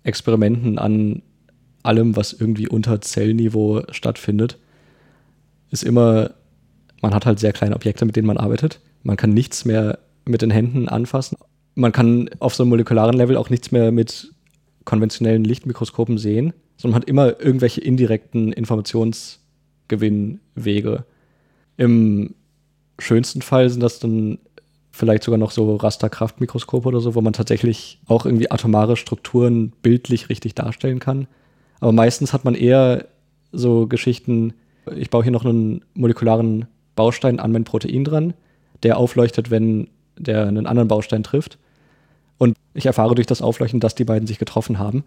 Experimenten 0.04 0.78
an 0.78 1.22
allem, 1.82 2.16
was 2.16 2.32
irgendwie 2.32 2.68
unter 2.68 3.00
Zellniveau 3.00 3.82
stattfindet, 3.90 4.58
ist 5.70 5.84
immer, 5.84 6.32
man 7.00 7.14
hat 7.14 7.26
halt 7.26 7.38
sehr 7.38 7.52
kleine 7.52 7.74
Objekte, 7.74 8.04
mit 8.04 8.16
denen 8.16 8.26
man 8.26 8.36
arbeitet. 8.36 8.80
Man 9.02 9.16
kann 9.16 9.30
nichts 9.30 9.64
mehr 9.64 9.98
mit 10.24 10.42
den 10.42 10.50
Händen 10.50 10.88
anfassen. 10.88 11.36
Man 11.74 11.92
kann 11.92 12.28
auf 12.38 12.54
so 12.54 12.62
einem 12.62 12.70
molekularen 12.70 13.16
Level 13.16 13.36
auch 13.36 13.50
nichts 13.50 13.72
mehr 13.72 13.90
mit 13.90 14.32
konventionellen 14.84 15.44
Lichtmikroskopen 15.44 16.18
sehen, 16.18 16.52
sondern 16.76 16.92
man 16.92 17.02
hat 17.02 17.08
immer 17.08 17.40
irgendwelche 17.40 17.80
indirekten 17.80 18.52
Informationsgewinnwege. 18.52 21.04
Im 21.76 22.34
schönsten 22.98 23.42
Fall 23.42 23.70
sind 23.70 23.82
das 23.82 23.98
dann 23.98 24.38
vielleicht 24.92 25.24
sogar 25.24 25.38
noch 25.38 25.50
so 25.50 25.74
Rasterkraftmikroskope 25.76 26.86
oder 26.86 27.00
so, 27.00 27.14
wo 27.14 27.20
man 27.22 27.32
tatsächlich 27.32 27.98
auch 28.06 28.26
irgendwie 28.26 28.50
atomare 28.50 28.96
Strukturen 28.96 29.72
bildlich 29.82 30.28
richtig 30.28 30.54
darstellen 30.54 31.00
kann. 31.00 31.26
Aber 31.80 31.92
meistens 31.92 32.32
hat 32.32 32.44
man 32.44 32.54
eher 32.54 33.06
so 33.50 33.86
Geschichten, 33.86 34.52
ich 34.94 35.10
baue 35.10 35.22
hier 35.22 35.32
noch 35.32 35.44
einen 35.44 35.84
molekularen 35.94 36.66
Baustein 36.94 37.40
an 37.40 37.52
mein 37.52 37.64
Protein 37.64 38.04
dran, 38.04 38.34
der 38.82 38.98
aufleuchtet, 38.98 39.50
wenn 39.50 39.88
der 40.18 40.46
einen 40.46 40.66
anderen 40.66 40.88
Baustein 40.88 41.22
trifft. 41.22 41.58
Und 42.38 42.56
ich 42.74 42.86
erfahre 42.86 43.14
durch 43.14 43.26
das 43.26 43.42
Aufleuchten, 43.42 43.80
dass 43.80 43.94
die 43.94 44.04
beiden 44.04 44.26
sich 44.26 44.38
getroffen 44.38 44.78
haben. 44.78 45.04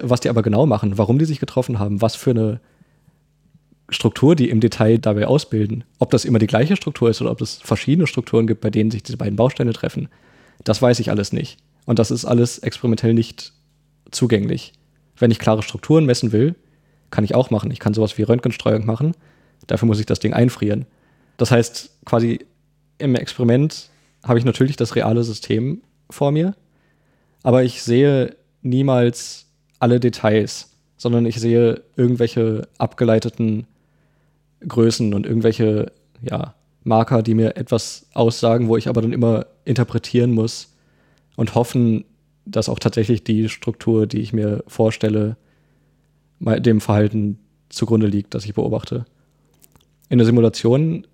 Was 0.00 0.20
die 0.20 0.30
aber 0.30 0.42
genau 0.42 0.66
machen, 0.66 0.98
warum 0.98 1.18
die 1.18 1.24
sich 1.24 1.40
getroffen 1.40 1.78
haben, 1.78 2.00
was 2.02 2.16
für 2.16 2.30
eine 2.30 2.60
Struktur 3.90 4.36
die 4.36 4.50
im 4.50 4.60
Detail 4.60 4.98
dabei 4.98 5.26
ausbilden, 5.26 5.84
ob 5.98 6.10
das 6.10 6.24
immer 6.24 6.38
die 6.38 6.46
gleiche 6.46 6.76
Struktur 6.76 7.10
ist 7.10 7.20
oder 7.20 7.30
ob 7.30 7.40
es 7.40 7.56
verschiedene 7.56 8.06
Strukturen 8.06 8.46
gibt, 8.46 8.60
bei 8.60 8.70
denen 8.70 8.90
sich 8.90 9.02
diese 9.02 9.18
beiden 9.18 9.36
Bausteine 9.36 9.72
treffen, 9.72 10.08
das 10.64 10.80
weiß 10.80 11.00
ich 11.00 11.10
alles 11.10 11.32
nicht. 11.32 11.58
Und 11.86 11.98
das 11.98 12.10
ist 12.10 12.24
alles 12.24 12.58
experimentell 12.58 13.14
nicht 13.14 13.52
zugänglich. 14.10 14.72
Wenn 15.16 15.30
ich 15.30 15.38
klare 15.38 15.62
Strukturen 15.62 16.06
messen 16.06 16.32
will, 16.32 16.54
kann 17.10 17.24
ich 17.24 17.34
auch 17.34 17.50
machen. 17.50 17.70
Ich 17.70 17.80
kann 17.80 17.94
sowas 17.94 18.16
wie 18.18 18.22
Röntgenstreuung 18.22 18.86
machen. 18.86 19.12
Dafür 19.66 19.86
muss 19.86 20.00
ich 20.00 20.06
das 20.06 20.20
Ding 20.20 20.32
einfrieren. 20.32 20.86
Das 21.36 21.50
heißt, 21.50 22.04
quasi 22.04 22.46
im 22.98 23.14
Experiment 23.14 23.88
habe 24.24 24.38
ich 24.38 24.44
natürlich 24.44 24.76
das 24.76 24.94
reale 24.94 25.24
System 25.24 25.82
vor 26.10 26.32
mir, 26.32 26.54
aber 27.42 27.62
ich 27.62 27.82
sehe 27.82 28.36
niemals 28.62 29.46
alle 29.78 30.00
Details, 30.00 30.76
sondern 30.96 31.24
ich 31.24 31.40
sehe 31.40 31.82
irgendwelche 31.96 32.68
abgeleiteten 32.76 33.66
Größen 34.66 35.14
und 35.14 35.26
irgendwelche 35.26 35.92
ja, 36.22 36.54
Marker, 36.84 37.22
die 37.22 37.34
mir 37.34 37.56
etwas 37.56 38.06
aussagen, 38.14 38.68
wo 38.68 38.76
ich 38.76 38.88
aber 38.88 39.02
dann 39.02 39.12
immer 39.12 39.46
interpretieren 39.64 40.32
muss 40.32 40.74
und 41.36 41.54
hoffen, 41.54 42.04
dass 42.44 42.68
auch 42.68 42.78
tatsächlich 42.78 43.24
die 43.24 43.48
Struktur, 43.48 44.06
die 44.06 44.20
ich 44.20 44.32
mir 44.32 44.64
vorstelle, 44.66 45.36
dem 46.40 46.80
Verhalten 46.80 47.38
zugrunde 47.68 48.06
liegt, 48.06 48.34
das 48.34 48.44
ich 48.44 48.54
beobachte. 48.54 49.04
In 50.08 50.18
der 50.18 50.26
Simulation 50.26 51.06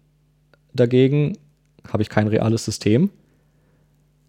dagegen 0.72 1.36
habe 1.88 2.03
ich 2.03 2.09
kein 2.09 2.28
reales 2.28 2.64
System, 2.64 3.11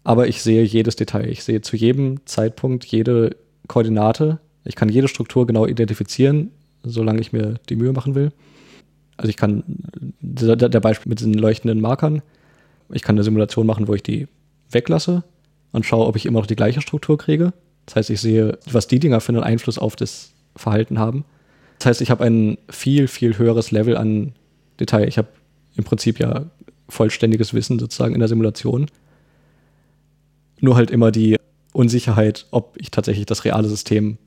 aber 0.04 0.28
ich 0.28 0.42
sehe 0.42 0.62
jedes 0.62 0.96
Detail. 0.96 1.28
Ich 1.28 1.44
sehe 1.44 1.60
zu 1.60 1.76
jedem 1.76 2.24
Zeitpunkt 2.26 2.84
jede 2.84 3.36
Koordinate. 3.66 4.40
Ich 4.64 4.74
kann 4.74 4.88
jede 4.88 5.08
Struktur 5.08 5.46
genau 5.46 5.66
identifizieren, 5.66 6.50
solange 6.82 7.20
ich 7.20 7.32
mir 7.32 7.54
die 7.68 7.76
Mühe 7.76 7.92
machen 7.92 8.14
will. 8.14 8.32
Also 9.18 9.28
ich 9.28 9.36
kann, 9.36 9.64
der, 10.20 10.80
Beispiel 10.80 11.10
mit 11.10 11.18
diesen 11.18 11.34
leuchtenden 11.34 11.80
Markern, 11.80 12.22
ich 12.90 13.02
kann 13.02 13.16
eine 13.16 13.24
Simulation 13.24 13.66
machen, 13.66 13.88
wo 13.88 13.94
ich 13.94 14.02
die 14.02 14.28
weglasse 14.70 15.24
und 15.72 15.84
schaue, 15.84 16.06
ob 16.06 16.16
ich 16.16 16.24
immer 16.24 16.38
noch 16.38 16.46
die 16.46 16.56
gleiche 16.56 16.80
Struktur 16.80 17.18
kriege. 17.18 17.52
Das 17.84 17.96
heißt, 17.96 18.10
ich 18.10 18.20
sehe, 18.20 18.58
was 18.70 18.86
die 18.86 19.00
Dinger 19.00 19.20
für 19.20 19.32
einen 19.32 19.42
Einfluss 19.42 19.78
auf 19.78 19.96
das 19.96 20.32
Verhalten 20.56 20.98
haben. 20.98 21.24
Das 21.78 21.86
heißt, 21.86 22.00
ich 22.00 22.10
habe 22.10 22.24
ein 22.24 22.58
viel, 22.70 23.08
viel 23.08 23.36
höheres 23.36 23.70
Level 23.70 23.96
an 23.96 24.32
Detail. 24.78 25.08
Ich 25.08 25.18
habe 25.18 25.28
im 25.76 25.84
Prinzip 25.84 26.18
ja 26.18 26.46
vollständiges 26.88 27.54
Wissen 27.54 27.78
sozusagen 27.78 28.14
in 28.14 28.20
der 28.20 28.28
Simulation. 28.28 28.86
Nur 30.60 30.76
halt 30.76 30.90
immer 30.90 31.10
die 31.10 31.36
Unsicherheit, 31.72 32.46
ob 32.50 32.76
ich 32.80 32.90
tatsächlich 32.90 33.26
das 33.26 33.44
reale 33.44 33.68
System, 33.68 34.18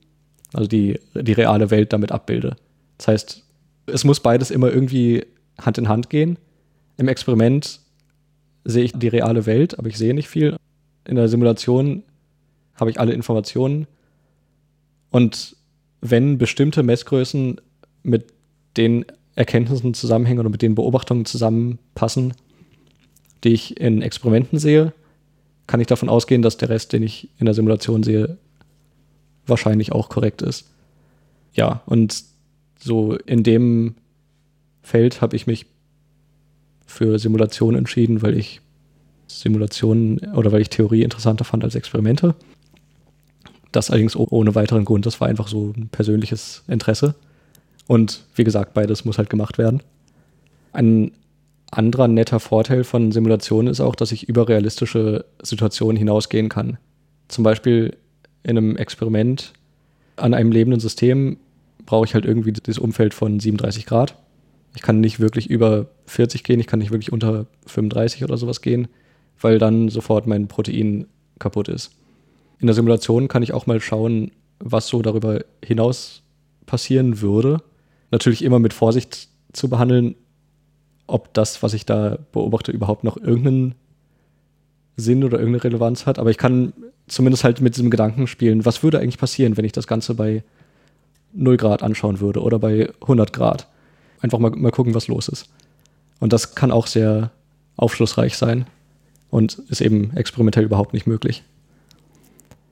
also 0.52 0.68
die, 0.68 1.00
die 1.14 1.32
reale 1.32 1.70
Welt 1.70 1.92
damit 1.92 2.12
abbilde. 2.12 2.56
Das 2.98 3.08
heißt, 3.08 3.44
es 3.86 4.04
muss 4.04 4.20
beides 4.20 4.50
immer 4.50 4.70
irgendwie 4.70 5.26
Hand 5.60 5.78
in 5.78 5.88
Hand 5.88 6.10
gehen. 6.10 6.38
Im 6.96 7.08
Experiment 7.08 7.80
sehe 8.64 8.84
ich 8.84 8.92
die 8.92 9.08
reale 9.08 9.46
Welt, 9.46 9.78
aber 9.78 9.88
ich 9.88 9.98
sehe 9.98 10.14
nicht 10.14 10.28
viel. 10.28 10.56
In 11.06 11.16
der 11.16 11.28
Simulation 11.28 12.02
habe 12.74 12.90
ich 12.90 13.00
alle 13.00 13.12
Informationen. 13.12 13.86
Und 15.10 15.56
wenn 16.00 16.38
bestimmte 16.38 16.82
Messgrößen 16.82 17.60
mit 18.02 18.32
den 18.76 19.04
Erkenntnissen 19.34 19.94
zusammenhängen 19.94 20.40
oder 20.40 20.50
mit 20.50 20.62
den 20.62 20.74
Beobachtungen 20.74 21.24
zusammenpassen, 21.24 22.34
die 23.44 23.52
ich 23.52 23.80
in 23.80 24.02
Experimenten 24.02 24.58
sehe, 24.58 24.92
kann 25.66 25.80
ich 25.80 25.86
davon 25.86 26.08
ausgehen, 26.08 26.42
dass 26.42 26.56
der 26.56 26.68
Rest, 26.68 26.92
den 26.92 27.02
ich 27.02 27.28
in 27.38 27.46
der 27.46 27.54
Simulation 27.54 28.02
sehe, 28.02 28.38
wahrscheinlich 29.46 29.92
auch 29.92 30.08
korrekt 30.08 30.42
ist. 30.42 30.70
Ja, 31.54 31.82
und 31.86 32.24
so 32.82 33.14
in 33.14 33.42
dem 33.42 33.94
Feld 34.82 35.20
habe 35.20 35.36
ich 35.36 35.46
mich 35.46 35.66
für 36.86 37.18
Simulationen 37.18 37.78
entschieden, 37.78 38.22
weil 38.22 38.36
ich 38.36 38.60
Simulationen 39.26 40.18
oder 40.34 40.52
weil 40.52 40.60
ich 40.60 40.70
Theorie 40.70 41.02
interessanter 41.02 41.44
fand 41.44 41.64
als 41.64 41.74
Experimente. 41.74 42.34
Das 43.70 43.90
allerdings 43.90 44.16
ohne 44.16 44.54
weiteren 44.54 44.84
Grund, 44.84 45.06
das 45.06 45.20
war 45.20 45.28
einfach 45.28 45.48
so 45.48 45.72
ein 45.76 45.88
persönliches 45.88 46.62
Interesse. 46.68 47.14
Und 47.86 48.24
wie 48.34 48.44
gesagt, 48.44 48.74
beides 48.74 49.04
muss 49.04 49.18
halt 49.18 49.30
gemacht 49.30 49.58
werden. 49.58 49.82
Ein 50.72 51.12
anderer 51.70 52.08
netter 52.08 52.38
Vorteil 52.38 52.84
von 52.84 53.12
Simulationen 53.12 53.70
ist 53.70 53.80
auch, 53.80 53.94
dass 53.94 54.12
ich 54.12 54.28
über 54.28 54.48
realistische 54.48 55.24
Situationen 55.42 55.96
hinausgehen 55.96 56.50
kann. 56.50 56.76
Zum 57.28 57.44
Beispiel 57.44 57.96
in 58.42 58.58
einem 58.58 58.76
Experiment 58.76 59.54
an 60.16 60.34
einem 60.34 60.52
lebenden 60.52 60.80
System 60.80 61.38
brauche 61.86 62.06
ich 62.06 62.14
halt 62.14 62.24
irgendwie 62.24 62.52
das 62.52 62.78
Umfeld 62.78 63.14
von 63.14 63.40
37 63.40 63.86
Grad. 63.86 64.16
Ich 64.74 64.82
kann 64.82 65.00
nicht 65.00 65.20
wirklich 65.20 65.50
über 65.50 65.88
40 66.06 66.44
gehen, 66.44 66.60
ich 66.60 66.66
kann 66.66 66.78
nicht 66.78 66.90
wirklich 66.90 67.12
unter 67.12 67.46
35 67.66 68.24
oder 68.24 68.36
sowas 68.36 68.62
gehen, 68.62 68.88
weil 69.40 69.58
dann 69.58 69.88
sofort 69.88 70.26
mein 70.26 70.48
Protein 70.48 71.06
kaputt 71.38 71.68
ist. 71.68 71.92
In 72.58 72.66
der 72.66 72.74
Simulation 72.74 73.28
kann 73.28 73.42
ich 73.42 73.52
auch 73.52 73.66
mal 73.66 73.80
schauen, 73.80 74.30
was 74.60 74.88
so 74.88 75.02
darüber 75.02 75.40
hinaus 75.64 76.22
passieren 76.66 77.20
würde. 77.20 77.60
Natürlich 78.10 78.44
immer 78.44 78.58
mit 78.58 78.72
Vorsicht 78.72 79.28
zu 79.52 79.68
behandeln, 79.68 80.14
ob 81.06 81.34
das, 81.34 81.62
was 81.62 81.74
ich 81.74 81.84
da 81.84 82.18
beobachte, 82.32 82.72
überhaupt 82.72 83.04
noch 83.04 83.16
irgendeinen 83.16 83.74
Sinn 84.96 85.24
oder 85.24 85.38
irgendeine 85.38 85.64
Relevanz 85.64 86.06
hat. 86.06 86.18
Aber 86.18 86.30
ich 86.30 86.38
kann 86.38 86.72
zumindest 87.08 87.44
halt 87.44 87.60
mit 87.60 87.76
diesem 87.76 87.90
Gedanken 87.90 88.26
spielen, 88.26 88.64
was 88.64 88.82
würde 88.82 89.00
eigentlich 89.00 89.18
passieren, 89.18 89.56
wenn 89.56 89.64
ich 89.64 89.72
das 89.72 89.86
Ganze 89.86 90.14
bei 90.14 90.44
0 91.32 91.56
Grad 91.56 91.82
anschauen 91.82 92.20
würde 92.20 92.42
oder 92.42 92.58
bei 92.58 92.90
100 93.02 93.32
Grad. 93.32 93.68
Einfach 94.20 94.38
mal, 94.38 94.50
mal 94.50 94.70
gucken, 94.70 94.94
was 94.94 95.08
los 95.08 95.28
ist. 95.28 95.48
Und 96.20 96.32
das 96.32 96.54
kann 96.54 96.70
auch 96.70 96.86
sehr 96.86 97.30
aufschlussreich 97.76 98.36
sein 98.36 98.66
und 99.30 99.54
ist 99.68 99.80
eben 99.80 100.16
experimentell 100.16 100.64
überhaupt 100.64 100.92
nicht 100.92 101.06
möglich. 101.06 101.42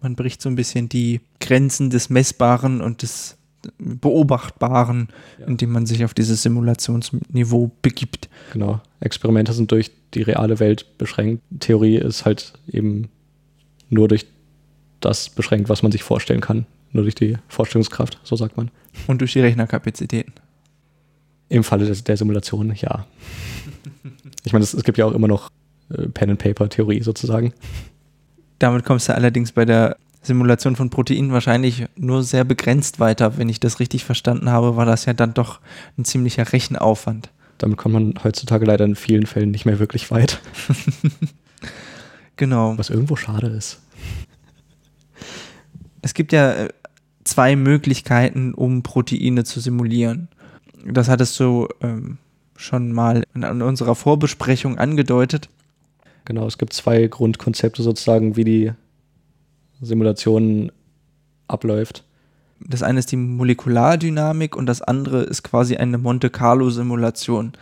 Man 0.02 0.14
bricht 0.14 0.40
so 0.40 0.48
ein 0.48 0.54
bisschen 0.54 0.88
die 0.88 1.20
Grenzen 1.40 1.90
des 1.90 2.11
Messbaren 2.11 2.80
und 2.80 3.02
des 3.02 3.36
Beobachtbaren, 3.78 5.08
ja. 5.38 5.46
indem 5.46 5.72
man 5.72 5.86
sich 5.86 6.04
auf 6.04 6.14
dieses 6.14 6.42
Simulationsniveau 6.42 7.70
begibt. 7.82 8.28
Genau. 8.52 8.80
Experimente 9.00 9.52
sind 9.52 9.70
durch 9.72 9.90
die 10.14 10.22
reale 10.22 10.61
Welt 10.61 10.96
beschränkt. 10.96 11.42
Theorie 11.61 11.96
ist 11.96 12.24
halt 12.24 12.54
eben 12.70 13.11
nur 13.90 14.08
durch 14.08 14.26
das 15.00 15.28
beschränkt, 15.30 15.68
was 15.68 15.82
man 15.82 15.92
sich 15.92 16.02
vorstellen 16.02 16.40
kann. 16.40 16.66
Nur 16.93 17.05
durch 17.05 17.14
die 17.14 17.36
Vorstellungskraft, 17.49 18.18
so 18.24 18.36
sagt 18.36 18.57
man. 18.57 18.70
Und 19.07 19.20
durch 19.20 19.32
die 19.32 19.41
Rechnerkapazitäten. 19.41 20.32
Im 21.49 21.64
Falle 21.64 21.86
der, 21.86 21.95
der 21.95 22.16
Simulation, 22.16 22.72
ja. 22.74 23.07
Ich 24.45 24.53
meine, 24.53 24.62
es, 24.62 24.74
es 24.74 24.84
gibt 24.84 24.99
ja 24.99 25.07
auch 25.07 25.12
immer 25.12 25.28
noch 25.28 25.51
äh, 25.91 26.09
Pen-and-Paper-Theorie 26.09 27.03
sozusagen. 27.03 27.53
Damit 28.59 28.84
kommst 28.84 29.09
du 29.09 29.14
allerdings 29.14 29.53
bei 29.53 29.64
der 29.64 29.97
Simulation 30.22 30.76
von 30.76 30.91
Proteinen 30.91 31.32
wahrscheinlich 31.32 31.86
nur 31.97 32.22
sehr 32.22 32.45
begrenzt 32.45 33.01
weiter. 33.01 33.38
Wenn 33.38 33.49
ich 33.49 33.61
das 33.61 33.80
richtig 33.80 34.05
verstanden 34.05 34.51
habe, 34.51 34.76
war 34.76 34.84
das 34.84 35.07
ja 35.07 35.12
dann 35.12 35.34
doch 35.34 35.61
ein 35.97 36.05
ziemlicher 36.05 36.53
Rechenaufwand. 36.53 37.30
Damit 37.59 37.78
kommt 37.78 37.95
man 37.95 38.14
heutzutage 38.22 38.64
leider 38.64 38.84
in 38.84 38.97
vielen 38.97 39.26
Fällen 39.26 39.51
nicht 39.51 39.66
mehr 39.66 39.78
wirklich 39.78 40.11
weit. 40.11 40.41
genau. 42.36 42.76
Was 42.76 42.91
irgendwo 42.91 43.16
schade 43.16 43.49
ist. 43.49 43.80
Es 46.03 46.14
gibt 46.14 46.32
ja 46.32 46.53
äh, 46.53 46.68
zwei 47.24 47.56
Möglichkeiten, 47.56 48.54
um 48.54 48.82
Proteine 48.82 49.44
zu 49.44 49.60
simulieren. 49.60 50.28
Das 50.84 51.08
hattest 51.08 51.38
du 51.38 51.68
ähm, 51.80 52.18
schon 52.56 52.92
mal 52.92 53.24
in, 53.34 53.42
in 53.42 53.62
unserer 53.62 53.94
Vorbesprechung 53.94 54.78
angedeutet. 54.78 55.48
Genau, 56.24 56.46
es 56.46 56.58
gibt 56.58 56.72
zwei 56.72 57.06
Grundkonzepte 57.06 57.82
sozusagen, 57.82 58.36
wie 58.36 58.44
die 58.44 58.72
Simulation 59.80 60.70
abläuft. 61.48 62.04
Das 62.60 62.82
eine 62.82 62.98
ist 62.98 63.10
die 63.10 63.16
Molekulardynamik 63.16 64.54
und 64.54 64.66
das 64.66 64.82
andere 64.82 65.22
ist 65.22 65.42
quasi 65.42 65.76
eine 65.76 65.96
Monte 65.96 66.28
Carlo-Simulation. 66.28 67.52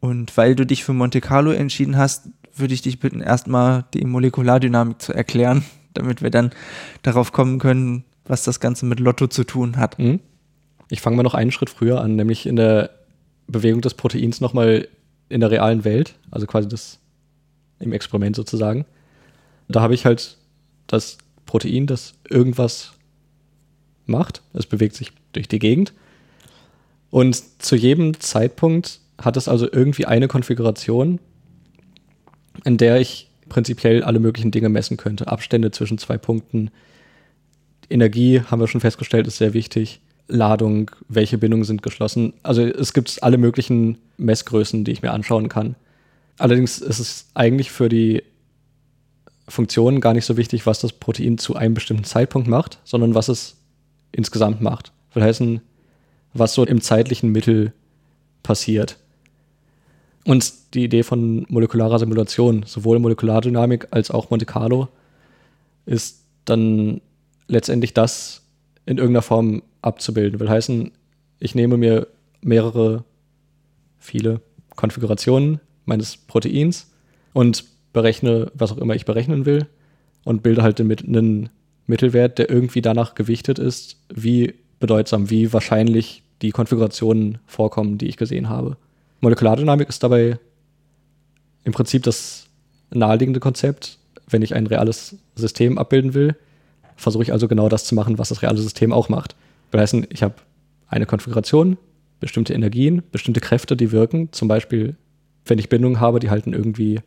Und 0.00 0.36
weil 0.36 0.54
du 0.54 0.64
dich 0.64 0.84
für 0.84 0.92
Monte 0.92 1.20
Carlo 1.20 1.50
entschieden 1.50 1.96
hast, 1.96 2.28
würde 2.54 2.74
ich 2.74 2.82
dich 2.82 3.00
bitten, 3.00 3.20
erstmal 3.20 3.84
die 3.94 4.04
Molekulardynamik 4.04 5.02
zu 5.02 5.12
erklären, 5.12 5.64
damit 5.94 6.22
wir 6.22 6.30
dann 6.30 6.50
darauf 7.02 7.32
kommen 7.32 7.58
können, 7.58 8.04
was 8.24 8.44
das 8.44 8.60
Ganze 8.60 8.86
mit 8.86 9.00
Lotto 9.00 9.26
zu 9.26 9.44
tun 9.44 9.76
hat. 9.76 9.98
Mhm. 9.98 10.20
Ich 10.88 11.00
fange 11.00 11.16
mal 11.16 11.22
noch 11.22 11.34
einen 11.34 11.52
Schritt 11.52 11.70
früher 11.70 12.00
an, 12.00 12.16
nämlich 12.16 12.46
in 12.46 12.56
der 12.56 12.90
Bewegung 13.46 13.80
des 13.80 13.94
Proteins 13.94 14.40
nochmal 14.40 14.88
in 15.28 15.40
der 15.40 15.50
realen 15.50 15.84
Welt, 15.84 16.14
also 16.30 16.46
quasi 16.46 16.68
das 16.68 16.98
im 17.80 17.92
Experiment 17.92 18.36
sozusagen. 18.36 18.84
Da 19.68 19.80
habe 19.80 19.94
ich 19.94 20.04
halt 20.04 20.36
das 20.86 21.18
Protein, 21.46 21.86
das 21.86 22.14
irgendwas 22.28 22.92
macht. 24.06 24.42
Es 24.52 24.66
bewegt 24.66 24.94
sich 24.94 25.12
durch 25.32 25.48
die 25.48 25.58
Gegend. 25.58 25.92
Und 27.10 27.42
zu 27.62 27.76
jedem 27.76 28.18
Zeitpunkt 28.20 29.00
hat 29.18 29.36
es 29.36 29.48
also 29.48 29.70
irgendwie 29.70 30.06
eine 30.06 30.28
Konfiguration, 30.28 31.18
in 32.64 32.76
der 32.76 33.00
ich 33.00 33.28
prinzipiell 33.48 34.02
alle 34.02 34.18
möglichen 34.18 34.50
Dinge 34.50 34.68
messen 34.68 34.96
könnte. 34.96 35.28
Abstände 35.28 35.70
zwischen 35.70 35.98
zwei 35.98 36.16
Punkten. 36.16 36.70
Energie, 37.90 38.40
haben 38.42 38.60
wir 38.60 38.68
schon 38.68 38.80
festgestellt, 38.80 39.26
ist 39.26 39.38
sehr 39.38 39.54
wichtig. 39.54 40.00
Ladung, 40.28 40.90
welche 41.08 41.38
Bindungen 41.38 41.64
sind 41.64 41.82
geschlossen. 41.82 42.32
Also 42.42 42.62
es 42.62 42.92
gibt 42.92 43.22
alle 43.22 43.38
möglichen 43.38 43.98
Messgrößen, 44.16 44.84
die 44.84 44.92
ich 44.92 45.02
mir 45.02 45.12
anschauen 45.12 45.48
kann. 45.48 45.74
Allerdings 46.38 46.78
ist 46.78 46.98
es 46.98 47.26
eigentlich 47.34 47.70
für 47.70 47.88
die 47.88 48.22
Funktion 49.48 50.00
gar 50.00 50.14
nicht 50.14 50.24
so 50.24 50.36
wichtig, 50.36 50.66
was 50.66 50.80
das 50.80 50.92
Protein 50.92 51.38
zu 51.38 51.56
einem 51.56 51.74
bestimmten 51.74 52.04
Zeitpunkt 52.04 52.48
macht, 52.48 52.78
sondern 52.84 53.14
was 53.14 53.28
es 53.28 53.56
insgesamt 54.12 54.60
macht. 54.60 54.92
Will 55.12 55.22
heißen, 55.22 55.60
was 56.32 56.54
so 56.54 56.64
im 56.64 56.80
zeitlichen 56.80 57.32
Mittel 57.32 57.72
passiert. 58.42 58.96
Und 60.24 60.52
die 60.74 60.84
Idee 60.84 61.02
von 61.02 61.44
molekularer 61.48 61.98
Simulation, 61.98 62.64
sowohl 62.66 62.98
Molekulardynamik 62.98 63.88
als 63.90 64.10
auch 64.10 64.30
Monte 64.30 64.46
Carlo, 64.46 64.88
ist 65.84 66.22
dann 66.44 67.00
letztendlich 67.48 67.94
das 67.94 68.42
in 68.86 68.98
irgendeiner 68.98 69.22
Form 69.22 69.62
abzubilden. 69.80 70.40
Will 70.40 70.48
heißen, 70.48 70.92
ich 71.38 71.54
nehme 71.54 71.76
mir 71.76 72.06
mehrere, 72.40 73.04
viele 73.98 74.40
Konfigurationen 74.76 75.60
meines 75.84 76.16
Proteins 76.16 76.90
und 77.32 77.64
berechne, 77.92 78.50
was 78.54 78.72
auch 78.72 78.78
immer 78.78 78.94
ich 78.94 79.04
berechnen 79.04 79.46
will 79.46 79.66
und 80.24 80.42
bilde 80.42 80.62
halt 80.62 80.80
einen 80.80 81.50
Mittelwert, 81.86 82.38
der 82.38 82.50
irgendwie 82.50 82.82
danach 82.82 83.14
gewichtet 83.14 83.58
ist, 83.58 83.96
wie 84.12 84.54
bedeutsam, 84.80 85.30
wie 85.30 85.52
wahrscheinlich 85.52 86.22
die 86.42 86.50
Konfigurationen 86.50 87.38
vorkommen, 87.46 87.98
die 87.98 88.08
ich 88.08 88.16
gesehen 88.16 88.48
habe. 88.48 88.76
Molekulardynamik 89.20 89.88
ist 89.88 90.02
dabei 90.02 90.38
im 91.64 91.72
Prinzip 91.72 92.02
das 92.02 92.48
naheliegende 92.90 93.40
Konzept. 93.40 93.98
Wenn 94.28 94.42
ich 94.42 94.54
ein 94.54 94.66
reales 94.66 95.16
System 95.36 95.78
abbilden 95.78 96.14
will, 96.14 96.36
versuche 96.96 97.22
ich 97.22 97.32
also 97.32 97.48
genau 97.48 97.68
das 97.68 97.84
zu 97.84 97.94
machen, 97.94 98.18
was 98.18 98.28
das 98.28 98.42
reale 98.42 98.58
System 98.58 98.92
auch 98.92 99.08
macht. 99.08 99.36
Das 99.70 99.80
heißt, 99.80 100.06
ich 100.10 100.22
habe 100.22 100.34
eine 100.88 101.06
Konfiguration, 101.06 101.78
bestimmte 102.20 102.52
Energien, 102.52 103.02
bestimmte 103.10 103.40
Kräfte, 103.40 103.76
die 103.76 103.92
wirken. 103.92 104.30
Zum 104.32 104.48
Beispiel, 104.48 104.96
wenn 105.46 105.58
ich 105.58 105.68
Bindungen 105.68 106.00
habe, 106.00 106.20
die 106.20 106.30
halten 106.30 106.52
irgendwie 106.52 107.00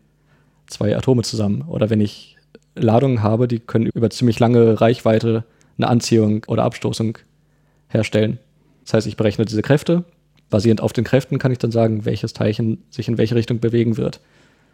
zwei 0.68 0.96
Atome 0.98 1.22
zusammen. 1.22 1.62
Oder 1.64 1.90
wenn 1.90 2.02
ich 2.02 2.38
Ladungen 2.76 3.24
habe, 3.24 3.48
die 3.48 3.60
können 3.60 3.88
über 3.88 4.10
ziemlich 4.10 4.40
lange 4.40 4.82
Reichweite 4.82 5.46
eine 5.78 5.88
Anziehung 5.88 6.44
oder 6.48 6.64
Abstoßung 6.64 7.18
herstellen. 7.88 8.40
Das 8.84 8.94
heißt, 8.94 9.08
ich 9.08 9.18
berechne 9.18 9.46
diese 9.46 9.62
Kräfte. 9.62 10.04
Basierend 10.50 10.82
auf 10.82 10.94
den 10.94 11.04
Kräften 11.04 11.40
kann 11.40 11.52
ich 11.52 11.58
dann 11.58 11.72
sagen, 11.72 12.06
welches 12.06 12.34
Teilchen 12.34 12.84
sich 12.90 13.08
in 13.08 13.18
welche 13.18 13.36
Richtung 13.36 13.60
bewegen 13.60 13.98
wird. 13.98 14.22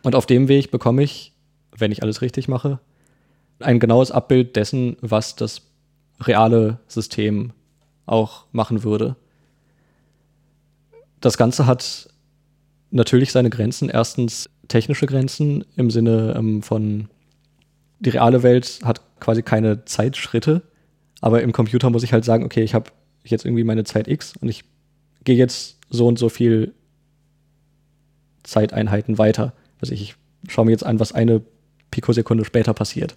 Und 0.03 0.15
auf 0.15 0.25
dem 0.25 0.47
Weg 0.47 0.71
bekomme 0.71 1.03
ich, 1.03 1.33
wenn 1.77 1.91
ich 1.91 2.03
alles 2.03 2.21
richtig 2.21 2.47
mache, 2.47 2.79
ein 3.63 3.79
genaues 3.79 4.11
Abbild 4.11 4.55
dessen, 4.55 4.97
was 5.01 5.35
das 5.35 5.61
reale 6.19 6.79
System 6.87 7.53
auch 8.05 8.45
machen 8.51 8.83
würde. 8.83 9.15
Das 11.19 11.37
Ganze 11.37 11.65
hat 11.65 12.09
natürlich 12.89 13.31
seine 13.31 13.49
Grenzen. 13.49 13.89
Erstens 13.89 14.49
technische 14.67 15.05
Grenzen 15.05 15.65
im 15.75 15.89
Sinne 15.89 16.35
ähm, 16.37 16.61
von, 16.61 17.09
die 17.99 18.09
reale 18.09 18.43
Welt 18.43 18.79
hat 18.83 19.01
quasi 19.19 19.43
keine 19.43 19.85
Zeitschritte, 19.85 20.63
aber 21.21 21.41
im 21.41 21.51
Computer 21.51 21.89
muss 21.89 22.03
ich 22.03 22.13
halt 22.13 22.25
sagen, 22.25 22.43
okay, 22.43 22.63
ich 22.63 22.73
habe 22.73 22.91
jetzt 23.23 23.45
irgendwie 23.45 23.63
meine 23.63 23.83
Zeit 23.83 24.07
X 24.07 24.35
und 24.37 24.49
ich 24.49 24.63
gehe 25.23 25.35
jetzt 25.35 25.77
so 25.89 26.07
und 26.07 26.17
so 26.17 26.29
viel 26.29 26.73
Zeiteinheiten 28.43 29.17
weiter. 29.17 29.53
Also 29.79 29.93
ich 29.93 30.15
schaue 30.47 30.65
mir 30.65 30.71
jetzt 30.71 30.85
an, 30.85 30.99
was 30.99 31.11
eine 31.11 31.41
Pikosekunde 31.91 32.45
später 32.45 32.73
passiert. 32.73 33.15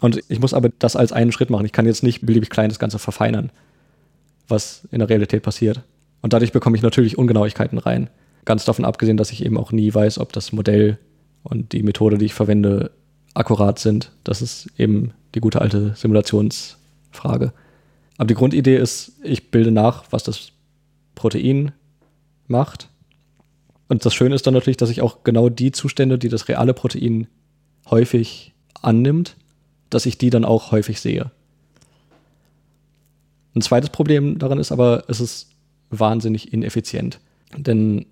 Und 0.00 0.20
ich 0.28 0.40
muss 0.40 0.54
aber 0.54 0.70
das 0.78 0.96
als 0.96 1.12
einen 1.12 1.32
Schritt 1.32 1.50
machen. 1.50 1.66
Ich 1.66 1.72
kann 1.72 1.86
jetzt 1.86 2.02
nicht 2.02 2.24
beliebig 2.24 2.50
klein 2.50 2.68
das 2.68 2.78
Ganze 2.78 2.98
verfeinern, 2.98 3.50
was 4.48 4.86
in 4.90 4.98
der 4.98 5.08
Realität 5.08 5.42
passiert. 5.42 5.82
Und 6.22 6.32
dadurch 6.32 6.52
bekomme 6.52 6.76
ich 6.76 6.82
natürlich 6.82 7.18
Ungenauigkeiten 7.18 7.78
rein. 7.78 8.10
Ganz 8.44 8.64
davon 8.64 8.84
abgesehen, 8.84 9.16
dass 9.16 9.32
ich 9.32 9.44
eben 9.44 9.58
auch 9.58 9.72
nie 9.72 9.92
weiß, 9.92 10.18
ob 10.18 10.32
das 10.32 10.52
Modell 10.52 10.98
und 11.42 11.72
die 11.72 11.82
Methode, 11.82 12.18
die 12.18 12.26
ich 12.26 12.34
verwende, 12.34 12.90
akkurat 13.34 13.78
sind. 13.78 14.12
Das 14.24 14.42
ist 14.42 14.68
eben 14.78 15.12
die 15.34 15.40
gute 15.40 15.60
alte 15.60 15.94
Simulationsfrage. 15.94 17.52
Aber 18.16 18.26
die 18.26 18.34
Grundidee 18.34 18.76
ist, 18.76 19.12
ich 19.22 19.50
bilde 19.50 19.70
nach, 19.70 20.04
was 20.10 20.24
das 20.24 20.52
Protein 21.14 21.72
macht. 22.46 22.88
Und 23.88 24.04
das 24.04 24.14
Schöne 24.14 24.34
ist 24.34 24.46
dann 24.46 24.54
natürlich, 24.54 24.78
dass 24.78 24.90
ich 24.90 25.02
auch 25.02 25.22
genau 25.22 25.48
die 25.48 25.70
Zustände, 25.70 26.18
die 26.18 26.28
das 26.28 26.48
reale 26.48 26.74
Protein 26.74 27.28
häufig 27.90 28.54
annimmt, 28.82 29.36
dass 29.90 30.06
ich 30.06 30.18
die 30.18 30.30
dann 30.30 30.44
auch 30.44 30.72
häufig 30.72 31.00
sehe. 31.00 31.30
Ein 33.54 33.62
zweites 33.62 33.90
Problem 33.90 34.38
daran 34.38 34.58
ist 34.58 34.72
aber, 34.72 35.04
es 35.08 35.20
ist 35.20 35.50
wahnsinnig 35.90 36.52
ineffizient. 36.52 37.20
Denn 37.56 38.06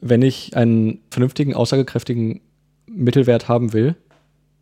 wenn 0.00 0.22
ich 0.22 0.56
einen 0.56 1.00
vernünftigen, 1.10 1.54
aussagekräftigen 1.54 2.40
Mittelwert 2.86 3.48
haben 3.48 3.72
will, 3.72 3.96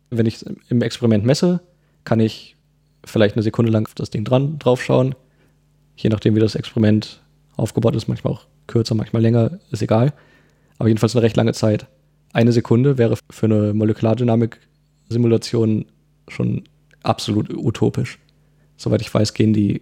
wenn 0.09 0.25
ich 0.25 0.45
im 0.69 0.81
Experiment 0.81 1.25
messe, 1.25 1.61
kann 2.03 2.19
ich 2.19 2.55
vielleicht 3.03 3.35
eine 3.35 3.43
Sekunde 3.43 3.71
lang 3.71 3.85
auf 3.85 3.95
das 3.95 4.09
Ding 4.09 4.23
dran 4.23 4.59
draufschauen. 4.59 5.15
Je 5.95 6.09
nachdem, 6.09 6.35
wie 6.35 6.39
das 6.39 6.55
Experiment 6.55 7.21
aufgebaut 7.55 7.95
ist, 7.95 8.07
manchmal 8.07 8.33
auch 8.33 8.45
kürzer, 8.67 8.95
manchmal 8.95 9.21
länger, 9.21 9.59
ist 9.71 9.81
egal. 9.81 10.13
Aber 10.77 10.87
jedenfalls 10.87 11.15
eine 11.15 11.23
recht 11.23 11.35
lange 11.35 11.53
Zeit. 11.53 11.87
Eine 12.31 12.51
Sekunde 12.51 12.97
wäre 12.97 13.17
für 13.29 13.45
eine 13.45 13.73
Molekulardynamik-Simulation 13.73 15.85
schon 16.31 16.63
absolut 17.03 17.53
utopisch. 17.53 18.19
Soweit 18.77 19.01
ich 19.01 19.13
weiß, 19.13 19.33
gehen 19.33 19.53
die 19.53 19.81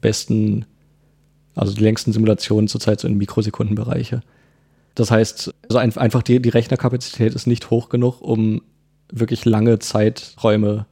besten, 0.00 0.66
also 1.54 1.74
die 1.74 1.82
längsten 1.82 2.12
Simulationen 2.12 2.68
zurzeit 2.68 3.00
so 3.00 3.08
in 3.08 3.16
Mikrosekundenbereiche. 3.16 4.22
Das 4.94 5.10
heißt, 5.10 5.52
also 5.68 5.78
ein, 5.78 5.96
einfach 5.96 6.22
die, 6.22 6.40
die 6.40 6.50
Rechnerkapazität 6.50 7.34
ist 7.34 7.46
nicht 7.46 7.70
hoch 7.70 7.88
genug, 7.88 8.20
um 8.20 8.62
wirklich 9.10 9.44
lange 9.44 9.78
Zeiträume 9.78 10.86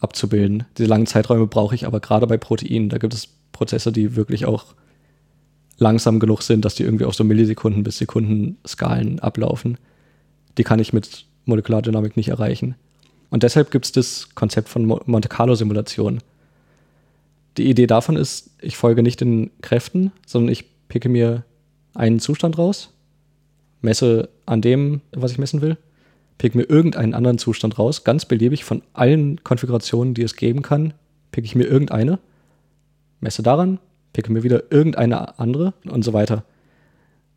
abzubilden. 0.00 0.64
Diese 0.78 0.88
langen 0.88 1.06
Zeiträume 1.06 1.46
brauche 1.46 1.74
ich 1.74 1.86
aber 1.86 2.00
gerade 2.00 2.26
bei 2.26 2.38
Proteinen. 2.38 2.88
Da 2.88 2.98
gibt 2.98 3.14
es 3.14 3.28
Prozesse, 3.52 3.92
die 3.92 4.16
wirklich 4.16 4.46
auch 4.46 4.74
langsam 5.78 6.18
genug 6.18 6.42
sind, 6.42 6.64
dass 6.64 6.74
die 6.74 6.84
irgendwie 6.84 7.04
auf 7.04 7.14
so 7.14 7.24
Millisekunden 7.24 7.82
bis 7.82 7.98
Sekunden 7.98 8.58
Skalen 8.66 9.20
ablaufen. 9.20 9.78
Die 10.58 10.64
kann 10.64 10.78
ich 10.78 10.92
mit 10.92 11.26
Molekulardynamik 11.44 12.16
nicht 12.16 12.28
erreichen. 12.28 12.74
Und 13.30 13.44
deshalb 13.44 13.70
gibt 13.70 13.86
es 13.86 13.92
das 13.92 14.34
Konzept 14.34 14.68
von 14.68 14.84
Monte 14.84 15.28
Carlo 15.28 15.54
Simulation. 15.54 16.18
Die 17.56 17.68
Idee 17.68 17.86
davon 17.86 18.16
ist, 18.16 18.50
ich 18.60 18.76
folge 18.76 19.02
nicht 19.02 19.20
den 19.20 19.50
Kräften, 19.62 20.12
sondern 20.26 20.52
ich 20.52 20.64
picke 20.88 21.08
mir 21.08 21.44
einen 21.94 22.20
Zustand 22.20 22.58
raus, 22.58 22.92
messe 23.80 24.28
an 24.46 24.60
dem, 24.60 25.00
was 25.12 25.32
ich 25.32 25.38
messen 25.38 25.60
will, 25.60 25.76
pick 26.38 26.54
mir 26.54 26.64
irgendeinen 26.64 27.14
anderen 27.14 27.38
Zustand 27.38 27.78
raus, 27.78 28.04
ganz 28.04 28.24
beliebig 28.24 28.64
von 28.64 28.82
allen 28.92 29.42
Konfigurationen, 29.44 30.14
die 30.14 30.22
es 30.22 30.36
geben 30.36 30.62
kann, 30.62 30.94
pick 31.32 31.44
ich 31.44 31.54
mir 31.54 31.64
irgendeine, 31.64 32.18
messe 33.20 33.42
daran, 33.42 33.78
picke 34.12 34.32
mir 34.32 34.42
wieder 34.42 34.72
irgendeine 34.72 35.38
andere 35.38 35.74
und 35.84 36.04
so 36.04 36.12
weiter. 36.12 36.44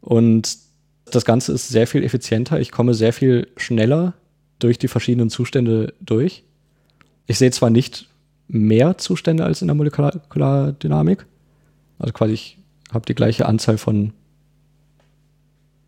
Und 0.01 0.57
das 1.05 1.25
Ganze 1.25 1.53
ist 1.53 1.69
sehr 1.69 1.87
viel 1.87 2.03
effizienter. 2.03 2.59
Ich 2.59 2.71
komme 2.71 2.93
sehr 2.93 3.13
viel 3.13 3.47
schneller 3.57 4.13
durch 4.63 4.79
die 4.79 4.87
verschiedenen 4.87 5.29
Zustände 5.29 5.93
durch. 5.99 6.43
Ich 7.27 7.37
sehe 7.37 7.51
zwar 7.51 7.69
nicht 7.69 8.07
mehr 8.47 8.97
Zustände 8.97 9.43
als 9.43 9.61
in 9.61 9.67
der 9.67 9.75
Molekulardynamik, 9.75 11.25
also 11.99 12.13
quasi 12.13 12.33
ich 12.33 12.57
habe 12.91 13.05
die 13.05 13.15
gleiche 13.15 13.45
Anzahl 13.45 13.77
von 13.77 14.13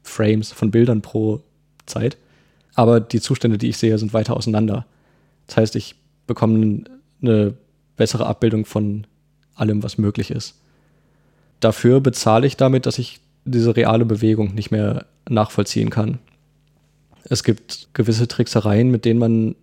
Frames, 0.03 0.51
von 0.51 0.71
Bildern 0.71 1.01
pro 1.01 1.41
Zeit, 1.85 2.17
aber 2.73 2.99
die 2.99 3.21
Zustände, 3.21 3.57
die 3.57 3.69
ich 3.69 3.77
sehe, 3.77 3.97
sind 3.97 4.13
weiter 4.13 4.35
auseinander. 4.35 4.85
Das 5.47 5.57
heißt, 5.57 5.75
ich 5.75 5.95
bekomme 6.27 6.83
eine 7.21 7.53
bessere 7.95 8.25
Abbildung 8.25 8.65
von 8.65 9.07
allem, 9.55 9.83
was 9.83 9.97
möglich 9.97 10.31
ist. 10.31 10.55
Dafür 11.59 12.01
bezahle 12.01 12.47
ich 12.47 12.57
damit, 12.57 12.85
dass 12.85 12.99
ich 12.99 13.19
diese 13.45 13.75
reale 13.75 14.05
Bewegung 14.05 14.53
nicht 14.53 14.71
mehr 14.71 15.05
nachvollziehen 15.29 15.89
kann. 15.89 16.19
Es 17.29 17.43
gibt 17.43 17.89
gewisse 17.93 18.27
Tricksereien, 18.27 18.89
mit 18.89 19.05
denen 19.05 19.19
man 19.19 19.55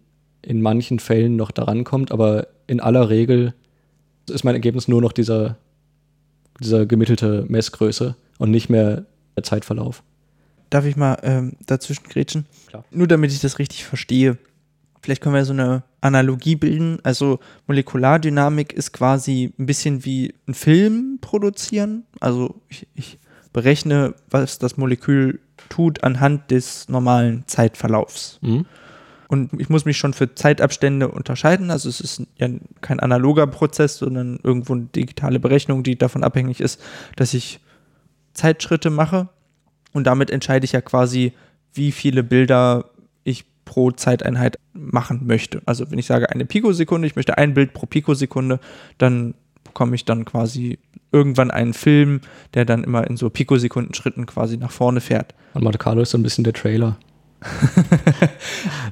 in 0.42 0.60
manchen 0.60 0.98
Fällen 0.98 1.36
noch 1.36 1.50
daran 1.50 1.84
kommt, 1.84 2.10
aber 2.10 2.48
in 2.66 2.80
aller 2.80 3.08
Regel 3.08 3.54
ist 4.28 4.44
mein 4.44 4.54
Ergebnis 4.54 4.88
nur 4.88 5.00
noch 5.00 5.12
dieser, 5.12 5.56
dieser 6.60 6.86
gemittelte 6.86 7.44
Messgröße 7.48 8.16
und 8.38 8.50
nicht 8.50 8.68
mehr 8.68 9.06
der 9.36 9.44
Zeitverlauf. 9.44 10.02
Darf 10.70 10.84
ich 10.86 10.96
mal 10.96 11.18
ähm, 11.22 11.52
dazwischen 11.66 12.08
grätschen? 12.08 12.46
Klar. 12.66 12.84
Nur 12.90 13.06
damit 13.06 13.30
ich 13.30 13.40
das 13.40 13.58
richtig 13.58 13.84
verstehe. 13.84 14.38
Vielleicht 15.02 15.20
können 15.20 15.34
wir 15.34 15.44
so 15.44 15.52
eine 15.52 15.82
Analogie 16.00 16.56
bilden. 16.56 16.98
Also 17.02 17.40
Molekulardynamik 17.66 18.72
ist 18.72 18.92
quasi 18.92 19.52
ein 19.58 19.66
bisschen 19.66 20.04
wie 20.04 20.34
ein 20.46 20.54
Film 20.54 21.18
produzieren. 21.20 22.04
Also 22.20 22.60
ich, 22.68 22.86
ich 22.94 23.18
berechne, 23.52 24.14
was 24.30 24.58
das 24.58 24.76
Molekül 24.76 25.40
tut 25.72 26.04
anhand 26.04 26.50
des 26.50 26.90
normalen 26.90 27.44
Zeitverlaufs. 27.46 28.38
Mhm. 28.42 28.66
Und 29.26 29.58
ich 29.58 29.70
muss 29.70 29.86
mich 29.86 29.96
schon 29.96 30.12
für 30.12 30.34
Zeitabstände 30.34 31.08
unterscheiden. 31.08 31.70
Also 31.70 31.88
es 31.88 32.02
ist 32.02 32.22
ja 32.36 32.48
kein 32.82 33.00
analoger 33.00 33.46
Prozess, 33.46 33.96
sondern 33.96 34.38
irgendwo 34.42 34.74
eine 34.74 34.84
digitale 34.94 35.40
Berechnung, 35.40 35.82
die 35.82 35.96
davon 35.96 36.24
abhängig 36.24 36.60
ist, 36.60 36.78
dass 37.16 37.32
ich 37.32 37.60
Zeitschritte 38.34 38.90
mache. 38.90 39.30
Und 39.94 40.06
damit 40.06 40.28
entscheide 40.30 40.66
ich 40.66 40.72
ja 40.72 40.82
quasi, 40.82 41.32
wie 41.72 41.90
viele 41.90 42.22
Bilder 42.22 42.90
ich 43.24 43.46
pro 43.64 43.92
Zeiteinheit 43.92 44.58
machen 44.74 45.26
möchte. 45.26 45.62
Also 45.64 45.90
wenn 45.90 45.98
ich 45.98 46.06
sage 46.06 46.28
eine 46.28 46.44
Pikosekunde, 46.44 47.06
ich 47.06 47.16
möchte 47.16 47.38
ein 47.38 47.54
Bild 47.54 47.72
pro 47.72 47.86
Pikosekunde, 47.86 48.60
dann 48.98 49.32
bekomme 49.64 49.94
ich 49.94 50.04
dann 50.04 50.26
quasi 50.26 50.78
irgendwann 51.12 51.50
einen 51.50 51.74
Film, 51.74 52.20
der 52.54 52.64
dann 52.64 52.84
immer 52.84 53.06
in 53.06 53.16
so 53.16 53.30
Pikosekundenschritten 53.30 54.26
quasi 54.26 54.56
nach 54.56 54.70
vorne 54.70 55.00
fährt. 55.00 55.34
Und 55.54 55.62
Monte 55.62 55.78
Carlo 55.78 56.02
ist 56.02 56.10
so 56.10 56.18
ein 56.18 56.22
bisschen 56.22 56.44
der 56.44 56.54
Trailer. 56.54 56.96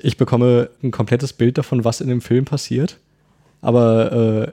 ich 0.01 0.17
bekomme 0.17 0.71
ein 0.83 0.91
komplettes 0.91 1.33
Bild 1.33 1.59
davon, 1.59 1.85
was 1.85 2.01
in 2.01 2.09
dem 2.09 2.21
Film 2.21 2.45
passiert, 2.45 2.99
aber 3.61 4.13
äh, 4.13 4.53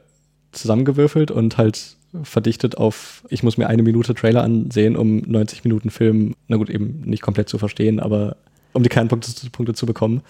zusammengewürfelt 0.52 1.32
und 1.32 1.58
halt 1.58 1.98
verdichtet 2.24 2.78
auf, 2.78 3.24
ich 3.30 3.44
muss 3.44 3.58
mir 3.58 3.68
eine 3.68 3.84
Minute 3.84 4.14
Trailer 4.14 4.44
ansehen, 4.44 4.96
um 4.96 5.18
90 5.18 5.64
Minuten 5.64 5.90
Film, 5.90 6.36
na 6.48 6.58
gut, 6.58 6.70
eben 6.70 7.02
nicht 7.02 7.22
komplett 7.22 7.50
zu 7.50 7.58
verstehen, 7.58 8.00
aber 8.00 8.38
um 8.74 8.84
die 8.84 8.90
Kernpunkte 8.90 9.32
Punkte 9.50 9.74
zu 9.74 9.86
bekommen. 9.86 10.22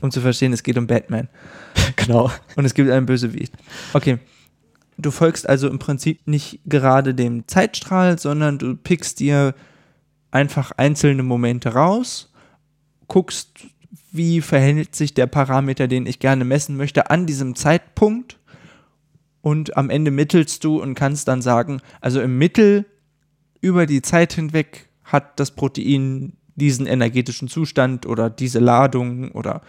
Um 0.00 0.10
zu 0.10 0.20
verstehen, 0.20 0.52
es 0.52 0.62
geht 0.62 0.78
um 0.78 0.86
Batman. 0.86 1.28
genau. 1.96 2.30
Und 2.56 2.64
es 2.64 2.74
gibt 2.74 2.90
einen 2.90 3.06
Bösewicht. 3.06 3.52
Okay. 3.92 4.18
Du 5.00 5.10
folgst 5.10 5.48
also 5.48 5.68
im 5.68 5.78
Prinzip 5.78 6.26
nicht 6.26 6.60
gerade 6.66 7.14
dem 7.14 7.48
Zeitstrahl, 7.48 8.18
sondern 8.18 8.58
du 8.58 8.76
pickst 8.76 9.20
dir 9.20 9.54
einfach 10.30 10.72
einzelne 10.72 11.22
Momente 11.22 11.70
raus, 11.70 12.32
guckst, 13.08 13.66
wie 14.12 14.40
verhält 14.40 14.94
sich 14.94 15.14
der 15.14 15.26
Parameter, 15.26 15.88
den 15.88 16.06
ich 16.06 16.18
gerne 16.18 16.44
messen 16.44 16.76
möchte, 16.76 17.10
an 17.10 17.26
diesem 17.26 17.54
Zeitpunkt. 17.54 18.38
Und 19.42 19.76
am 19.76 19.88
Ende 19.88 20.10
mittelst 20.10 20.64
du 20.64 20.82
und 20.82 20.94
kannst 20.94 21.26
dann 21.28 21.40
sagen, 21.40 21.80
also 22.02 22.20
im 22.20 22.36
Mittel 22.36 22.84
über 23.62 23.86
die 23.86 24.02
Zeit 24.02 24.34
hinweg 24.34 24.88
hat 25.02 25.40
das 25.40 25.52
Protein 25.52 26.34
diesen 26.56 26.86
energetischen 26.86 27.48
Zustand 27.48 28.04
oder 28.04 28.28
diese 28.28 28.58
Ladung 28.58 29.32
oder 29.32 29.62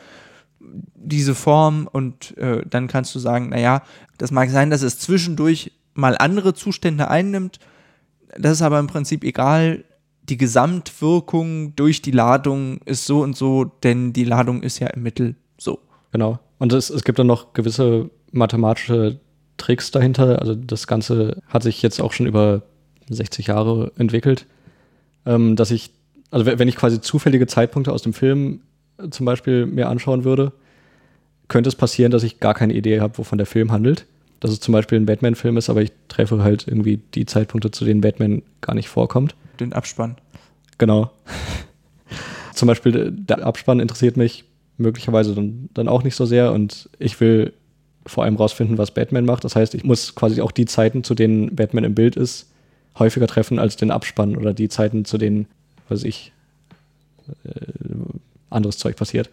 diese 0.59 1.35
Form. 1.35 1.87
Und 1.89 2.37
äh, 2.37 2.63
dann 2.69 2.87
kannst 2.87 3.15
du 3.15 3.19
sagen, 3.19 3.49
naja, 3.49 3.83
das 4.21 4.31
mag 4.31 4.49
sein, 4.49 4.69
dass 4.69 4.81
es 4.83 4.99
zwischendurch 4.99 5.71
mal 5.93 6.15
andere 6.17 6.53
Zustände 6.53 7.09
einnimmt, 7.09 7.59
das 8.37 8.53
ist 8.53 8.61
aber 8.61 8.79
im 8.79 8.87
Prinzip 8.87 9.23
egal, 9.23 9.83
die 10.23 10.37
Gesamtwirkung 10.37 11.75
durch 11.75 12.01
die 12.01 12.11
Ladung 12.11 12.79
ist 12.85 13.05
so 13.05 13.21
und 13.21 13.35
so, 13.35 13.65
denn 13.65 14.13
die 14.13 14.23
Ladung 14.23 14.61
ist 14.61 14.79
ja 14.79 14.87
im 14.87 15.03
Mittel 15.03 15.35
so. 15.57 15.79
Genau. 16.11 16.39
Und 16.59 16.71
es, 16.71 16.89
es 16.89 17.03
gibt 17.03 17.17
dann 17.17 17.27
noch 17.27 17.53
gewisse 17.53 18.11
mathematische 18.31 19.19
Tricks 19.57 19.89
dahinter. 19.89 20.39
Also 20.39 20.53
das 20.53 20.85
Ganze 20.85 21.41
hat 21.47 21.63
sich 21.63 21.81
jetzt 21.81 21.99
auch 21.99 22.13
schon 22.13 22.27
über 22.27 22.61
60 23.09 23.47
Jahre 23.47 23.91
entwickelt, 23.97 24.45
ähm, 25.25 25.55
dass 25.55 25.71
ich 25.71 25.91
also 26.29 26.45
wenn 26.45 26.67
ich 26.67 26.77
quasi 26.77 27.01
zufällige 27.01 27.45
Zeitpunkte 27.47 27.91
aus 27.91 28.03
dem 28.03 28.13
Film 28.13 28.61
zum 29.09 29.25
Beispiel 29.25 29.65
mir 29.65 29.89
anschauen 29.89 30.23
würde, 30.23 30.53
könnte 31.51 31.67
es 31.67 31.75
passieren, 31.75 32.11
dass 32.11 32.23
ich 32.23 32.39
gar 32.39 32.53
keine 32.53 32.73
Idee 32.73 33.01
habe, 33.01 33.17
wovon 33.17 33.37
der 33.37 33.45
Film 33.45 33.73
handelt. 33.73 34.05
Dass 34.39 34.51
es 34.51 34.61
zum 34.61 34.71
Beispiel 34.71 34.97
ein 34.97 35.05
Batman-Film 35.05 35.57
ist, 35.57 35.69
aber 35.69 35.81
ich 35.81 35.91
treffe 36.07 36.41
halt 36.43 36.65
irgendwie 36.65 37.01
die 37.13 37.25
Zeitpunkte, 37.25 37.71
zu 37.71 37.83
denen 37.83 37.99
Batman 37.99 38.41
gar 38.61 38.73
nicht 38.73 38.87
vorkommt. 38.87 39.35
Den 39.59 39.73
Abspann. 39.73 40.15
Genau. 40.77 41.11
zum 42.55 42.67
Beispiel 42.67 42.95
äh, 42.95 43.11
der 43.11 43.45
Abspann 43.45 43.81
interessiert 43.81 44.15
mich 44.15 44.45
möglicherweise 44.77 45.35
dann, 45.35 45.69
dann 45.73 45.89
auch 45.89 46.03
nicht 46.03 46.15
so 46.15 46.25
sehr 46.25 46.53
und 46.53 46.89
ich 46.99 47.19
will 47.19 47.53
vor 48.05 48.23
allem 48.23 48.37
rausfinden, 48.37 48.77
was 48.77 48.91
Batman 48.91 49.25
macht. 49.25 49.43
Das 49.43 49.55
heißt, 49.57 49.75
ich 49.75 49.83
muss 49.83 50.15
quasi 50.15 50.41
auch 50.41 50.51
die 50.51 50.65
Zeiten, 50.65 51.03
zu 51.03 51.15
denen 51.15 51.53
Batman 51.53 51.83
im 51.83 51.93
Bild 51.93 52.15
ist, 52.15 52.49
häufiger 52.97 53.27
treffen 53.27 53.59
als 53.59 53.75
den 53.75 53.91
Abspann 53.91 54.37
oder 54.37 54.53
die 54.53 54.69
Zeiten, 54.69 55.03
zu 55.03 55.17
denen 55.17 55.47
weiß 55.89 56.05
ich, 56.05 56.31
äh, 57.43 57.51
anderes 58.49 58.77
Zeug 58.77 58.95
passiert. 58.95 59.29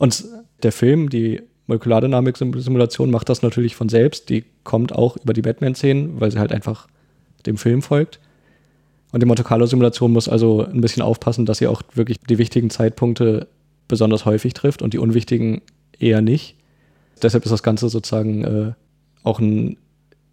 Und 0.00 0.24
der 0.62 0.72
Film, 0.72 1.10
die 1.10 1.42
Molekulardynamik-Simulation, 1.66 3.10
macht 3.10 3.28
das 3.28 3.42
natürlich 3.42 3.76
von 3.76 3.90
selbst. 3.90 4.30
Die 4.30 4.46
kommt 4.64 4.94
auch 4.94 5.18
über 5.18 5.34
die 5.34 5.42
Batman-Szenen, 5.42 6.18
weil 6.18 6.30
sie 6.30 6.38
halt 6.38 6.52
einfach 6.52 6.88
dem 7.44 7.58
Film 7.58 7.82
folgt. 7.82 8.18
Und 9.12 9.22
die 9.22 9.26
Monte 9.26 9.44
Carlo-Simulation 9.44 10.10
muss 10.10 10.26
also 10.26 10.64
ein 10.64 10.80
bisschen 10.80 11.02
aufpassen, 11.02 11.44
dass 11.44 11.58
sie 11.58 11.66
auch 11.66 11.82
wirklich 11.92 12.18
die 12.18 12.38
wichtigen 12.38 12.70
Zeitpunkte 12.70 13.46
besonders 13.88 14.24
häufig 14.24 14.54
trifft 14.54 14.80
und 14.80 14.94
die 14.94 14.98
unwichtigen 14.98 15.60
eher 15.98 16.22
nicht. 16.22 16.56
Deshalb 17.22 17.44
ist 17.44 17.52
das 17.52 17.62
Ganze 17.62 17.90
sozusagen 17.90 18.44
äh, 18.44 18.72
auch 19.22 19.38
ein 19.38 19.76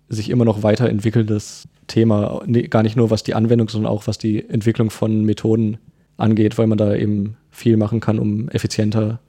sich 0.08 0.30
immer 0.30 0.46
noch 0.46 0.64
weiterentwickelndes 0.64 1.68
Thema, 1.88 2.42
gar 2.70 2.84
nicht 2.84 2.96
nur 2.96 3.12
was 3.12 3.24
die 3.24 3.34
Anwendung, 3.34 3.68
sondern 3.68 3.92
auch 3.92 4.08
was 4.08 4.18
die 4.18 4.48
Entwicklung 4.48 4.92
von 4.92 5.26
Methoden 5.26 5.78
angeht, 6.16 6.58
weil 6.58 6.68
man 6.68 6.78
da 6.78 6.96
eben 6.96 7.36
viel 7.52 7.76
machen 7.76 8.00
kann, 8.00 8.18
um 8.18 8.48
effizienter 8.48 9.20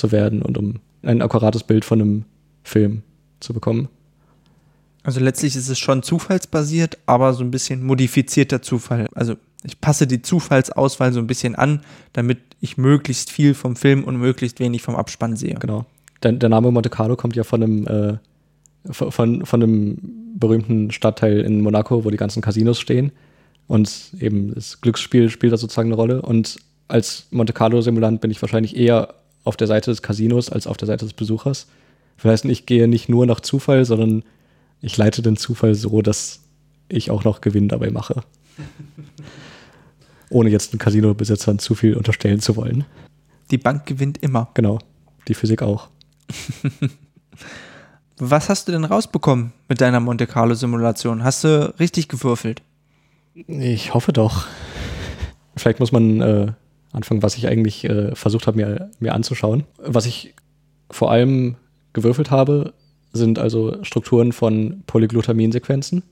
zu 0.00 0.12
werden 0.12 0.42
und 0.42 0.58
um 0.58 0.80
ein 1.02 1.22
akkurates 1.22 1.62
Bild 1.62 1.84
von 1.84 2.00
einem 2.00 2.24
Film 2.62 3.02
zu 3.40 3.54
bekommen. 3.54 3.88
Also 5.02 5.20
letztlich 5.20 5.56
ist 5.56 5.68
es 5.68 5.78
schon 5.78 6.02
zufallsbasiert, 6.02 6.98
aber 7.06 7.32
so 7.32 7.42
ein 7.42 7.50
bisschen 7.50 7.84
modifizierter 7.84 8.60
Zufall. 8.60 9.06
Also 9.14 9.36
ich 9.64 9.80
passe 9.80 10.06
die 10.06 10.22
Zufallsauswahl 10.22 11.12
so 11.12 11.20
ein 11.20 11.26
bisschen 11.26 11.54
an, 11.54 11.80
damit 12.12 12.38
ich 12.60 12.76
möglichst 12.76 13.30
viel 13.30 13.54
vom 13.54 13.76
Film 13.76 14.04
und 14.04 14.16
möglichst 14.16 14.60
wenig 14.60 14.82
vom 14.82 14.96
Abspann 14.96 15.36
sehe. 15.36 15.54
Genau. 15.54 15.86
Der, 16.22 16.32
der 16.32 16.48
Name 16.48 16.70
Monte 16.70 16.90
Carlo 16.90 17.16
kommt 17.16 17.36
ja 17.36 17.44
von 17.44 17.62
einem 17.62 17.86
äh, 17.86 18.18
von, 18.90 19.44
von 19.44 19.62
einem 19.62 19.98
berühmten 20.36 20.90
Stadtteil 20.90 21.40
in 21.40 21.60
Monaco, 21.60 22.04
wo 22.04 22.10
die 22.10 22.16
ganzen 22.16 22.42
Casinos 22.42 22.80
stehen. 22.80 23.12
Und 23.66 24.12
eben 24.18 24.54
das 24.54 24.80
Glücksspiel 24.80 25.30
spielt 25.30 25.52
da 25.52 25.56
sozusagen 25.56 25.88
eine 25.88 25.96
Rolle. 25.96 26.22
Und 26.22 26.56
als 26.88 27.26
Monte 27.30 27.52
Carlo-Simulant 27.52 28.20
bin 28.20 28.30
ich 28.30 28.40
wahrscheinlich 28.40 28.76
eher 28.76 29.14
auf 29.44 29.56
der 29.56 29.66
Seite 29.66 29.90
des 29.90 30.02
Casinos 30.02 30.50
als 30.50 30.66
auf 30.66 30.76
der 30.76 30.86
Seite 30.86 31.04
des 31.04 31.14
Besuchers. 31.14 31.66
Das 32.16 32.30
heißt, 32.30 32.44
ich 32.46 32.66
gehe 32.66 32.88
nicht 32.88 33.08
nur 33.08 33.26
nach 33.26 33.40
Zufall, 33.40 33.84
sondern 33.84 34.22
ich 34.80 34.96
leite 34.96 35.22
den 35.22 35.36
Zufall 35.36 35.74
so, 35.74 36.02
dass 36.02 36.40
ich 36.88 37.10
auch 37.10 37.24
noch 37.24 37.40
Gewinn 37.40 37.68
dabei 37.68 37.90
mache. 37.90 38.22
Ohne 40.30 40.50
jetzt 40.50 40.72
den 40.72 40.78
Casino-Besitzern 40.78 41.58
zu 41.58 41.74
viel 41.74 41.96
unterstellen 41.96 42.40
zu 42.40 42.56
wollen. 42.56 42.84
Die 43.50 43.58
Bank 43.58 43.86
gewinnt 43.86 44.18
immer. 44.18 44.48
Genau, 44.54 44.78
die 45.28 45.34
Physik 45.34 45.62
auch. 45.62 45.88
Was 48.18 48.48
hast 48.48 48.68
du 48.68 48.72
denn 48.72 48.84
rausbekommen 48.84 49.52
mit 49.68 49.80
deiner 49.80 49.98
Monte 49.98 50.26
Carlo 50.26 50.54
Simulation? 50.54 51.24
Hast 51.24 51.44
du 51.44 51.74
richtig 51.80 52.08
gewürfelt? 52.08 52.62
Ich 53.34 53.94
hoffe 53.94 54.12
doch. 54.12 54.46
vielleicht 55.56 55.80
muss 55.80 55.90
man 55.90 56.20
äh, 56.20 56.52
anfangen, 56.92 57.22
was 57.22 57.36
ich 57.36 57.46
eigentlich 57.46 57.84
äh, 57.84 58.14
versucht 58.14 58.46
habe, 58.46 58.56
mir, 58.56 58.90
mir 58.98 59.14
anzuschauen. 59.14 59.64
Was 59.78 60.06
ich 60.06 60.34
vor 60.90 61.10
allem 61.10 61.56
gewürfelt 61.92 62.30
habe, 62.30 62.72
sind 63.12 63.38
also 63.38 63.82
Strukturen 63.82 64.32
von 64.32 64.82
Polyglutamin-Sequenzen. 64.86 66.02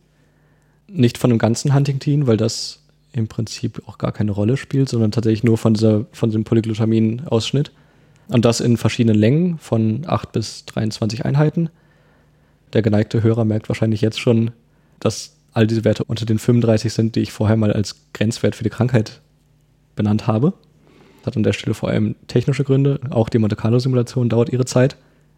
Nicht 0.89 1.18
von 1.18 1.31
dem 1.31 1.39
ganzen 1.39 1.74
Huntington, 1.74 2.26
weil 2.26 2.37
das 2.37 2.83
im 3.12 3.29
Prinzip 3.29 3.83
auch 3.87 3.99
gar 3.99 4.12
keine 4.12 4.33
Rolle 4.33 4.57
spielt, 4.57 4.89
sondern 4.89 5.11
tatsächlich 5.11 5.45
nur 5.45 5.59
von, 5.59 5.74
dieser, 5.74 6.07
von 6.12 6.31
diesem 6.31 6.45
Polyglutamin-Ausschnitt. 6.45 7.72
Und 8.29 8.45
das 8.45 8.61
in 8.61 8.76
verschiedenen 8.76 9.18
Längen 9.18 9.59
von 9.59 10.03
8 10.07 10.33
bis 10.33 10.66
23 10.66 11.24
Einheiten. 11.24 11.70
Der 12.72 12.83
geneigte 12.83 13.22
Hörer 13.22 13.45
merkt 13.45 13.68
wahrscheinlich 13.68 14.03
jetzt 14.03 14.20
schon, 14.20 14.51
dass 15.01 15.37
all 15.53 15.66
diese 15.66 15.85
Werte 15.85 16.05
unter 16.05 16.26
den 16.26 16.39
35 16.39 16.93
sind, 16.93 17.16
die 17.16 17.20
ich 17.20 17.33
vorher 17.33 17.57
mal 17.57 17.72
als 17.72 17.97
Grenzwert 18.12 18.55
für 18.55 18.64
die 18.64 18.70
Krankheit 18.70 19.20
benannt 19.97 20.26
habe. 20.26 20.53
Hat 21.24 21.36
an 21.36 21.42
der 21.42 21.52
Stelle 21.52 21.74
vor 21.74 21.88
allem 21.88 22.14
technische 22.26 22.64
Gründe. 22.64 23.00
Auch 23.10 23.28
die 23.28 23.38
Monte 23.38 23.56
Carlo-Simulation 23.56 24.28
dauert 24.28 24.50
ihre 24.50 24.64
Zeit. 24.64 24.96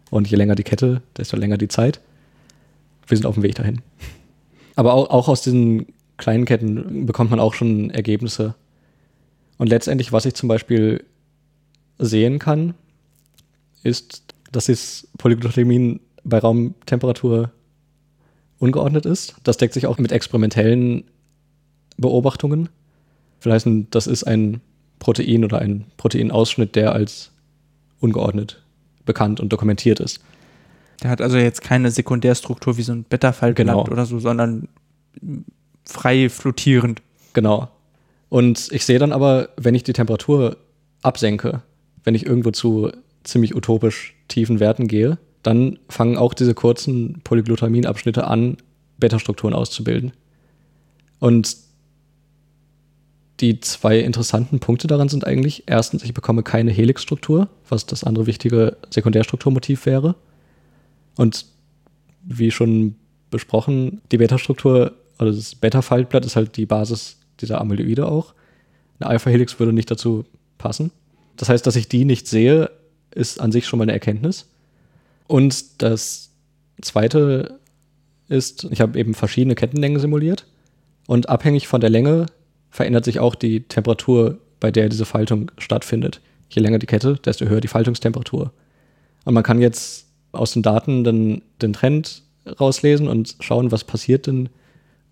Und 0.09 0.29
je 0.29 0.37
länger 0.37 0.55
die 0.55 0.63
Kette, 0.63 1.01
desto 1.17 1.37
länger 1.37 1.57
die 1.57 1.67
Zeit. 1.67 2.01
Wir 3.07 3.17
sind 3.17 3.25
auf 3.25 3.35
dem 3.35 3.43
Weg 3.43 3.55
dahin. 3.55 3.81
Aber 4.75 4.93
auch, 4.93 5.09
auch 5.09 5.27
aus 5.27 5.41
diesen 5.41 5.87
kleinen 6.17 6.45
Ketten 6.45 7.05
bekommt 7.05 7.31
man 7.31 7.39
auch 7.39 7.53
schon 7.53 7.89
Ergebnisse. 7.89 8.55
Und 9.57 9.67
letztendlich, 9.67 10.11
was 10.11 10.25
ich 10.25 10.33
zum 10.33 10.49
Beispiel 10.49 11.03
sehen 11.99 12.39
kann, 12.39 12.73
ist, 13.83 14.23
dass 14.51 14.65
das 14.65 15.07
Polyglutamin 15.17 15.99
bei 16.23 16.39
Raumtemperatur 16.39 17.51
ungeordnet 18.59 19.05
ist. 19.05 19.35
Das 19.43 19.57
deckt 19.57 19.73
sich 19.73 19.87
auch 19.87 19.97
mit 19.97 20.11
experimentellen 20.11 21.05
Beobachtungen. 21.97 22.69
Vielleicht 23.39 23.67
das 23.91 24.07
ist 24.07 24.23
ein 24.23 24.61
Protein 25.01 25.43
oder 25.43 25.59
ein 25.59 25.85
Proteinausschnitt, 25.97 26.75
der 26.75 26.93
als 26.93 27.31
ungeordnet 27.99 28.63
bekannt 29.05 29.39
und 29.39 29.51
dokumentiert 29.51 29.99
ist. 29.99 30.21
Der 31.01 31.09
hat 31.09 31.21
also 31.21 31.37
jetzt 31.37 31.61
keine 31.63 31.89
Sekundärstruktur 31.89 32.77
wie 32.77 32.83
so 32.83 32.93
ein 32.93 33.03
Beta-Faltblatt 33.03 33.67
Genau. 33.67 33.87
oder 33.87 34.05
so, 34.05 34.19
sondern 34.19 34.69
frei 35.83 36.29
flottierend. 36.29 37.01
Genau. 37.33 37.69
Und 38.29 38.69
ich 38.71 38.85
sehe 38.85 38.99
dann 38.99 39.11
aber, 39.11 39.49
wenn 39.57 39.73
ich 39.73 39.83
die 39.83 39.93
Temperatur 39.93 40.57
absenke, 41.01 41.63
wenn 42.03 42.13
ich 42.13 42.25
irgendwo 42.25 42.51
zu 42.51 42.91
ziemlich 43.23 43.55
utopisch 43.55 44.15
tiefen 44.27 44.59
Werten 44.59 44.87
gehe, 44.87 45.17
dann 45.41 45.79
fangen 45.89 46.15
auch 46.17 46.35
diese 46.35 46.53
kurzen 46.53 47.21
Polyglutaminabschnitte 47.23 48.25
an, 48.27 48.57
Beta-Strukturen 48.99 49.55
auszubilden. 49.55 50.13
Und 51.19 51.57
die 53.41 53.59
zwei 53.59 53.99
interessanten 53.99 54.59
Punkte 54.59 54.87
daran 54.87 55.09
sind 55.09 55.25
eigentlich, 55.25 55.63
erstens, 55.65 56.03
ich 56.03 56.13
bekomme 56.13 56.43
keine 56.43 56.71
Helixstruktur, 56.71 57.49
was 57.67 57.87
das 57.87 58.03
andere 58.03 58.27
wichtige 58.27 58.77
Sekundärstrukturmotiv 58.91 59.85
wäre. 59.87 60.15
Und 61.17 61.45
wie 62.23 62.51
schon 62.51 62.95
besprochen, 63.31 64.01
die 64.11 64.17
Beta-Struktur, 64.17 64.93
also 65.17 65.35
das 65.35 65.55
Beta-Faltblatt 65.55 66.25
ist 66.25 66.35
halt 66.35 66.55
die 66.55 66.67
Basis 66.67 67.17
dieser 67.39 67.59
Amyloide 67.59 68.07
auch. 68.07 68.35
Eine 68.99 69.09
Alpha-Helix 69.09 69.59
würde 69.59 69.73
nicht 69.73 69.89
dazu 69.89 70.25
passen. 70.59 70.91
Das 71.35 71.49
heißt, 71.49 71.65
dass 71.65 71.75
ich 71.75 71.89
die 71.89 72.05
nicht 72.05 72.27
sehe, 72.27 72.69
ist 73.09 73.41
an 73.41 73.51
sich 73.51 73.65
schon 73.65 73.79
mal 73.79 73.83
eine 73.83 73.93
Erkenntnis. 73.93 74.47
Und 75.27 75.81
das 75.81 76.29
zweite 76.81 77.59
ist, 78.27 78.65
ich 78.69 78.81
habe 78.81 78.99
eben 78.99 79.15
verschiedene 79.15 79.55
Kettenlängen 79.55 79.99
simuliert 79.99 80.45
und 81.07 81.29
abhängig 81.29 81.67
von 81.67 81.81
der 81.81 81.89
Länge 81.89 82.27
verändert 82.71 83.05
sich 83.05 83.19
auch 83.19 83.35
die 83.35 83.61
Temperatur, 83.61 84.39
bei 84.59 84.71
der 84.71 84.89
diese 84.89 85.05
Faltung 85.05 85.51
stattfindet. 85.57 86.21
Je 86.49 86.61
länger 86.61 86.79
die 86.79 86.87
Kette, 86.87 87.19
desto 87.23 87.45
höher 87.45 87.61
die 87.61 87.67
Faltungstemperatur. 87.67 88.51
Und 89.25 89.33
man 89.33 89.43
kann 89.43 89.61
jetzt 89.61 90.07
aus 90.31 90.53
den 90.53 90.63
Daten 90.63 91.03
dann 91.03 91.41
den 91.61 91.73
Trend 91.73 92.23
rauslesen 92.59 93.07
und 93.07 93.35
schauen, 93.39 93.71
was 93.71 93.83
passiert 93.83 94.27
denn 94.27 94.49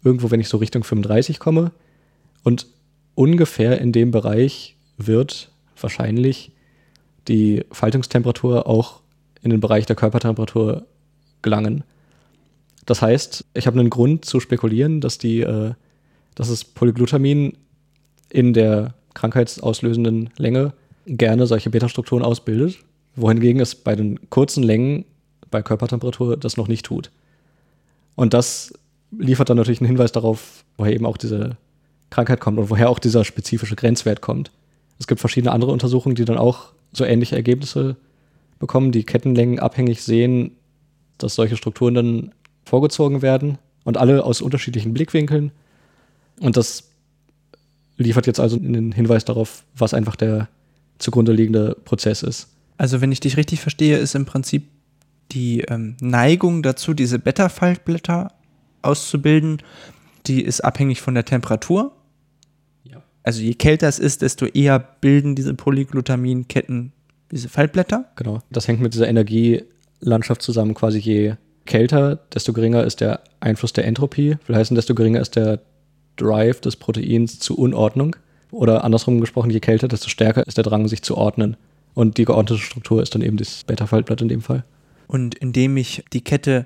irgendwo, 0.03 0.32
wenn 0.32 0.39
ich 0.39 0.49
so 0.49 0.57
Richtung 0.57 0.84
35 0.84 1.39
komme. 1.39 1.72
Und 2.43 2.68
ungefähr 3.16 3.80
in 3.80 3.91
dem 3.91 4.12
Bereich 4.12 4.76
wird 4.97 5.51
wahrscheinlich 5.80 6.51
die 7.28 7.66
Faltungstemperatur 7.72 8.68
auch 8.68 9.01
in 9.41 9.51
den 9.51 9.60
Bereich 9.60 9.86
der 9.86 9.95
Körpertemperatur 9.95 10.86
gelangen. 11.41 11.84
Das 12.86 13.01
heißt, 13.01 13.45
ich 13.53 13.68
habe 13.68 13.80
einen 13.80 13.89
Grund 13.89 14.26
zu 14.26 14.39
spekulieren, 14.39 14.99
dass 14.99 15.18
die, 15.18 15.41
äh, 15.41 15.74
dass 16.40 16.48
das 16.48 16.64
Polyglutamin 16.64 17.58
in 18.30 18.54
der 18.54 18.94
krankheitsauslösenden 19.14 20.30
Länge 20.38 20.72
gerne 21.06 21.46
solche 21.48 21.70
Beta-Strukturen 21.70 22.24
ausbildet, 22.24 22.78
wohingegen 23.18 23.60
es 23.60 23.76
bei 23.76 23.94
den 23.94 24.30
kurzen 24.30 24.64
Längen 24.64 25.04
bei 25.52 25.62
Körpertemperatur 25.62 26.38
das 26.38 26.56
noch 26.56 26.70
nicht 26.70 26.86
tut. 26.86 27.12
Und 28.16 28.34
das 28.34 28.72
liefert 29.12 29.50
dann 29.50 29.58
natürlich 29.58 29.82
einen 29.82 29.90
Hinweis 29.90 30.14
darauf, 30.14 30.64
woher 30.78 30.94
eben 30.94 31.06
auch 31.06 31.18
diese 31.18 31.58
Krankheit 32.10 32.40
kommt 32.40 32.58
und 32.58 32.70
woher 32.70 32.90
auch 32.90 33.00
dieser 33.00 33.26
spezifische 33.26 33.76
Grenzwert 33.76 34.22
kommt. 34.22 34.50
Es 34.98 35.08
gibt 35.08 35.20
verschiedene 35.20 35.52
andere 35.52 35.72
Untersuchungen, 35.72 36.16
die 36.16 36.24
dann 36.24 36.38
auch 36.38 36.72
so 36.94 37.04
ähnliche 37.04 37.36
Ergebnisse 37.36 37.98
bekommen, 38.60 38.94
die 38.94 39.04
Kettenlängen 39.04 39.60
abhängig 39.60 40.04
sehen, 40.04 40.52
dass 41.18 41.36
solche 41.36 41.58
Strukturen 41.58 41.96
dann 41.96 42.32
vorgezogen 42.64 43.22
werden 43.22 43.58
und 43.84 43.98
alle 43.98 44.24
aus 44.24 44.42
unterschiedlichen 44.42 44.94
Blickwinkeln. 44.94 45.52
Und 46.40 46.58
das 46.58 46.90
liefert 47.98 48.28
jetzt 48.28 48.40
also 48.40 48.58
einen 48.58 48.92
Hinweis 48.92 49.26
darauf, 49.26 49.66
was 49.76 49.94
einfach 49.94 50.16
der 50.16 50.48
zugrunde 50.98 51.32
liegende 51.32 51.76
Prozess 51.86 52.24
ist. 52.24 52.50
Also 52.78 53.02
wenn 53.02 53.12
ich 53.12 53.20
dich 53.20 53.38
richtig 53.38 53.60
verstehe, 53.60 53.98
ist 53.98 54.16
im 54.16 54.26
Prinzip 54.26 54.68
die 55.32 55.62
ähm, 55.62 55.98
Neigung 56.02 56.64
dazu, 56.64 56.94
diese 56.94 57.20
Beta-Faltblätter 57.20 58.32
auszubilden, 58.82 59.62
die 60.28 60.42
ist 60.42 60.62
abhängig 60.62 61.02
von 61.02 61.14
der 61.14 61.26
Temperatur. 61.26 61.92
Ja. 62.84 63.04
Also 63.24 63.42
je 63.42 63.54
kälter 63.54 63.88
es 63.88 64.00
ist, 64.00 64.22
desto 64.22 64.46
eher 64.46 64.80
bilden 64.80 65.36
diese 65.36 65.54
Polyglutaminketten 65.54 66.94
diese 67.32 67.50
Faltblätter. 67.50 68.06
Genau. 68.16 68.42
Das 68.50 68.68
hängt 68.68 68.82
mit 68.82 68.94
dieser 68.94 69.08
Energielandschaft 69.08 70.42
zusammen. 70.42 70.74
Quasi 70.74 71.00
je 71.00 71.36
kälter, 71.66 72.16
desto 72.34 72.54
geringer 72.54 72.84
ist 72.84 73.02
der 73.02 73.22
Einfluss 73.40 73.74
der 73.74 73.86
Entropie. 73.86 74.38
Will 74.48 74.56
heißen, 74.56 74.76
desto 74.76 74.96
geringer 74.96 75.20
ist 75.20 75.36
der 75.36 75.60
Drive 76.20 76.61
des 76.61 76.76
Proteins 76.76 77.39
zu 77.39 77.57
Unordnung. 77.57 78.15
Oder 78.51 78.84
andersrum 78.84 79.22
gesprochen, 79.22 79.51
je 79.51 79.59
kälter, 79.59 79.88
desto 79.88 80.09
stärker 80.09 80.45
ist 80.47 80.57
der 80.57 80.63
Drang, 80.63 80.88
sich 80.88 81.01
zu 81.01 81.17
ordnen. 81.17 81.55
Und 81.93 82.17
die 82.17 82.26
geordnete 82.26 82.61
Struktur 82.61 83.01
ist 83.01 83.13
dann 83.13 83.22
eben 83.22 83.38
das 83.38 83.63
Beta-Faltblatt 83.63 84.22
in 84.22 84.28
dem 84.28 84.41
Fall. 84.41 84.63
Und 85.07 85.36
indem 85.36 85.78
ich 85.78 86.03
die 86.13 86.24
Kette 86.24 86.65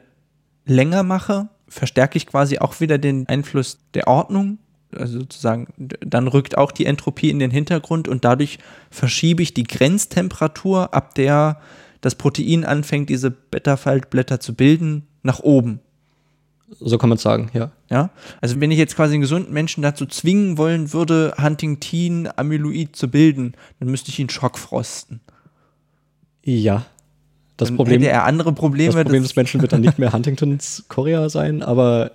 länger 0.66 1.04
mache, 1.04 1.50
verstärke 1.68 2.18
ich 2.18 2.28
quasi 2.28 2.60
auch 2.60 2.80
wieder 2.80 2.98
den 2.98 3.28
Einfluss 3.28 3.80
der 3.94 4.08
Ordnung. 4.08 4.60
Also 4.96 5.20
sozusagen, 5.20 5.68
dann 5.78 6.28
rückt 6.28 6.58
auch 6.58 6.72
die 6.72 6.86
Entropie 6.86 7.30
in 7.30 7.40
den 7.40 7.52
Hintergrund 7.52 8.08
und 8.08 8.26
dadurch 8.26 8.60
verschiebe 8.92 9.42
ich 9.42 9.54
die 9.54 9.64
Grenztemperatur, 9.64 10.94
ab 10.94 11.16
der 11.16 11.60
das 12.02 12.16
Protein 12.16 12.64
anfängt, 12.64 13.10
diese 13.10 13.32
Beta-Faltblätter 13.32 14.40
zu 14.40 14.54
bilden, 14.54 15.08
nach 15.24 15.40
oben. 15.40 15.80
So 16.80 16.98
kann 16.98 17.10
man 17.10 17.18
es 17.18 17.22
sagen, 17.22 17.50
ja. 17.54 17.72
Ja, 17.90 18.10
also 18.42 18.60
wenn 18.60 18.72
ich 18.72 18.78
jetzt 18.78 18.96
quasi 18.96 19.14
einen 19.14 19.22
gesunden 19.22 19.54
Menschen 19.54 19.82
dazu 19.82 20.06
zwingen 20.06 20.58
wollen 20.58 20.94
würde, 20.94 21.34
Huntingtin 21.42 22.30
Amyloid 22.36 22.96
zu 22.96 23.10
bilden, 23.10 23.54
dann 23.80 23.90
müsste 23.90 24.10
ich 24.10 24.20
ihn 24.20 24.30
schockfrosten. 24.30 25.22
Ja. 26.44 26.86
Das 27.58 27.70
dann 27.70 27.78
Problem, 27.78 28.02
hätte 28.02 28.12
er 28.12 28.26
andere 28.26 28.52
Probleme. 28.52 28.94
das 28.94 29.04
Problem 29.04 29.24
des 29.24 29.36
Menschen 29.36 29.62
wird 29.62 29.74
dann 29.74 29.82
nicht 29.82 30.00
mehr 30.00 30.12
Huntingtons 30.14 30.86
Korea 30.88 31.30
sein, 31.30 31.62
aber 31.62 32.12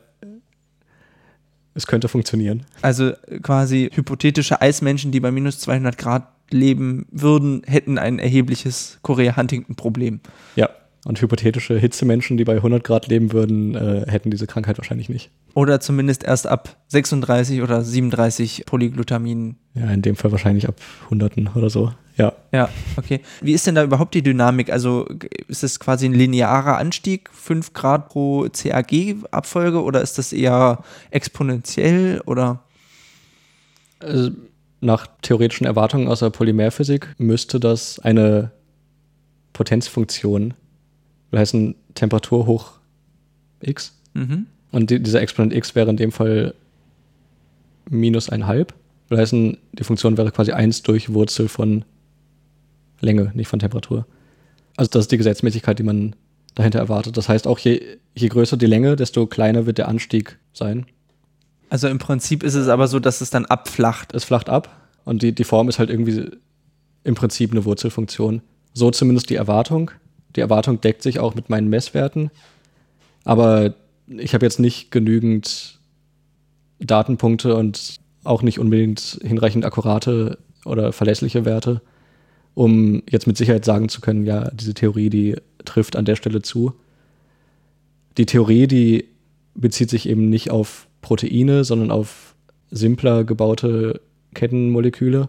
es 1.75 1.87
könnte 1.87 2.09
funktionieren. 2.09 2.67
Also 2.83 3.13
quasi 3.43 3.89
hypothetische 3.95 4.61
Eismenschen, 4.61 5.13
die 5.13 5.21
bei 5.21 5.31
minus 5.31 5.61
200 5.61 5.97
Grad 5.97 6.27
leben 6.51 7.07
würden, 7.13 7.63
hätten 7.67 7.99
ein 7.99 8.19
erhebliches 8.19 8.99
Korea-Huntington-Problem. 9.03 10.21
Ja. 10.57 10.71
Und 11.05 11.21
hypothetische 11.21 11.79
Hitzemenschen, 11.79 12.37
die 12.37 12.45
bei 12.45 12.57
100 12.57 12.83
Grad 12.83 13.07
leben 13.07 13.33
würden, 13.33 13.75
äh, 13.75 14.05
hätten 14.09 14.31
diese 14.31 14.47
Krankheit 14.47 14.79
wahrscheinlich 14.79 15.09
nicht. 15.09 15.31
Oder 15.55 15.81
zumindest 15.81 16.25
erst 16.25 16.47
ab 16.47 16.77
36 16.89 17.63
oder 17.63 17.83
37 17.83 18.65
Polyglutamin. 18.67 19.57
Ja, 19.75 19.91
in 19.91 20.03
dem 20.03 20.17
Fall 20.17 20.33
wahrscheinlich 20.33 20.69
ab 20.69 20.77
Hunderten 21.09 21.49
oder 21.55 21.71
so. 21.71 21.93
Ja. 22.17 22.33
Ja, 22.53 22.69
okay. 22.97 23.21
Wie 23.41 23.53
ist 23.53 23.67
denn 23.67 23.77
da 23.77 23.85
überhaupt 23.85 24.15
die 24.15 24.23
Dynamik? 24.23 24.71
Also 24.73 25.07
ist 25.47 25.63
es 25.63 25.79
quasi 25.79 26.07
ein 26.07 26.15
linearer 26.15 26.77
Anstieg, 26.77 27.31
5 27.33 27.73
Grad 27.73 28.09
pro 28.09 28.49
CAG-Abfolge 28.53 29.83
oder 29.83 30.03
ist 30.03 30.19
das 30.19 30.33
eher 30.33 30.83
exponentiell 31.11 32.21
oder? 32.27 32.65
Also 34.01 34.31
nach 34.81 35.07
theoretischen 35.23 35.67
Erwartungen 35.67 36.09
aus 36.09 36.21
der 36.21 36.31
Polymerphysik 36.31 37.15
müsste 37.19 37.61
das 37.61 37.99
eine 38.01 38.51
Potenzfunktion, 39.53 40.55
will 41.31 41.41
heißen 41.41 41.75
Temperatur 41.95 42.47
hoch 42.47 42.73
x. 43.61 43.99
Mhm. 44.15 44.47
Und 44.71 44.91
die, 44.91 45.03
dieser 45.03 45.21
Exponent 45.21 45.55
x 45.55 45.75
wäre 45.75 45.91
in 45.91 45.97
dem 45.97 46.13
Fall 46.13 46.55
minus 47.89 48.29
einhalb. 48.29 48.75
Will 49.09 49.19
heißen, 49.19 49.57
die 49.73 49.85
Funktion 49.85 50.17
wäre 50.17 50.31
quasi 50.31 50.53
1 50.53 50.83
durch 50.83 51.13
Wurzel 51.13 51.49
von 51.49 51.85
Länge, 53.01 53.33
nicht 53.35 53.49
von 53.49 53.59
Temperatur. 53.59 54.07
Also 54.77 54.91
das 54.91 55.05
ist 55.05 55.13
die 55.13 55.17
Gesetzmäßigkeit, 55.17 55.79
die 55.79 55.85
man 55.85 56.15
dahinter 56.55 56.79
erwartet. 56.79 57.17
Das 57.17 57.29
heißt 57.29 57.47
auch, 57.47 57.59
je, 57.59 57.81
je 58.15 58.29
größer 58.29 58.57
die 58.57 58.67
Länge, 58.67 58.97
desto 58.97 59.27
kleiner 59.27 59.67
wird 59.67 59.79
der 59.79 59.89
Anstieg 59.89 60.39
sein. 60.53 60.87
Also 61.71 61.89
im 61.89 61.99
Prinzip 61.99 62.43
ist 62.43 62.55
es 62.55 62.69
aber 62.69 62.89
so, 62.89 62.99
dass 62.99 63.21
es 63.21 63.31
dann 63.31 63.47
abflacht. 63.47 64.15
Es 64.15 64.25
flacht 64.25 64.49
ab 64.49 64.89
und 65.05 65.23
die, 65.23 65.35
die 65.35 65.45
Form 65.45 65.69
ist 65.69 65.79
halt 65.79 65.91
irgendwie 65.91 66.31
im 67.05 67.15
Prinzip 67.15 67.53
eine 67.53 67.65
Wurzelfunktion. 67.65 68.43
So 68.75 68.91
zumindest 68.91 69.31
die 69.31 69.37
Erwartung. 69.37 69.91
Die 70.37 70.41
Erwartung 70.41 70.81
deckt 70.81 71.03
sich 71.03 71.19
auch 71.19 71.35
mit 71.35 71.51
meinen 71.51 71.69
Messwerten. 71.69 72.31
Aber 73.25 73.75
ich 74.07 74.35
habe 74.35 74.47
jetzt 74.47 74.61
nicht 74.61 74.91
genügend 74.91 75.79
Datenpunkte 76.81 77.55
und 77.57 77.97
auch 78.25 78.43
nicht 78.43 78.59
unbedingt 78.59 79.19
hinreichend 79.23 79.65
akkurate 79.65 80.39
oder 80.65 80.93
verlässliche 80.93 81.45
Werte, 81.45 81.81
um 82.55 83.03
jetzt 83.09 83.27
mit 83.27 83.37
Sicherheit 83.37 83.65
sagen 83.65 83.89
zu 83.89 84.01
können, 84.01 84.25
ja, 84.25 84.51
diese 84.51 84.75
Theorie, 84.75 85.11
die 85.11 85.37
trifft 85.65 85.97
an 85.97 86.05
der 86.05 86.17
Stelle 86.17 86.43
zu. 86.43 86.75
Die 88.17 88.27
Theorie, 88.27 88.67
die 88.67 89.09
bezieht 89.55 89.91
sich 89.91 90.09
eben 90.09 90.29
nicht 90.29 90.51
auf 90.51 90.89
Proteine, 91.01 91.65
sondern 91.65 91.91
auf 91.91 92.35
simpler 92.71 93.25
gebaute 93.25 94.01
Kettenmoleküle, 94.35 95.29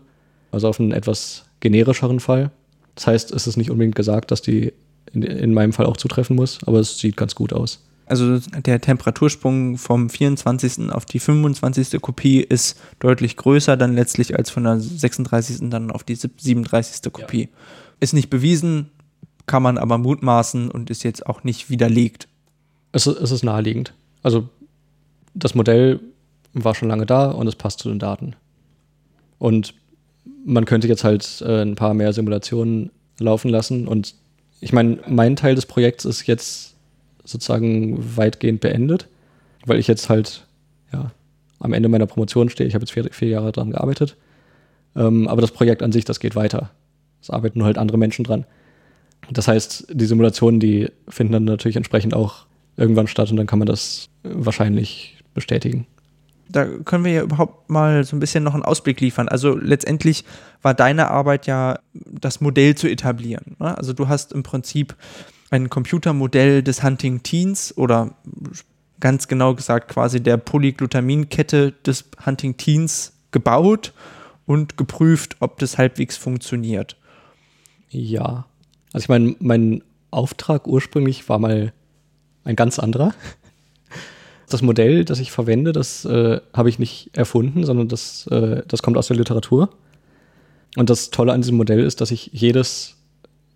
also 0.52 0.68
auf 0.68 0.80
einen 0.80 0.92
etwas 0.92 1.46
generischeren 1.60 2.20
Fall. 2.20 2.52
Das 2.96 3.08
heißt, 3.08 3.32
es 3.32 3.48
ist 3.48 3.58
nicht 3.58 3.72
unbedingt 3.72 3.96
gesagt, 3.96 4.32
dass 4.32 4.42
die 4.42 4.74
in, 5.14 5.24
in 5.24 5.54
meinem 5.54 5.74
Fall 5.74 5.86
auch 5.86 5.98
zutreffen 5.98 6.36
muss, 6.36 6.60
aber 6.66 6.80
es 6.80 6.98
sieht 6.98 7.18
ganz 7.18 7.36
gut 7.36 7.54
aus. 7.54 7.84
Also 8.06 8.40
der 8.40 8.82
Temperatursprung 8.82 9.78
vom 9.78 10.10
24. 10.10 10.92
auf 10.92 11.06
die 11.06 11.20
25. 11.20 12.02
Kopie 12.02 12.42
ist 12.42 12.80
deutlich 13.00 13.38
größer 13.38 13.78
dann 13.78 13.94
letztlich 13.94 14.36
als 14.36 14.50
von 14.50 14.64
der 14.64 14.80
36. 14.80 15.70
dann 15.70 15.92
auf 15.92 16.04
die 16.04 16.16
37. 16.16 17.14
Kopie. 17.14 17.42
Ja. 17.42 17.48
Ist 18.00 18.14
nicht 18.14 18.32
bewiesen, 18.32 18.90
kann 19.46 19.62
man 19.62 19.78
aber 19.78 20.00
mutmaßen 20.00 20.72
und 20.72 20.90
ist 20.90 21.04
jetzt 21.04 21.28
auch 21.28 21.44
nicht 21.44 21.70
widerlegt. 21.70 22.28
Es, 22.94 23.06
es 23.06 23.30
ist 23.30 23.44
naheliegend. 23.44 23.94
Also 24.24 24.50
das 25.36 25.54
Modell 25.54 26.00
war 26.54 26.74
schon 26.74 26.88
lange 26.88 27.06
da 27.06 27.30
und 27.30 27.48
es 27.48 27.56
passt 27.56 27.80
zu 27.80 27.90
den 27.90 28.00
Daten. 28.00 28.36
Und 29.38 29.76
man 30.46 30.66
könnte 30.66 30.88
jetzt 30.88 31.04
halt 31.04 31.42
äh, 31.46 31.62
ein 31.62 31.76
paar 31.76 31.94
mehr 31.94 32.14
Simulationen 32.14 32.90
laufen 33.20 33.50
lassen. 33.50 33.88
Und 33.88 34.16
ich 34.62 34.74
meine, 34.74 35.00
mein 35.08 35.36
Teil 35.36 35.56
des 35.56 35.66
Projekts 35.66 36.06
ist 36.06 36.28
jetzt 36.28 36.76
sozusagen 37.24 38.18
weitgehend 38.18 38.62
beendet, 38.62 39.08
weil 39.66 39.80
ich 39.80 39.88
jetzt 39.88 40.10
halt 40.10 40.46
ja, 40.92 41.12
am 41.60 41.74
Ende 41.74 41.90
meiner 41.90 42.08
Promotion 42.08 42.50
stehe. 42.50 42.68
Ich 42.68 42.74
habe 42.74 42.84
jetzt 42.84 42.92
vier, 42.92 43.06
vier 43.12 43.30
Jahre 43.30 43.52
daran 43.52 43.72
gearbeitet. 43.72 44.16
Ähm, 44.96 45.28
aber 45.28 45.42
das 45.42 45.52
Projekt 45.52 45.84
an 45.84 45.92
sich, 45.92 46.06
das 46.06 46.20
geht 46.20 46.36
weiter. 46.36 46.72
Es 47.22 47.30
arbeiten 47.30 47.60
nur 47.60 47.68
halt 47.68 47.78
andere 47.78 47.98
Menschen 47.98 48.24
dran. 48.24 48.46
Das 49.32 49.48
heißt, 49.48 49.88
die 49.92 50.06
Simulationen, 50.06 50.60
die 50.60 50.90
finden 51.08 51.34
dann 51.34 51.44
natürlich 51.44 51.76
entsprechend 51.76 52.14
auch 52.14 52.46
irgendwann 52.78 53.08
statt 53.08 53.30
und 53.30 53.38
dann 53.38 53.48
kann 53.48 53.60
man 53.60 53.68
das 53.68 54.10
wahrscheinlich 54.24 55.18
bestätigen 55.34 55.86
da 56.50 56.66
können 56.66 57.06
wir 57.06 57.12
ja 57.12 57.22
überhaupt 57.22 57.70
mal 57.70 58.04
so 58.04 58.16
ein 58.16 58.20
bisschen 58.20 58.44
noch 58.44 58.56
einen 58.56 58.64
Ausblick 58.64 59.00
liefern. 59.00 59.30
Also 59.30 59.56
letztendlich 59.56 60.26
war 60.62 60.74
deine 60.74 61.10
Arbeit 61.10 61.46
ja, 61.46 61.80
das 61.94 62.42
Modell 62.42 62.76
zu 62.76 62.90
etablieren. 62.90 63.56
Ne? 63.60 63.78
Also 63.78 63.94
du 63.94 64.08
hast 64.08 64.34
im 64.34 64.44
Prinzip 64.44 64.96
ein 65.52 65.70
Computermodell 65.70 66.64
des 66.64 66.84
Hunting 66.84 67.24
Teens 67.24 67.76
oder 67.78 68.16
ganz 69.00 69.28
genau 69.28 69.54
gesagt 69.56 69.90
quasi 69.90 70.22
der 70.22 70.38
Polyglutaminkette 70.38 71.74
des 71.86 72.06
Hunting 72.26 72.58
Teens 72.58 73.14
gebaut 73.32 73.94
und 74.46 74.76
geprüft, 74.76 75.38
ob 75.40 75.60
das 75.60 75.78
halbwegs 75.78 76.18
funktioniert. 76.18 76.98
Ja. 77.90 78.48
Also 78.92 79.06
ich 79.06 79.10
meine, 79.10 79.36
mein 79.40 79.84
Auftrag 80.12 80.68
ursprünglich 80.68 81.30
war 81.30 81.38
mal 81.38 81.74
ein 82.44 82.56
ganz 82.56 82.80
anderer 82.80 83.14
das 84.50 84.62
Modell, 84.62 85.06
das 85.06 85.20
ich 85.20 85.32
verwende, 85.32 85.72
das 85.72 86.06
äh, 86.06 86.40
habe 86.54 86.70
ich 86.70 86.80
nicht 86.80 87.10
erfunden, 87.18 87.66
sondern 87.66 87.88
das, 87.88 88.28
äh, 88.28 88.64
das 88.68 88.82
kommt 88.82 88.98
aus 88.98 89.08
der 89.08 89.18
Literatur. 89.18 89.70
Und 90.78 90.90
das 90.90 91.10
Tolle 91.10 91.34
an 91.34 91.42
diesem 91.42 91.58
Modell 91.58 91.80
ist, 91.80 92.02
dass 92.02 92.12
ich 92.12 92.30
jedes 92.34 92.96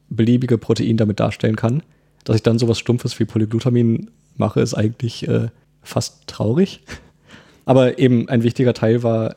beliebige 0.09 0.57
Protein 0.57 0.97
damit 0.97 1.19
darstellen 1.19 1.55
kann. 1.55 1.83
Dass 2.23 2.35
ich 2.35 2.43
dann 2.43 2.59
sowas 2.59 2.79
Stumpfes 2.79 3.19
wie 3.19 3.25
Polyglutamin 3.25 4.09
mache, 4.35 4.61
ist 4.61 4.73
eigentlich 4.73 5.27
äh, 5.27 5.49
fast 5.81 6.27
traurig. 6.27 6.81
Aber 7.65 7.99
eben 7.99 8.29
ein 8.29 8.43
wichtiger 8.43 8.73
Teil 8.73 9.03
war, 9.03 9.35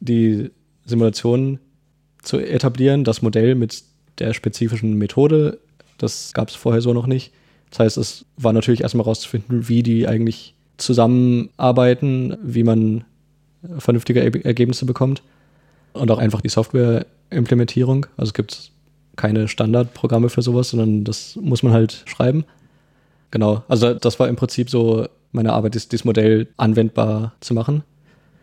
die 0.00 0.50
Simulation 0.84 1.58
zu 2.22 2.38
etablieren, 2.38 3.04
das 3.04 3.22
Modell 3.22 3.54
mit 3.54 3.82
der 4.18 4.34
spezifischen 4.34 4.94
Methode. 4.94 5.58
Das 5.98 6.32
gab 6.32 6.48
es 6.48 6.54
vorher 6.54 6.82
so 6.82 6.92
noch 6.92 7.06
nicht. 7.06 7.32
Das 7.70 7.80
heißt, 7.80 7.96
es 7.98 8.24
war 8.36 8.52
natürlich 8.52 8.82
erstmal 8.82 9.04
rauszufinden, 9.04 9.68
wie 9.68 9.82
die 9.82 10.06
eigentlich 10.06 10.55
zusammenarbeiten, 10.76 12.36
wie 12.42 12.64
man 12.64 13.04
vernünftige 13.78 14.44
Ergebnisse 14.44 14.86
bekommt. 14.86 15.22
Und 15.92 16.10
auch 16.10 16.18
einfach 16.18 16.40
die 16.42 16.48
Software-Implementierung. 16.48 18.06
Also 18.16 18.30
es 18.30 18.34
gibt 18.34 18.70
keine 19.16 19.48
Standardprogramme 19.48 20.28
für 20.28 20.42
sowas, 20.42 20.70
sondern 20.70 21.04
das 21.04 21.36
muss 21.40 21.62
man 21.62 21.72
halt 21.72 22.02
schreiben. 22.04 22.44
Genau, 23.30 23.64
also 23.68 23.94
das 23.94 24.20
war 24.20 24.28
im 24.28 24.36
Prinzip 24.36 24.70
so 24.70 25.06
meine 25.32 25.52
Arbeit, 25.52 25.74
dieses 25.74 26.04
Modell 26.04 26.48
anwendbar 26.56 27.34
zu 27.40 27.54
machen. 27.54 27.82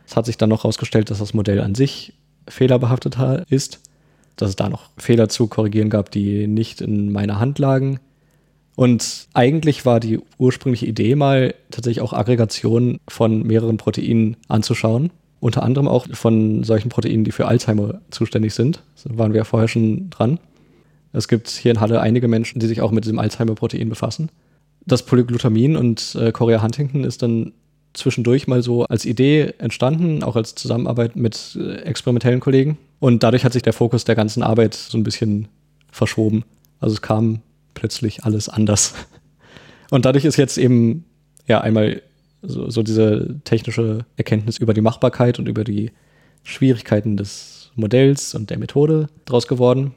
Es 0.05 0.15
hat 0.15 0.25
sich 0.25 0.37
dann 0.37 0.49
noch 0.49 0.63
herausgestellt, 0.63 1.09
dass 1.09 1.19
das 1.19 1.33
Modell 1.33 1.61
an 1.61 1.75
sich 1.75 2.13
fehlerbehaftet 2.47 3.17
ist, 3.49 3.79
dass 4.35 4.49
es 4.49 4.55
da 4.55 4.67
noch 4.67 4.89
Fehler 4.97 5.29
zu 5.29 5.47
korrigieren 5.47 5.89
gab, 5.89 6.11
die 6.11 6.47
nicht 6.47 6.81
in 6.81 7.11
meiner 7.11 7.39
Hand 7.39 7.59
lagen. 7.59 7.99
Und 8.75 9.27
eigentlich 9.33 9.85
war 9.85 9.99
die 9.99 10.19
ursprüngliche 10.37 10.85
Idee 10.85 11.15
mal 11.15 11.53
tatsächlich 11.69 12.01
auch 12.01 12.13
Aggregationen 12.13 12.99
von 13.07 13.43
mehreren 13.43 13.77
Proteinen 13.77 14.37
anzuschauen. 14.47 15.11
Unter 15.39 15.63
anderem 15.63 15.87
auch 15.87 16.07
von 16.13 16.63
solchen 16.63 16.89
Proteinen, 16.89 17.23
die 17.23 17.31
für 17.31 17.47
Alzheimer 17.47 18.01
zuständig 18.09 18.53
sind. 18.53 18.81
Da 19.03 19.17
waren 19.17 19.33
wir 19.33 19.39
ja 19.39 19.43
vorher 19.43 19.67
schon 19.67 20.09
dran. 20.09 20.39
Es 21.11 21.27
gibt 21.27 21.49
hier 21.49 21.71
in 21.71 21.79
Halle 21.79 22.01
einige 22.01 22.27
Menschen, 22.27 22.59
die 22.59 22.65
sich 22.65 22.81
auch 22.81 22.91
mit 22.91 23.03
diesem 23.03 23.19
Alzheimer-Protein 23.19 23.89
befassen. 23.89 24.29
Das 24.85 25.05
Polyglutamin 25.05 25.75
und 25.75 26.15
äh, 26.15 26.31
Chorea 26.31 26.63
Huntington 26.63 27.03
ist 27.03 27.21
dann 27.21 27.53
zwischendurch 27.93 28.47
mal 28.47 28.63
so 28.63 28.85
als 28.85 29.05
Idee 29.05 29.53
entstanden, 29.59 30.23
auch 30.23 30.35
als 30.35 30.55
Zusammenarbeit 30.55 31.15
mit 31.15 31.57
äh, 31.59 31.75
experimentellen 31.83 32.39
Kollegen. 32.39 32.77
Und 32.99 33.21
dadurch 33.21 33.45
hat 33.45 33.53
sich 33.53 33.61
der 33.61 33.73
Fokus 33.73 34.03
der 34.05 34.15
ganzen 34.15 34.41
Arbeit 34.41 34.73
so 34.73 34.97
ein 34.97 35.03
bisschen 35.03 35.47
verschoben. 35.91 36.43
Also 36.79 36.95
es 36.95 37.01
kam 37.01 37.41
plötzlich 37.73 38.23
alles 38.23 38.49
anders. 38.49 38.93
Und 39.91 40.05
dadurch 40.05 40.25
ist 40.25 40.37
jetzt 40.37 40.57
eben 40.57 41.05
ja 41.47 41.61
einmal 41.61 42.01
so, 42.41 42.69
so 42.69 42.83
diese 42.83 43.39
technische 43.43 44.05
Erkenntnis 44.17 44.57
über 44.57 44.73
die 44.73 44.81
Machbarkeit 44.81 45.39
und 45.39 45.47
über 45.47 45.63
die 45.63 45.91
Schwierigkeiten 46.43 47.17
des 47.17 47.71
Modells 47.75 48.35
und 48.35 48.49
der 48.49 48.59
Methode 48.59 49.07
draus 49.25 49.47
geworden. 49.47 49.93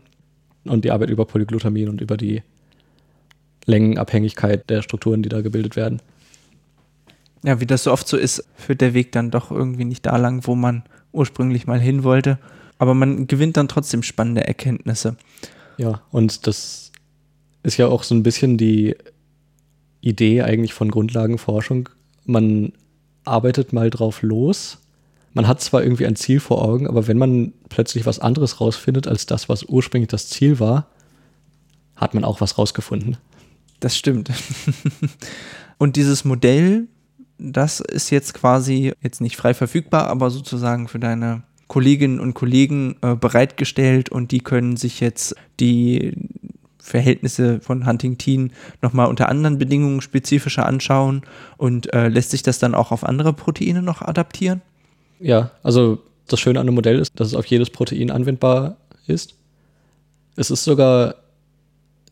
Und 0.65 0.85
die 0.85 0.91
Arbeit 0.91 1.11
über 1.11 1.27
Polyglutamin 1.27 1.89
und 1.89 2.01
über 2.01 2.17
die 2.17 2.43
Längenabhängigkeit 3.67 4.69
der 4.69 4.83
Strukturen, 4.83 5.23
die 5.23 5.29
da 5.29 5.41
gebildet 5.41 5.77
werden. 5.77 6.01
Ja, 7.45 7.61
wie 7.61 7.67
das 7.67 7.85
so 7.85 7.93
oft 7.93 8.09
so 8.09 8.17
ist, 8.17 8.45
führt 8.57 8.81
der 8.81 8.95
Weg 8.95 9.13
dann 9.13 9.31
doch 9.31 9.51
irgendwie 9.51 9.85
nicht 9.85 10.07
da 10.07 10.17
lang, 10.17 10.47
wo 10.47 10.55
man 10.55 10.83
ursprünglich 11.13 11.67
mal 11.67 11.81
hin 11.81 12.03
wollte. 12.03 12.39
Aber 12.79 12.95
man 12.95 13.27
gewinnt 13.27 13.57
dann 13.57 13.69
trotzdem 13.69 14.03
spannende 14.03 14.47
Erkenntnisse. 14.47 15.17
Ja, 15.77 16.03
und 16.11 16.47
das 16.47 16.91
ist 17.67 17.77
ja 17.77 17.89
auch 17.89 18.05
so 18.05 18.15
ein 18.15 18.23
bisschen 18.23 18.57
die 18.57 18.95
Idee 20.01 20.43
eigentlich 20.43 20.73
von 20.73 20.91
Grundlagenforschung. 20.91 21.89
Man 22.25 22.73
arbeitet 23.25 23.73
mal 23.73 23.91
drauf 23.91 24.23
los. 24.23 24.79
Man 25.35 25.49
hat 25.49 25.61
zwar 25.61 25.83
irgendwie 25.83 26.07
ein 26.07 26.17
Ziel 26.17 26.39
vor 26.39 26.63
Augen, 26.63 26.87
aber 26.87 27.09
wenn 27.09 27.19
man 27.19 27.53
plötzlich 27.69 28.07
was 28.07 28.21
anderes 28.21 28.61
rausfindet 28.61 29.09
als 29.09 29.27
das, 29.27 29.49
was 29.49 29.65
ursprünglich 29.65 30.09
das 30.09 30.29
Ziel 30.29 30.61
war, 30.61 30.87
hat 31.97 32.15
man 32.15 32.25
auch 32.25 32.41
was 32.41 32.57
rausgefunden. 32.57 33.17
Das 33.81 33.97
stimmt. 33.97 34.31
Und 35.79 35.97
dieses 35.97 36.25
Modell, 36.25 36.87
das 37.39 37.81
ist 37.81 38.11
jetzt 38.11 38.33
quasi 38.33 38.93
jetzt 39.03 39.21
nicht 39.21 39.37
frei 39.37 39.55
verfügbar, 39.55 40.07
aber 40.07 40.31
sozusagen 40.31 40.87
für 40.87 41.01
deine 41.01 41.43
Kolleginnen 41.69 42.21
und 42.21 42.35
Kollegen 42.35 42.97
äh, 43.03 43.17
bereitgestellt 43.17 44.09
und 44.09 44.31
die 44.31 44.39
können 44.39 44.77
sich 44.77 45.01
jetzt 45.01 45.35
die 45.59 46.13
Verhältnisse 46.87 47.61
von 47.61 47.85
Huntington 47.85 48.53
nochmal 48.81 49.09
unter 49.09 49.29
anderen 49.29 49.59
Bedingungen 49.59 50.01
spezifischer 50.01 50.67
anschauen 50.67 51.23
und 51.57 51.93
äh, 51.93 52.09
lässt 52.09 52.31
sich 52.31 52.45
das 52.45 52.61
dann 52.61 52.75
auch 52.75 52.93
auf 52.93 53.05
andere 53.05 53.33
Proteine 53.33 53.83
noch 53.83 54.03
adaptieren? 54.03 54.63
Ja, 55.19 55.51
also 55.65 55.99
das 56.29 56.39
Schöne 56.39 56.61
an 56.61 56.67
dem 56.67 56.77
Modell 56.77 57.01
ist, 57.01 57.19
dass 57.19 57.29
es 57.29 57.35
auf 57.35 57.47
jedes 57.47 57.71
Protein 57.71 58.11
anwendbar 58.11 58.77
ist. 59.07 59.35
Es 60.37 60.51
ist 60.51 60.63
sogar 60.63 61.17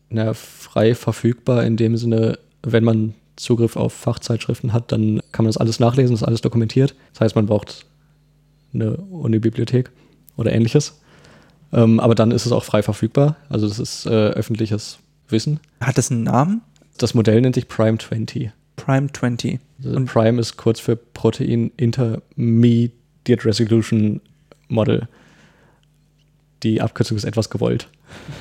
na, 0.09 0.33
frei 0.33 0.93
verfügbar 0.93 1.63
in 1.63 1.77
dem 1.77 1.95
Sinne, 1.95 2.37
wenn 2.61 2.83
man 2.83 3.13
Zugriff 3.37 3.77
auf 3.77 3.93
Fachzeitschriften 3.93 4.73
hat, 4.73 4.91
dann 4.91 5.21
kann 5.31 5.45
man 5.45 5.49
das 5.49 5.57
alles 5.57 5.79
nachlesen, 5.79 6.13
das 6.13 6.21
ist 6.21 6.27
alles 6.27 6.41
dokumentiert. 6.41 6.95
Das 7.13 7.21
heißt, 7.21 7.35
man 7.35 7.45
braucht 7.45 7.85
eine 8.73 8.97
Uni-Bibliothek 8.97 9.89
oder 10.35 10.51
ähnliches. 10.51 10.99
Ähm, 11.75 11.99
aber 11.99 12.15
dann 12.15 12.31
ist 12.31 12.45
es 12.45 12.51
auch 12.53 12.63
frei 12.63 12.81
verfügbar. 12.81 13.35
Also 13.49 13.67
das 13.67 13.79
ist 13.79 14.05
äh, 14.05 14.09
öffentliches 14.09 14.97
Wissen. 15.27 15.59
Hat 15.81 15.97
es 15.97 16.09
einen 16.09 16.23
Namen? 16.23 16.61
Das 16.97 17.13
Modell 17.13 17.41
nennt 17.41 17.55
sich 17.55 17.67
Prime 17.67 17.97
20. 17.97 18.49
Prime 18.77 19.11
20. 19.11 19.59
Also 19.83 19.97
Und 19.97 20.05
Prime 20.05 20.39
ist 20.39 20.55
kurz 20.55 20.79
für 20.79 20.95
Protein 20.95 21.71
Intermediate 21.75 23.45
Resolution 23.45 24.21
Model. 24.69 25.09
Die 26.63 26.81
Abkürzung 26.81 27.17
ist 27.17 27.25
etwas 27.25 27.49
gewollt. 27.49 27.89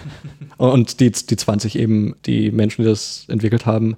Und 0.57 1.01
die, 1.01 1.11
die 1.11 1.37
20 1.37 1.76
eben, 1.76 2.14
die 2.26 2.53
Menschen, 2.53 2.82
die 2.82 2.89
das 2.89 3.24
entwickelt 3.28 3.66
haben, 3.66 3.97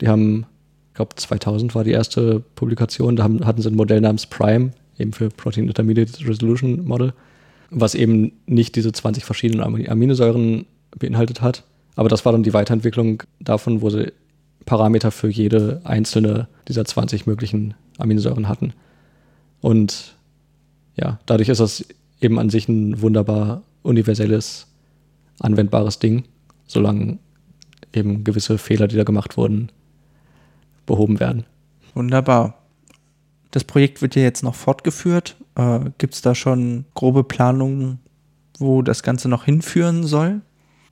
die 0.00 0.08
haben, 0.08 0.46
ich 0.90 0.94
glaube 0.94 1.16
2000 1.16 1.74
war 1.74 1.82
die 1.82 1.90
erste 1.90 2.40
Publikation, 2.54 3.16
da 3.16 3.24
haben, 3.24 3.44
hatten 3.44 3.60
sie 3.60 3.68
ein 3.68 3.74
Modell 3.74 4.00
namens 4.00 4.26
Prime, 4.26 4.70
eben 4.96 5.12
für 5.12 5.28
Protein 5.28 5.66
Intermediate 5.66 6.24
Resolution 6.26 6.84
Model, 6.84 7.12
was 7.70 7.94
eben 7.94 8.32
nicht 8.46 8.76
diese 8.76 8.92
20 8.92 9.24
verschiedenen 9.24 9.88
Aminosäuren 9.88 10.66
beinhaltet 10.98 11.40
hat. 11.40 11.64
Aber 11.94 12.08
das 12.08 12.24
war 12.24 12.32
dann 12.32 12.42
die 12.42 12.54
Weiterentwicklung 12.54 13.22
davon, 13.40 13.80
wo 13.82 13.90
sie 13.90 14.12
Parameter 14.66 15.10
für 15.10 15.28
jede 15.28 15.80
einzelne 15.84 16.48
dieser 16.68 16.84
20 16.84 17.26
möglichen 17.26 17.74
Aminosäuren 17.98 18.48
hatten. 18.48 18.72
Und 19.60 20.14
ja, 20.96 21.18
dadurch 21.26 21.48
ist 21.48 21.60
das 21.60 21.84
eben 22.20 22.38
an 22.38 22.50
sich 22.50 22.68
ein 22.68 23.00
wunderbar 23.00 23.62
universelles, 23.82 24.66
anwendbares 25.40 25.98
Ding, 25.98 26.24
solange 26.66 27.18
eben 27.92 28.24
gewisse 28.24 28.58
Fehler, 28.58 28.88
die 28.88 28.96
da 28.96 29.04
gemacht 29.04 29.36
wurden, 29.36 29.70
behoben 30.84 31.20
werden. 31.20 31.44
Wunderbar. 31.94 32.58
Das 33.50 33.64
Projekt 33.64 34.02
wird 34.02 34.16
ja 34.16 34.22
jetzt 34.22 34.42
noch 34.42 34.54
fortgeführt. 34.54 35.36
Äh, 35.56 35.80
Gibt 35.98 36.14
es 36.14 36.22
da 36.22 36.34
schon 36.34 36.84
grobe 36.94 37.24
Planungen, 37.24 37.98
wo 38.58 38.82
das 38.82 39.02
Ganze 39.02 39.28
noch 39.28 39.44
hinführen 39.44 40.04
soll? 40.04 40.40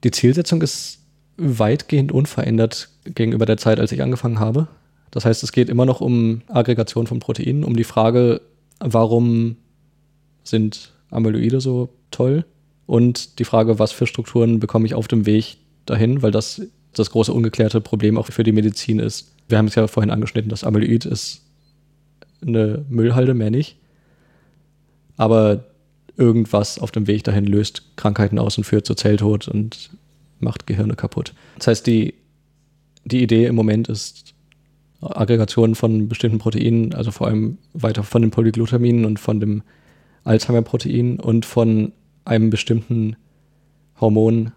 Die 0.02 0.10
Zielsetzung 0.10 0.62
ist 0.62 1.00
weitgehend 1.36 2.12
unverändert 2.12 2.90
gegenüber 3.04 3.46
der 3.46 3.56
Zeit, 3.56 3.80
als 3.80 3.92
ich 3.92 4.02
angefangen 4.02 4.40
habe. 4.40 4.68
Das 5.10 5.24
heißt, 5.24 5.42
es 5.42 5.52
geht 5.52 5.68
immer 5.68 5.86
noch 5.86 6.00
um 6.00 6.42
Aggregation 6.48 7.06
von 7.06 7.20
Proteinen, 7.20 7.64
um 7.64 7.76
die 7.76 7.84
Frage, 7.84 8.40
warum 8.80 9.56
sind 10.42 10.92
Amyloide 11.10 11.60
so 11.60 11.90
toll 12.10 12.44
und 12.86 13.38
die 13.38 13.44
Frage, 13.44 13.78
was 13.78 13.92
für 13.92 14.06
Strukturen 14.06 14.60
bekomme 14.60 14.86
ich 14.86 14.94
auf 14.94 15.08
dem 15.08 15.26
Weg 15.26 15.56
dahin, 15.86 16.22
weil 16.22 16.30
das 16.30 16.60
das 16.92 17.10
große 17.10 17.32
ungeklärte 17.32 17.80
Problem 17.80 18.18
auch 18.18 18.26
für 18.26 18.44
die 18.44 18.52
Medizin 18.52 18.98
ist. 18.98 19.32
Wir 19.48 19.58
haben 19.58 19.66
es 19.66 19.74
ja 19.74 19.86
vorhin 19.86 20.10
angeschnitten, 20.10 20.48
das 20.48 20.64
Amyloid 20.64 21.04
ist 21.06 21.42
eine 22.44 22.84
Müllhalde, 22.88 23.34
mehr 23.34 23.50
nicht. 23.50 23.78
Aber 25.16 25.64
irgendwas 26.16 26.78
auf 26.78 26.90
dem 26.90 27.06
Weg 27.06 27.24
dahin 27.24 27.44
löst 27.44 27.96
Krankheiten 27.96 28.38
aus 28.38 28.56
und 28.58 28.64
führt 28.64 28.86
zu 28.86 28.94
Zelltod 28.94 29.48
und 29.48 29.90
macht 30.40 30.66
Gehirne 30.66 30.94
kaputt. 30.94 31.34
Das 31.58 31.66
heißt, 31.68 31.86
die, 31.86 32.14
die 33.04 33.22
Idee 33.22 33.46
im 33.46 33.54
Moment 33.54 33.88
ist, 33.88 34.34
Aggregationen 35.00 35.74
von 35.74 36.08
bestimmten 36.08 36.38
Proteinen, 36.38 36.94
also 36.94 37.10
vor 37.10 37.26
allem 37.26 37.58
weiter 37.74 38.02
von 38.02 38.22
den 38.22 38.30
Polyglutaminen 38.30 39.04
und 39.04 39.20
von 39.20 39.40
dem 39.40 39.62
Alzheimer-Protein 40.24 41.20
und 41.20 41.44
von 41.44 41.92
einem 42.24 42.48
bestimmten 42.50 43.16
Hormon 44.00 44.52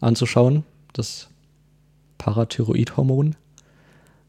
anzuschauen, 0.00 0.64
das 0.92 1.28
Parathyroidhormon, 2.18 3.36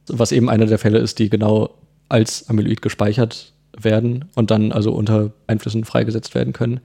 was 0.08 0.32
eben 0.32 0.50
einer 0.50 0.68
der 0.68 0.78
Fälle 0.78 1.00
ist, 1.00 1.18
die 1.20 1.30
genau 1.30 1.76
als 2.10 2.50
Amyloid 2.50 2.82
gespeichert 2.82 3.54
werden 3.84 4.26
und 4.36 4.52
dann 4.52 4.72
also 4.72 4.92
unter 4.92 5.32
Einflüssen 5.48 5.86
freigesetzt 5.86 6.36
werden 6.36 6.54
können. 6.54 6.80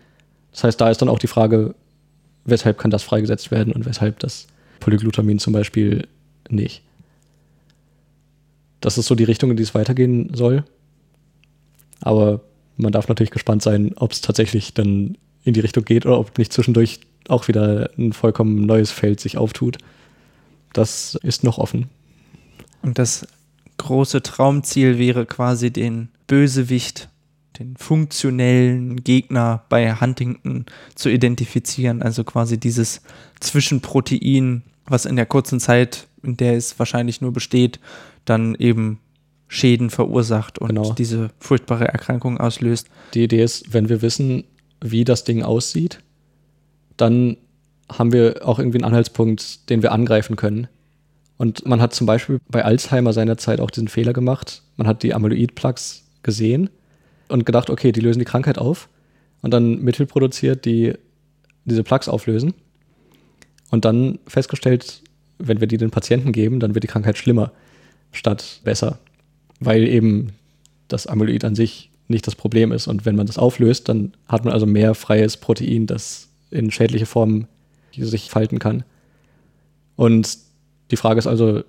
Das 0.53 0.64
heißt, 0.64 0.80
da 0.80 0.90
ist 0.90 1.03
dann 1.03 1.09
auch 1.09 1.18
die 1.18 1.26
Frage, 1.26 1.74
weshalb 2.44 2.78
kann 2.78 2.90
das 2.90 3.03
freigesetzt 3.03 3.51
werden 3.51 3.72
und 3.72 3.86
weshalb 3.86 4.18
das 4.20 4.47
Polyglutamin 4.80 5.38
zum 5.38 5.53
Beispiel 5.53 6.07
nicht. 6.49 6.82
Das 8.80 8.99
ist 8.99 9.07
so 9.07 9.14
die 9.14 9.24
Richtung, 9.24 9.51
in 9.51 9.57
die 9.57 9.62
es 9.62 9.74
weitergehen 9.74 10.30
soll. 10.34 10.64
Aber 12.01 12.40
man 12.76 12.92
darf 12.92 13.09
natürlich 13.09 13.30
gespannt 13.30 13.62
sein, 13.62 13.92
ob 13.97 14.12
es 14.12 14.20
tatsächlich 14.20 14.74
dann 14.74 15.16
in 15.44 15.55
die 15.55 15.61
Richtung 15.61 15.84
geht 15.84 16.07
oder 16.07 16.18
ob 16.18 16.36
nicht 16.38 16.53
zwischendurch 16.53 17.01
auch 17.28 17.49
wieder 17.49 17.90
ein 17.99 18.12
vollkommen 18.12 18.66
neues 18.66 18.90
Feld 18.90 19.20
sich 19.20 19.38
auftut. 19.38 19.78
Das 20.72 21.18
ist 21.22 21.42
noch 21.42 21.59
offen. 21.59 21.88
Und 22.82 22.99
das 22.99 23.26
große 23.78 24.22
Traumziel 24.22 24.98
wäre 24.98 25.26
quasi 25.26 25.70
den 25.70 26.08
Bösewicht 26.26 27.08
den 27.58 27.76
funktionellen 27.76 29.02
Gegner 29.02 29.64
bei 29.68 29.94
Huntington 29.94 30.66
zu 30.94 31.08
identifizieren. 31.08 32.02
Also 32.02 32.24
quasi 32.24 32.58
dieses 32.58 33.02
Zwischenprotein, 33.40 34.62
was 34.86 35.06
in 35.06 35.16
der 35.16 35.26
kurzen 35.26 35.60
Zeit, 35.60 36.06
in 36.22 36.36
der 36.36 36.54
es 36.54 36.78
wahrscheinlich 36.78 37.20
nur 37.20 37.32
besteht, 37.32 37.80
dann 38.24 38.54
eben 38.56 39.00
Schäden 39.48 39.90
verursacht 39.90 40.58
und 40.58 40.68
genau. 40.68 40.92
diese 40.92 41.30
furchtbare 41.38 41.86
Erkrankung 41.86 42.38
auslöst. 42.38 42.88
Die 43.14 43.24
Idee 43.24 43.42
ist, 43.42 43.72
wenn 43.72 43.88
wir 43.88 44.02
wissen, 44.02 44.44
wie 44.80 45.04
das 45.04 45.24
Ding 45.24 45.42
aussieht, 45.42 46.00
dann 46.96 47.36
haben 47.90 48.12
wir 48.12 48.40
auch 48.44 48.58
irgendwie 48.58 48.78
einen 48.78 48.86
Anhaltspunkt, 48.86 49.70
den 49.70 49.82
wir 49.82 49.92
angreifen 49.92 50.34
können. 50.34 50.66
Und 51.39 51.66
man 51.66 51.80
hat 51.80 51.95
zum 51.95 52.07
Beispiel 52.07 52.41
bei 52.49 52.64
Alzheimer 52.64 53.12
seinerzeit 53.12 53.61
auch 53.61 53.70
diesen 53.70 53.89
Fehler 53.89 54.12
gemacht. 54.12 54.62
Man 54.76 54.87
hat 54.87 55.03
die 55.03 55.14
Amyloid-Plaques 55.14 56.05
gesehen 56.22 56.70
und 57.28 57.45
gedacht, 57.45 57.70
okay, 57.70 57.93
die 57.93 58.01
lösen 58.01 58.20
die 58.20 58.24
Krankheit 58.24 58.59
auf 58.59 58.89
und 59.43 59.53
dann 59.53 59.82
Mittel 59.82 60.07
produziert, 60.07 60.64
die 60.64 60.95
diese 61.64 61.82
Plugs 61.82 62.09
auflösen 62.09 62.55
und 63.70 63.84
dann 63.84 64.18
festgestellt, 64.26 65.03
wenn 65.39 65.61
wir 65.61 65.66
die 65.66 65.76
den 65.76 65.91
Patienten 65.91 66.32
geben, 66.32 66.61
dann 66.61 66.74
wird 66.74 66.84
die 66.84 66.89
Krankheit 66.89 67.18
schlimmer 67.18 67.53
statt 68.12 68.61
besser, 68.64 68.99
weil 69.61 69.87
eben 69.87 70.32
das 70.89 71.07
Amyloid 71.07 71.45
an 71.45 71.55
sich 71.55 71.91
nicht 72.09 72.26
das 72.26 72.37
Problem 72.37 72.72
ist 72.72 72.87
und 72.87 73.05
wenn 73.05 73.16
man 73.16 73.26
das 73.26 73.37
auflöst, 73.37 73.89
dann 73.89 74.14
hat 74.28 74.45
man 74.45 74.55
also 74.55 74.64
mehr 74.64 74.95
freies 74.95 75.37
Protein, 75.37 75.87
das 75.87 76.28
in 76.51 76.70
schädliche 76.70 77.07
Formen 77.07 77.49
sich 77.93 78.30
falten 78.30 78.59
kann. 78.59 78.84
Und 79.97 80.39
die 80.91 80.97
Frage 80.97 81.18
ist 81.18 81.26
also, 81.26 81.62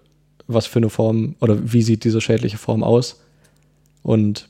was 0.47 0.65
für 0.65 0.79
eine 0.79 0.89
Form 0.89 1.35
oder 1.39 1.73
wie 1.73 1.81
sieht 1.81 2.03
diese 2.03 2.21
schädliche 2.21 2.57
Form 2.57 2.83
aus? 2.83 3.21
Und 4.03 4.47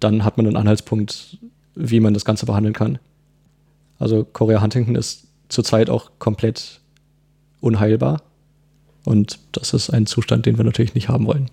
dann 0.00 0.24
hat 0.24 0.36
man 0.36 0.46
einen 0.46 0.56
Anhaltspunkt, 0.56 1.38
wie 1.74 2.00
man 2.00 2.14
das 2.14 2.24
Ganze 2.24 2.46
behandeln 2.46 2.74
kann. 2.74 2.98
Also 3.98 4.24
Korea 4.24 4.60
Huntington 4.60 4.94
ist 4.96 5.26
zurzeit 5.48 5.90
auch 5.90 6.10
komplett 6.18 6.80
unheilbar. 7.60 8.22
Und 9.04 9.38
das 9.52 9.72
ist 9.72 9.90
ein 9.90 10.06
Zustand, 10.06 10.46
den 10.46 10.56
wir 10.56 10.64
natürlich 10.64 10.94
nicht 10.94 11.08
haben 11.08 11.26
wollen. 11.26 11.50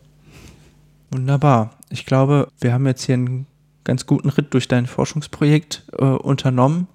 Wunderbar. 1.11 1.77
Ich 1.89 2.05
glaube, 2.05 2.47
wir 2.59 2.73
haben 2.73 2.87
jetzt 2.87 3.03
hier 3.03 3.13
einen 3.13 3.45
ganz 3.83 4.07
guten 4.07 4.29
Ritt 4.29 4.53
durch 4.53 4.67
dein 4.67 4.87
Forschungsprojekt 4.87 5.83
äh, 5.99 6.03
unternommen. 6.03 6.87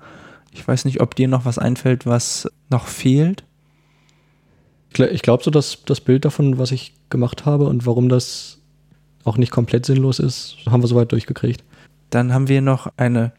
Ich 0.50 0.66
weiß 0.66 0.84
nicht, 0.84 1.00
ob 1.00 1.14
dir 1.14 1.28
noch 1.28 1.44
was 1.44 1.58
einfällt, 1.58 2.06
was 2.06 2.50
noch 2.70 2.86
fehlt. 2.86 3.44
Ich 4.96 5.22
glaube 5.22 5.44
so, 5.44 5.50
dass 5.50 5.84
das 5.84 6.00
Bild 6.00 6.24
davon, 6.24 6.58
was 6.58 6.72
ich 6.72 6.94
gemacht 7.10 7.44
habe 7.44 7.66
und 7.66 7.86
warum 7.86 8.08
das 8.08 8.58
auch 9.24 9.36
nicht 9.36 9.52
komplett 9.52 9.86
sinnlos 9.86 10.18
ist, 10.18 10.56
haben 10.68 10.82
wir 10.82 10.88
soweit 10.88 11.12
durchgekriegt. 11.12 11.62
Dann 12.10 12.32
haben 12.32 12.48
wir 12.48 12.62
noch 12.62 12.90
eine 12.96 13.32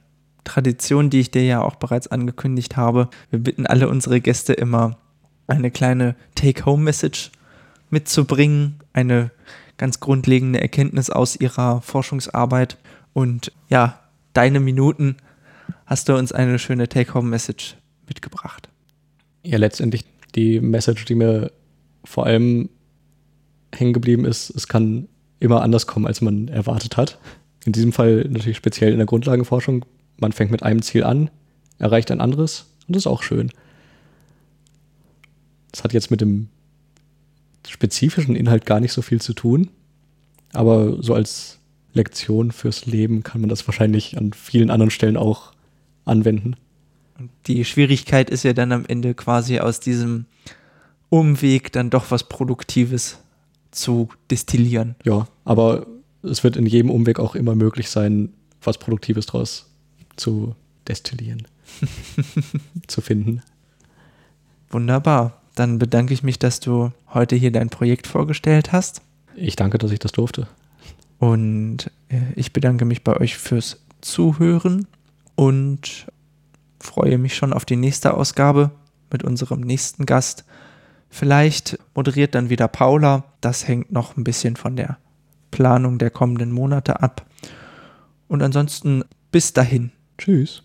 Tradition, 0.43 1.09
die 1.09 1.19
ich 1.19 1.31
dir 1.31 1.43
ja 1.43 1.61
auch 1.61 1.75
bereits 1.75 2.07
angekündigt 2.07 2.77
habe. 2.77 3.09
Wir 3.29 3.39
bitten 3.39 3.65
alle 3.65 3.89
unsere 3.89 4.21
Gäste 4.21 4.53
immer, 4.53 4.97
eine 5.47 5.71
kleine 5.71 6.15
Take-Home-Message 6.35 7.31
mitzubringen, 7.89 8.75
eine 8.93 9.31
ganz 9.77 9.99
grundlegende 9.99 10.61
Erkenntnis 10.61 11.09
aus 11.09 11.35
ihrer 11.35 11.81
Forschungsarbeit. 11.81 12.77
Und 13.13 13.51
ja, 13.69 13.99
deine 14.33 14.59
Minuten 14.59 15.17
hast 15.85 16.09
du 16.09 16.15
uns 16.15 16.31
eine 16.31 16.59
schöne 16.59 16.87
Take-Home-Message 16.87 17.77
mitgebracht. 18.07 18.69
Ja, 19.43 19.57
letztendlich 19.57 20.05
die 20.35 20.59
Message, 20.59 21.05
die 21.05 21.15
mir 21.15 21.51
vor 22.03 22.25
allem 22.25 22.69
hängen 23.73 23.93
geblieben 23.93 24.25
ist, 24.25 24.49
es 24.49 24.67
kann 24.67 25.07
immer 25.39 25.61
anders 25.61 25.87
kommen, 25.87 26.07
als 26.07 26.21
man 26.21 26.47
erwartet 26.47 26.97
hat. 26.97 27.17
In 27.65 27.71
diesem 27.71 27.93
Fall 27.93 28.25
natürlich 28.29 28.57
speziell 28.57 28.91
in 28.91 28.97
der 28.97 29.05
Grundlagenforschung. 29.05 29.85
Man 30.17 30.31
fängt 30.31 30.51
mit 30.51 30.63
einem 30.63 30.81
Ziel 30.81 31.03
an, 31.03 31.29
erreicht 31.77 32.11
ein 32.11 32.21
anderes 32.21 32.65
und 32.87 32.95
das 32.95 33.03
ist 33.03 33.07
auch 33.07 33.23
schön. 33.23 33.51
Das 35.71 35.83
hat 35.83 35.93
jetzt 35.93 36.11
mit 36.11 36.21
dem 36.21 36.49
spezifischen 37.67 38.35
Inhalt 38.35 38.65
gar 38.65 38.79
nicht 38.79 38.91
so 38.91 39.01
viel 39.01 39.21
zu 39.21 39.33
tun, 39.33 39.69
aber 40.51 41.01
so 41.03 41.13
als 41.13 41.59
Lektion 41.93 42.51
fürs 42.51 42.85
Leben 42.85 43.23
kann 43.23 43.41
man 43.41 43.49
das 43.49 43.67
wahrscheinlich 43.67 44.17
an 44.17 44.33
vielen 44.33 44.71
anderen 44.71 44.91
Stellen 44.91 45.17
auch 45.17 45.53
anwenden. 46.05 46.55
Und 47.19 47.29
die 47.47 47.65
Schwierigkeit 47.65 48.29
ist 48.29 48.43
ja 48.43 48.53
dann 48.53 48.71
am 48.71 48.85
Ende 48.85 49.13
quasi 49.13 49.59
aus 49.59 49.79
diesem 49.79 50.25
Umweg 51.09 51.71
dann 51.71 51.89
doch 51.89 52.11
was 52.11 52.23
Produktives 52.23 53.19
zu 53.71 54.09
destillieren. 54.31 54.95
Ja, 55.03 55.27
aber 55.43 55.85
es 56.23 56.43
wird 56.43 56.55
in 56.55 56.65
jedem 56.65 56.89
Umweg 56.89 57.19
auch 57.19 57.35
immer 57.35 57.55
möglich 57.55 57.89
sein, 57.89 58.29
was 58.61 58.77
Produktives 58.77 59.25
daraus 59.25 59.69
zu 60.15 60.55
destillieren, 60.87 61.47
zu 62.87 63.01
finden. 63.01 63.41
Wunderbar. 64.69 65.41
Dann 65.55 65.77
bedanke 65.77 66.13
ich 66.13 66.23
mich, 66.23 66.39
dass 66.39 66.59
du 66.59 66.91
heute 67.13 67.35
hier 67.35 67.51
dein 67.51 67.69
Projekt 67.69 68.07
vorgestellt 68.07 68.71
hast. 68.71 69.01
Ich 69.35 69.55
danke, 69.55 69.77
dass 69.77 69.91
ich 69.91 69.99
das 69.99 70.11
durfte. 70.11 70.47
Und 71.17 71.91
äh, 72.07 72.21
ich 72.35 72.53
bedanke 72.53 72.85
mich 72.85 73.03
bei 73.03 73.17
euch 73.17 73.37
fürs 73.37 73.81
Zuhören 74.01 74.87
und 75.35 76.07
freue 76.79 77.17
mich 77.17 77.35
schon 77.35 77.53
auf 77.53 77.65
die 77.65 77.75
nächste 77.75 78.13
Ausgabe 78.13 78.71
mit 79.11 79.23
unserem 79.23 79.61
nächsten 79.61 80.05
Gast. 80.05 80.45
Vielleicht 81.09 81.79
moderiert 81.95 82.35
dann 82.35 82.49
wieder 82.49 82.67
Paula. 82.67 83.23
Das 83.41 83.67
hängt 83.67 83.91
noch 83.91 84.17
ein 84.17 84.23
bisschen 84.23 84.55
von 84.55 84.75
der 84.75 84.97
Planung 85.51 85.97
der 85.97 86.11
kommenden 86.11 86.51
Monate 86.51 87.01
ab. 87.01 87.25
Und 88.27 88.43
ansonsten 88.43 89.03
bis 89.31 89.53
dahin. 89.53 89.91
Tschüss. 90.17 90.63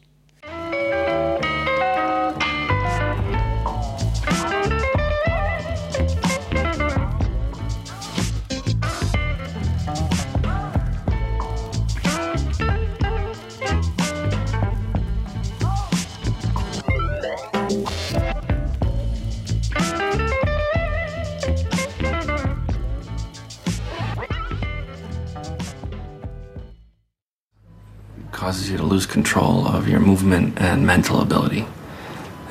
Causes 28.55 28.71
you 28.71 28.77
to 28.77 28.85
lose 28.85 29.05
control 29.05 29.67
of 29.67 29.89
your 29.89 29.99
movement 29.99 30.61
and 30.61 30.87
mental 30.87 31.21
ability. 31.21 31.67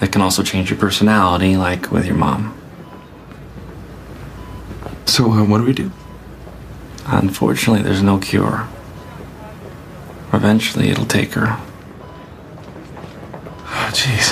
It 0.02 0.12
can 0.12 0.22
also 0.22 0.44
change 0.44 0.70
your 0.70 0.78
personality, 0.78 1.56
like 1.56 1.94
with 1.94 2.06
your 2.06 2.18
mom. 2.18 2.54
So, 5.06 5.32
uh, 5.32 5.46
what 5.46 5.60
do 5.60 5.64
we 5.64 5.72
do? 5.72 5.92
Unfortunately, 7.06 7.82
there's 7.84 8.04
no 8.04 8.18
cure. 8.18 8.68
Eventually, 10.34 10.90
it'll 10.90 11.06
take 11.06 11.36
her. 11.36 11.58
Oh, 13.62 13.90
jeez. 13.94 14.28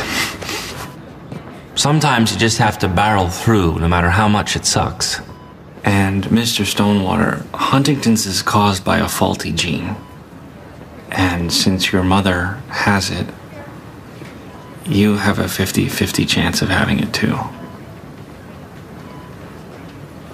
Sometimes 1.78 2.34
you 2.34 2.38
just 2.38 2.58
have 2.58 2.80
to 2.80 2.90
barrel 2.90 3.30
through, 3.30 3.80
no 3.80 3.88
matter 3.88 4.10
how 4.10 4.28
much 4.28 4.58
it 4.58 4.66
sucks. 4.66 5.22
And 5.86 6.26
Mr. 6.26 6.66
Stonewater, 6.66 7.46
Huntington's 7.54 8.26
is 8.26 8.42
caused 8.42 8.84
by 8.84 8.98
a 8.98 9.08
faulty 9.08 9.54
gene. 9.54 9.96
And 11.12 11.52
since 11.52 11.92
your 11.92 12.04
mother 12.04 12.62
has 12.70 13.10
it, 13.10 13.28
you 14.86 15.18
have 15.18 15.40
a 15.40 15.48
50 15.48 15.88
50 15.88 16.26
chance 16.26 16.62
of 16.62 16.70
having 16.70 17.00
it 17.00 17.14
too. 17.14 17.38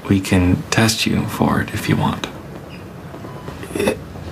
We 0.09 0.21
can 0.21 0.61
test 0.69 1.05
you 1.05 1.25
for 1.25 1.61
it 1.61 1.73
if 1.73 1.89
you 1.89 1.97
want. 1.97 2.27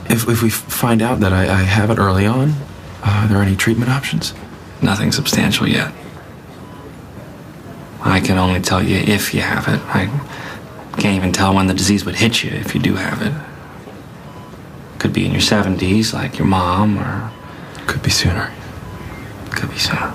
If, 0.07 0.29
if 0.29 0.41
we 0.41 0.49
find 0.49 1.01
out 1.01 1.19
that 1.19 1.33
I, 1.33 1.43
I 1.43 1.63
have 1.63 1.89
it 1.89 1.97
early 1.97 2.25
on, 2.25 2.51
uh, 3.03 3.23
are 3.23 3.27
there 3.27 3.41
any 3.41 3.55
treatment 3.55 3.91
options? 3.91 4.33
Nothing 4.81 5.11
substantial 5.11 5.67
yet. 5.67 5.93
I 8.01 8.21
can 8.21 8.37
only 8.37 8.61
tell 8.61 8.81
you 8.83 8.97
if 8.97 9.33
you 9.33 9.41
have 9.41 9.67
it. 9.67 9.81
I 9.87 10.05
can't 10.97 11.17
even 11.17 11.33
tell 11.33 11.53
when 11.53 11.67
the 11.67 11.73
disease 11.73 12.05
would 12.05 12.15
hit 12.15 12.43
you 12.43 12.51
if 12.51 12.73
you 12.73 12.81
do 12.81 12.95
have 12.95 13.21
it. 13.21 13.33
Could 14.99 15.13
be 15.13 15.25
in 15.25 15.31
your 15.31 15.41
70s, 15.41 16.13
like 16.13 16.37
your 16.37 16.47
mom, 16.47 16.97
or 16.97 17.31
Could 17.87 18.01
be 18.01 18.09
sooner. 18.09 18.51
could 19.51 19.69
be 19.69 19.77
sooner. 19.77 20.13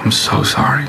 I'm 0.00 0.10
so 0.12 0.42
sorry. 0.42 0.86